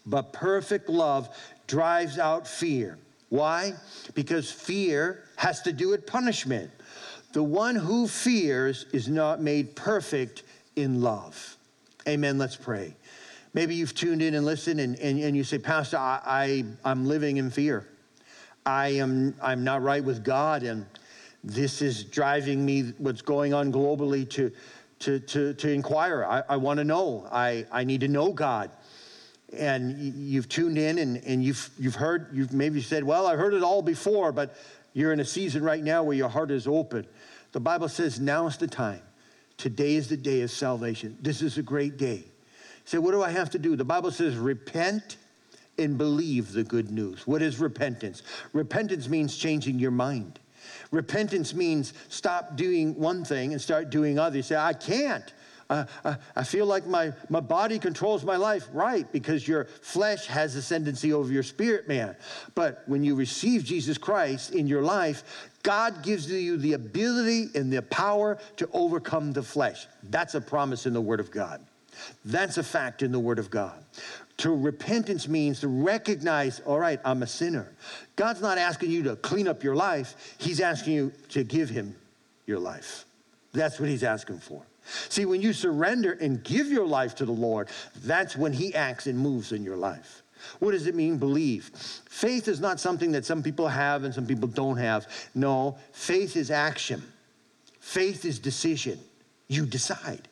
but 0.06 0.32
perfect 0.34 0.90
love 0.90 1.36
drives 1.68 2.18
out 2.18 2.48
fear. 2.48 2.98
Why? 3.34 3.74
Because 4.14 4.52
fear 4.52 5.24
has 5.38 5.64
to 5.64 5.74
do 5.74 5.90
with 5.90 6.06
punishment. 6.06 6.70
The 7.32 7.42
one 7.42 7.76
who 7.76 8.08
fears 8.08 8.86
is 8.94 9.08
not 9.08 9.42
made 9.42 9.76
perfect 9.76 10.44
in 10.76 11.02
love. 11.02 11.58
Amen. 12.08 12.38
Let's 12.38 12.56
pray. 12.56 12.96
Maybe 13.56 13.74
you've 13.74 13.96
tuned 13.96 14.22
in 14.22 14.36
and 14.36 14.46
listened 14.46 14.80
and, 14.80 15.00
and, 15.00 15.20
and 15.20 15.36
you 15.36 15.44
say, 15.44 15.58
Pastor, 15.58 15.98
I, 15.98 16.22
I, 16.24 16.66
I'm 16.86 17.08
living 17.08 17.38
in 17.38 17.50
fear. 17.50 17.88
I 18.68 18.90
am 18.90 19.34
I'm 19.42 19.64
not 19.64 19.82
right 19.82 20.04
with 20.04 20.24
God, 20.24 20.62
and 20.62 20.86
this 21.44 21.82
is 21.82 22.04
driving 22.04 22.64
me 22.64 22.94
what's 23.00 23.24
going 23.24 23.52
on 23.52 23.72
globally 23.74 24.30
to 24.30 24.52
to 25.00 25.20
to, 25.20 25.56
to 25.56 25.72
inquire. 25.72 26.24
I, 26.24 26.44
I 26.50 26.58
want 26.58 26.78
to 26.78 26.84
know. 26.84 27.28
I, 27.32 27.66
I 27.72 27.84
need 27.84 28.02
to 28.02 28.08
know 28.08 28.32
God. 28.32 28.70
And 29.58 30.00
you've 30.00 30.50
tuned 30.50 30.78
in 30.78 30.98
and, 30.98 31.18
and 31.26 31.44
you've 31.44 31.70
you've 31.78 31.96
heard, 31.96 32.30
you've 32.34 32.54
maybe 32.54 32.82
said, 32.82 33.04
Well, 33.04 33.28
I've 33.28 33.40
heard 33.40 33.54
it 33.54 33.64
all 33.64 33.82
before, 33.82 34.32
but 34.32 34.56
you're 34.94 35.14
in 35.14 35.20
a 35.20 35.26
season 35.26 35.64
right 35.64 35.84
now 35.84 36.04
where 36.04 36.16
your 36.16 36.30
heart 36.30 36.52
is 36.52 36.68
open. 36.68 37.06
The 37.52 37.60
Bible 37.60 37.90
says 37.90 38.20
now 38.20 38.48
is 38.48 38.58
the 38.58 38.68
time. 38.68 39.02
Today 39.58 39.96
is 39.96 40.08
the 40.08 40.18
day 40.18 40.42
of 40.42 40.52
salvation. 40.52 41.18
This 41.22 41.42
is 41.42 41.58
a 41.58 41.64
great 41.64 41.98
day. 41.98 42.26
Say, 42.86 42.98
what 42.98 43.12
do 43.12 43.24
I 43.24 43.30
have 43.30 43.50
to 43.52 43.60
do? 43.60 43.76
The 43.76 43.86
Bible 43.86 44.12
says, 44.12 44.36
repent 44.36 45.18
and 45.78 45.98
believe 45.98 46.52
the 46.52 46.64
good 46.64 46.92
news. 46.92 47.26
What 47.26 47.42
is 47.42 47.60
repentance? 47.60 48.24
Repentance 48.52 49.08
means 49.08 49.38
changing 49.38 49.80
your 49.80 49.92
mind. 49.92 50.40
Repentance 50.92 51.54
means 51.54 51.94
stop 52.10 52.56
doing 52.56 52.96
one 52.96 53.24
thing 53.24 53.54
and 53.54 53.62
start 53.62 53.90
doing 53.90 54.20
others. 54.20 54.48
Say, 54.48 54.56
I 54.56 54.74
can't. 54.74 55.34
Uh, 56.04 56.16
I 56.36 56.44
feel 56.44 56.66
like 56.66 56.86
my, 56.86 57.14
my 57.30 57.40
body 57.40 57.80
controls 57.80 58.24
my 58.24 58.36
life. 58.36 58.68
Right, 58.72 59.12
because 59.12 59.48
your 59.48 59.66
flesh 59.66 60.28
has 60.28 60.56
ascendancy 60.56 61.14
over 61.14 61.32
your 61.32 61.44
spirit 61.44 61.88
man. 61.88 62.16
But 62.56 62.84
when 62.86 63.04
you 63.04 63.16
receive 63.16 63.64
Jesus 63.64 63.98
Christ 63.98 64.54
in 64.54 64.68
your 64.68 64.82
life, 64.82 65.50
God 65.64 66.04
gives 66.04 66.30
you 66.30 66.58
the 66.58 66.74
ability 66.74 67.50
and 67.56 67.72
the 67.72 67.82
power 67.84 68.38
to 68.58 68.70
overcome 68.74 69.32
the 69.32 69.44
flesh. 69.44 69.88
That's 70.04 70.36
a 70.36 70.42
promise 70.42 70.86
in 70.86 70.94
the 70.94 71.02
Word 71.02 71.20
of 71.20 71.32
God. 71.32 71.66
That's 72.26 72.58
a 72.58 72.64
fact 72.64 73.02
in 73.02 73.12
the 73.12 73.20
Word 73.20 73.40
of 73.40 73.50
God. 73.50 73.84
To 74.38 74.56
repentance 74.56 75.28
means 75.28 75.60
to 75.62 75.68
recognize, 75.68 76.60
all 76.62 76.80
right, 76.80 77.00
I'm 77.06 77.24
a 77.24 77.28
sinner. 77.28 77.72
God's 78.16 78.42
not 78.42 78.58
asking 78.58 78.92
you 78.92 79.04
to 79.04 79.16
clean 79.16 79.48
up 79.48 79.64
your 79.64 79.76
life, 79.76 80.36
He's 80.38 80.60
asking 80.60 80.94
you 80.94 81.14
to 81.30 81.44
give 81.44 81.70
Him 81.70 81.96
your 82.46 82.60
life. 82.60 83.06
That's 83.54 83.80
what 83.80 83.90
He's 83.90 84.04
asking 84.04 84.40
for. 84.40 84.64
See, 84.86 85.26
when 85.26 85.42
you 85.42 85.54
surrender 85.54 86.14
and 86.14 86.44
give 86.44 86.68
your 86.68 86.86
life 86.86 87.16
to 87.16 87.26
the 87.26 87.32
Lord, 87.32 87.70
that's 88.04 88.36
when 88.36 88.54
He 88.54 88.76
acts 88.76 89.08
and 89.08 89.18
moves 89.18 89.52
in 89.52 89.64
your 89.64 89.78
life. 89.78 90.24
What 90.60 90.72
does 90.72 90.88
it 90.88 90.96
mean, 90.96 91.18
believe? 91.18 91.72
Faith 92.10 92.48
is 92.48 92.60
not 92.60 92.80
something 92.80 93.12
that 93.14 93.26
some 93.26 93.42
people 93.42 93.68
have 93.68 94.04
and 94.04 94.14
some 94.14 94.26
people 94.26 94.48
don't 94.48 94.78
have. 94.78 95.08
No, 95.34 95.78
faith 95.94 96.36
is 96.36 96.52
action, 96.52 97.02
faith 97.80 98.26
is 98.26 98.40
decision. 98.40 99.00
You 99.48 99.66
decide. 99.66 100.28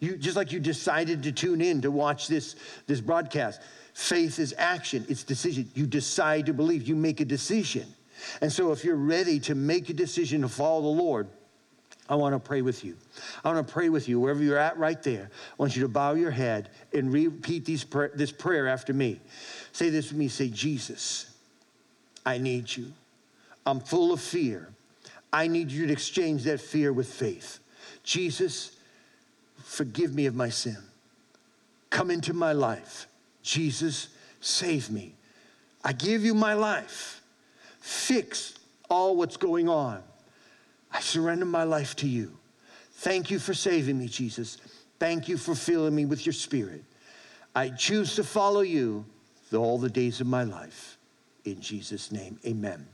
You, 0.00 0.16
just 0.16 0.36
like 0.36 0.52
you 0.52 0.60
decided 0.60 1.22
to 1.24 1.32
tune 1.32 1.60
in 1.60 1.80
to 1.82 1.90
watch 1.90 2.28
this, 2.28 2.56
this 2.86 3.00
broadcast. 3.00 3.60
Faith 3.94 4.38
is 4.38 4.54
action, 4.56 5.04
it's 5.08 5.22
decision. 5.22 5.70
You 5.74 5.86
decide 5.86 6.46
to 6.46 6.54
believe, 6.54 6.88
you 6.88 6.96
make 6.96 7.20
a 7.20 7.24
decision. 7.24 7.86
And 8.40 8.52
so 8.52 8.72
if 8.72 8.84
you're 8.84 8.96
ready 8.96 9.40
to 9.40 9.54
make 9.54 9.90
a 9.90 9.92
decision 9.92 10.42
to 10.42 10.48
follow 10.48 10.82
the 10.82 11.02
Lord, 11.02 11.28
I 12.08 12.14
want 12.16 12.34
to 12.34 12.38
pray 12.38 12.62
with 12.62 12.84
you. 12.84 12.96
I 13.44 13.52
want 13.52 13.66
to 13.66 13.72
pray 13.72 13.88
with 13.88 14.08
you 14.08 14.18
wherever 14.20 14.42
you're 14.42 14.58
at 14.58 14.76
right 14.76 15.02
there. 15.02 15.30
I 15.32 15.54
want 15.56 15.76
you 15.76 15.82
to 15.82 15.88
bow 15.88 16.14
your 16.14 16.30
head 16.30 16.70
and 16.92 17.12
repeat 17.12 17.64
these 17.64 17.84
this 18.14 18.32
prayer 18.32 18.68
after 18.68 18.92
me. 18.92 19.20
Say 19.72 19.88
this 19.88 20.10
with 20.10 20.18
me. 20.18 20.28
Say, 20.28 20.48
Jesus, 20.48 21.34
I 22.26 22.38
need 22.38 22.74
you. 22.76 22.92
I'm 23.64 23.80
full 23.80 24.12
of 24.12 24.20
fear. 24.20 24.68
I 25.32 25.46
need 25.46 25.70
you 25.70 25.86
to 25.86 25.92
exchange 25.92 26.44
that 26.44 26.60
fear 26.60 26.92
with 26.92 27.08
faith. 27.08 27.60
Jesus, 28.02 28.76
forgive 29.62 30.14
me 30.14 30.26
of 30.26 30.34
my 30.34 30.48
sin. 30.48 30.78
Come 31.88 32.10
into 32.10 32.34
my 32.34 32.52
life. 32.52 33.06
Jesus, 33.42 34.08
save 34.40 34.90
me. 34.90 35.14
I 35.84 35.92
give 35.92 36.24
you 36.24 36.34
my 36.34 36.54
life. 36.54 37.22
Fix 37.80 38.58
all 38.90 39.16
what's 39.16 39.36
going 39.36 39.68
on. 39.68 40.02
I 40.92 41.00
surrender 41.00 41.44
my 41.44 41.64
life 41.64 41.96
to 41.96 42.08
you. 42.08 42.36
Thank 42.94 43.30
you 43.30 43.38
for 43.38 43.54
saving 43.54 43.98
me, 43.98 44.08
Jesus. 44.08 44.58
Thank 44.98 45.28
you 45.28 45.36
for 45.36 45.54
filling 45.54 45.94
me 45.94 46.04
with 46.04 46.26
your 46.26 46.32
spirit. 46.32 46.84
I 47.54 47.70
choose 47.70 48.14
to 48.16 48.24
follow 48.24 48.60
you 48.60 49.04
all 49.52 49.78
the 49.78 49.90
days 49.90 50.20
of 50.20 50.26
my 50.26 50.44
life. 50.44 50.96
In 51.44 51.60
Jesus' 51.60 52.12
name, 52.12 52.38
amen. 52.46 52.86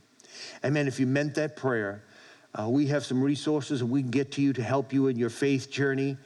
Amen. 0.65 0.87
If 0.87 0.99
you 0.99 1.07
meant 1.07 1.35
that 1.35 1.55
prayer, 1.55 2.03
uh, 2.57 2.67
we 2.67 2.87
have 2.87 3.05
some 3.05 3.21
resources 3.21 3.83
we 3.83 4.01
can 4.01 4.11
get 4.11 4.31
to 4.33 4.41
you 4.41 4.53
to 4.53 4.63
help 4.63 4.91
you 4.91 5.07
in 5.07 5.17
your 5.17 5.29
faith 5.29 5.69
journey. 5.69 6.17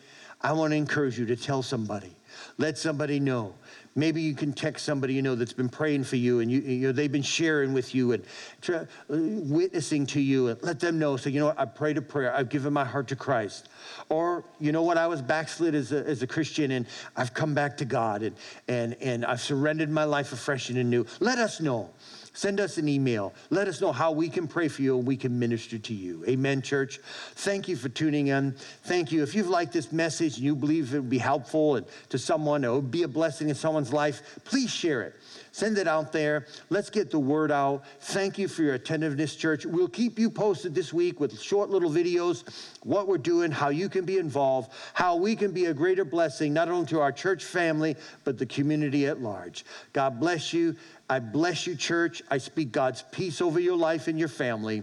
I 0.42 0.54
want 0.54 0.72
to 0.72 0.78
encourage 0.78 1.20
you 1.20 1.26
to 1.28 1.36
tell 1.36 1.62
somebody. 1.62 2.16
Let 2.58 2.78
somebody 2.78 3.20
know. 3.20 3.54
Maybe 3.96 4.22
you 4.22 4.34
can 4.34 4.54
text 4.54 4.86
somebody 4.86 5.14
you 5.14 5.22
know 5.22 5.36
that's 5.36 5.54
been 5.54 5.70
praying 5.70 6.06
for 6.06 6.16
you 6.16 6.40
and 6.40 6.52
you, 6.52 6.62
you 6.62 6.88
know, 6.88 6.92
they've 6.92 7.12
been 7.12 7.22
sharing 7.22 7.74
with 7.74 7.94
you 7.94 8.14
and 8.14 8.24
try, 8.62 8.78
uh, 8.78 8.86
witnessing 9.10 10.06
to 10.08 10.20
you 10.20 10.48
and 10.48 10.62
let 10.64 10.80
them 10.80 10.98
know. 10.98 11.16
So, 11.16 11.30
you 11.30 11.40
know 11.40 11.48
what? 11.48 11.60
I 11.60 11.66
prayed 11.66 11.98
a 11.98 12.02
prayer. 12.02 12.36
I've 12.36 12.50
given 12.50 12.74
my 12.74 12.86
heart 12.86 13.08
to 13.10 13.16
Christ. 13.16 13.70
Or, 14.10 14.44
you 14.60 14.72
know 14.72 14.82
what? 14.82 14.98
I 14.98 15.06
was 15.06 15.22
backslid 15.22 15.76
as 15.76 15.92
a, 15.92 16.06
as 16.08 16.24
a 16.24 16.28
Christian 16.28 16.72
and 16.72 16.88
I've 17.16 17.34
come 17.34 17.54
back 17.54 17.78
to 17.78 17.86
God 17.86 18.24
and, 18.24 18.36
and, 18.68 18.96
and 19.02 19.26
I've 19.26 19.42
surrendered 19.42 19.90
my 19.90 20.06
life 20.06 20.34
afresh 20.34 20.70
and 20.70 20.80
anew. 20.80 21.06
Let 21.20 21.38
us 21.38 21.62
know. 21.62 21.92
Send 22.34 22.60
us 22.60 22.78
an 22.78 22.90
email. 22.90 23.32
Let 23.52 23.68
us 23.68 23.80
know 23.80 23.92
how 23.92 24.12
we 24.12 24.28
can 24.28 24.48
pray 24.48 24.68
for 24.68 24.82
you 24.82 24.98
and 24.98 25.08
we 25.08 25.16
can 25.16 25.38
minister 25.38 25.78
to 25.78 25.94
you. 25.94 26.26
Amen, 26.28 26.64
church. 26.64 27.00
Thank 27.36 27.68
you 27.68 27.76
for 27.76 27.90
tuning 27.90 28.28
in. 28.28 28.56
Thank 28.84 29.12
you. 29.12 29.22
If 29.22 29.36
you've 29.36 29.50
liked 29.50 29.72
this 29.72 29.92
message 29.92 30.38
and 30.38 30.44
you 30.44 30.56
believe 30.56 30.94
it 30.94 31.00
would 31.00 31.10
be 31.12 31.20
helpful 31.20 31.80
to 32.10 32.18
someone, 32.18 32.64
it 32.64 32.72
would 32.72 32.90
be 32.90 33.04
a 33.04 33.08
blessing 33.08 33.50
in 33.50 33.56
someone's 33.56 33.94
life, 33.94 34.40
please 34.46 34.72
share 34.72 35.04
it. 35.04 35.16
Send 35.52 35.78
it 35.78 35.88
out 35.88 36.12
there. 36.12 36.48
Let's 36.72 36.90
get 36.90 37.12
the 37.12 37.20
word 37.20 37.52
out. 37.52 37.84
Thank 38.00 38.40
you 38.40 38.48
for 38.48 38.64
your 38.64 38.74
attentiveness, 38.74 39.36
church. 39.36 39.68
We'll 39.68 39.88
keep 39.88 40.18
you 40.18 40.32
posted 40.32 40.74
this 40.74 40.92
week 40.92 41.20
with 41.20 41.40
short 41.40 41.70
little 41.70 41.92
videos, 41.92 42.44
what 42.82 43.08
we're 43.08 43.20
doing, 43.20 43.52
how 43.52 43.70
you 43.70 43.88
can 43.88 44.04
be 44.04 44.18
involved, 44.18 44.72
how 44.96 45.16
we 45.16 45.36
can 45.36 45.52
be 45.52 45.66
a 45.66 45.74
greater 45.74 46.06
blessing, 46.06 46.54
not 46.54 46.70
only 46.70 46.88
to 46.88 47.00
our 47.00 47.12
church 47.12 47.46
family, 47.46 47.96
but 48.24 48.40
the 48.40 48.48
community 48.48 49.06
at 49.06 49.22
large. 49.22 49.64
God 49.94 50.20
bless 50.20 50.54
you. 50.54 50.76
I 51.14 51.20
bless 51.20 51.68
you, 51.68 51.76
church. 51.76 52.24
I 52.32 52.40
speak 52.40 52.72
God's 52.72 53.04
peace 53.12 53.40
over 53.40 53.60
your 53.60 53.78
life 53.78 54.08
and 54.08 54.18
your 54.18 54.28
family. 54.28 54.82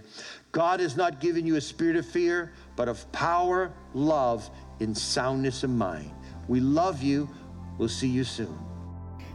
God 0.52 0.78
has 0.78 0.96
not 0.96 1.18
given 1.18 1.44
you 1.44 1.56
a 1.56 1.60
spirit 1.60 1.96
of 1.96 2.06
fear, 2.06 2.52
but 2.76 2.86
of 2.88 3.10
power, 3.10 3.72
love, 3.94 4.48
and 4.78 4.96
soundness 4.96 5.64
of 5.64 5.70
mind. 5.70 6.12
We 6.46 6.60
love 6.60 7.02
you. 7.02 7.28
We'll 7.78 7.88
see 7.88 8.06
you 8.06 8.22
soon. 8.22 8.56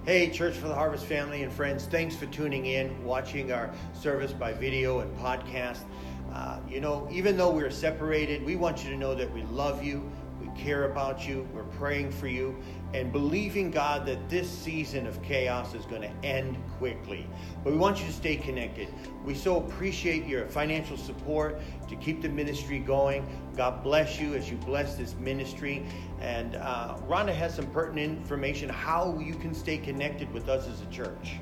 Hey, 0.05 0.29
Church 0.29 0.55
for 0.55 0.69
the 0.69 0.73
Harvest 0.73 1.03
family 1.03 1.43
and 1.43 1.51
friends, 1.51 1.83
thanks 1.83 2.15
for 2.15 2.27
tuning 2.27 2.67
in, 2.67 3.03
watching 3.03 3.51
our 3.51 3.73
service 3.93 4.31
by 4.31 4.53
video 4.53 4.99
and 4.99 5.13
podcast. 5.17 5.81
Uh, 6.31 6.61
you 6.65 6.79
know, 6.79 7.09
even 7.11 7.35
though 7.35 7.51
we're 7.51 7.71
separated, 7.71 8.45
we 8.45 8.55
want 8.55 8.85
you 8.85 8.89
to 8.89 8.95
know 8.95 9.13
that 9.15 9.29
we 9.33 9.43
love 9.43 9.83
you, 9.83 10.09
care 10.57 10.85
about 10.85 11.27
you, 11.27 11.47
we're 11.53 11.63
praying 11.63 12.11
for 12.11 12.27
you, 12.27 12.55
and 12.93 13.11
believing 13.11 13.71
God 13.71 14.05
that 14.05 14.29
this 14.29 14.49
season 14.49 15.05
of 15.05 15.21
chaos 15.21 15.73
is 15.73 15.85
going 15.85 16.01
to 16.01 16.11
end 16.25 16.57
quickly. 16.77 17.27
But 17.63 17.73
we 17.73 17.79
want 17.79 17.99
you 17.99 18.05
to 18.05 18.13
stay 18.13 18.35
connected. 18.37 18.87
We 19.23 19.35
so 19.35 19.57
appreciate 19.57 20.25
your 20.25 20.47
financial 20.47 20.97
support 20.97 21.61
to 21.89 21.95
keep 21.95 22.21
the 22.21 22.29
ministry 22.29 22.79
going. 22.79 23.27
God 23.55 23.83
bless 23.83 24.19
you 24.19 24.33
as 24.35 24.49
you 24.49 24.57
bless 24.57 24.95
this 24.95 25.15
ministry. 25.15 25.85
And 26.21 26.55
uh, 26.55 26.97
Rhonda 27.07 27.33
has 27.33 27.55
some 27.55 27.67
pertinent 27.67 28.17
information 28.17 28.69
how 28.69 29.17
you 29.19 29.35
can 29.35 29.53
stay 29.53 29.77
connected 29.77 30.31
with 30.33 30.49
us 30.49 30.67
as 30.67 30.81
a 30.81 30.85
church. 30.87 31.37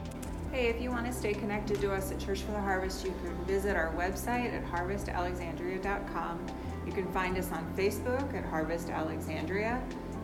Hey, 0.53 0.67
if 0.67 0.79
you 0.79 0.91
want 0.91 1.07
to 1.07 1.11
stay 1.11 1.33
connected 1.33 1.81
to 1.81 1.91
us 1.91 2.11
at 2.11 2.19
Church 2.19 2.41
for 2.41 2.51
the 2.51 2.61
Harvest, 2.61 3.03
you 3.03 3.11
can 3.23 3.33
visit 3.45 3.75
our 3.75 3.91
website 3.95 4.53
at 4.53 4.63
harvestalexandria.com. 4.63 6.45
You 6.85 6.91
can 6.91 7.11
find 7.11 7.37
us 7.37 7.51
on 7.51 7.71
Facebook 7.75 8.33
at 8.33 8.45
Harvest 8.45 8.89
Alexandria, 8.89 9.81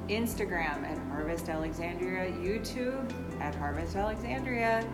Instagram 0.08 0.84
at 0.84 0.98
Harvest 1.10 1.50
Alexandria, 1.50 2.32
YouTube 2.32 3.12
at 3.40 3.56
Harvest 3.56 3.96
Alexandria, 3.96 4.88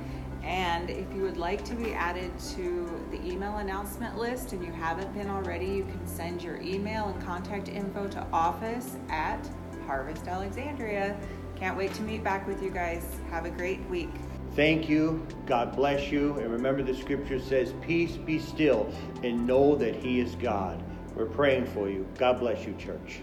and 0.45 0.91
if 0.91 1.11
you 1.13 1.24
would 1.24 1.38
like 1.38 1.66
to 1.66 1.74
be 1.74 1.93
added 1.93 2.32
to 2.55 2.88
the 3.09 3.20
email 3.26 3.57
announcement 3.57 4.16
list 4.16 4.53
and 4.53 4.63
you 4.63 4.72
haven't 4.72 5.11
been 5.16 5.28
already, 5.28 5.66
you 5.66 5.84
can 5.84 6.05
send 6.05 6.43
your 6.43 6.61
email 6.61 7.07
and 7.07 7.20
contact 7.26 7.68
info 7.68 8.07
to 8.09 8.26
office 8.32 8.95
at 9.09 9.39
Harvest 9.88 10.28
Alexandria. 10.28 11.18
Can't 11.55 11.76
wait 11.76 11.95
to 11.95 12.03
meet 12.03 12.24
back 12.24 12.47
with 12.47 12.61
you 12.61 12.70
guys. 12.70 13.20
Have 13.32 13.45
a 13.45 13.49
great 13.49 13.84
week. 13.89 14.11
Thank 14.55 14.88
you. 14.88 15.26
God 15.47 15.76
bless 15.76 16.11
you. 16.11 16.34
And 16.36 16.51
remember, 16.51 16.84
the 16.84 16.95
scripture 16.95 17.39
says, 17.39 17.74
Peace 17.82 18.16
be 18.16 18.38
still, 18.38 18.93
and 19.24 19.47
know 19.47 19.76
that 19.76 19.95
He 19.95 20.20
is 20.20 20.36
God. 20.36 20.82
We're 21.16 21.26
praying 21.26 21.66
for 21.68 21.89
you. 21.89 22.05
God 22.18 22.39
bless 22.39 22.66
you, 22.66 22.76
church. 22.78 23.22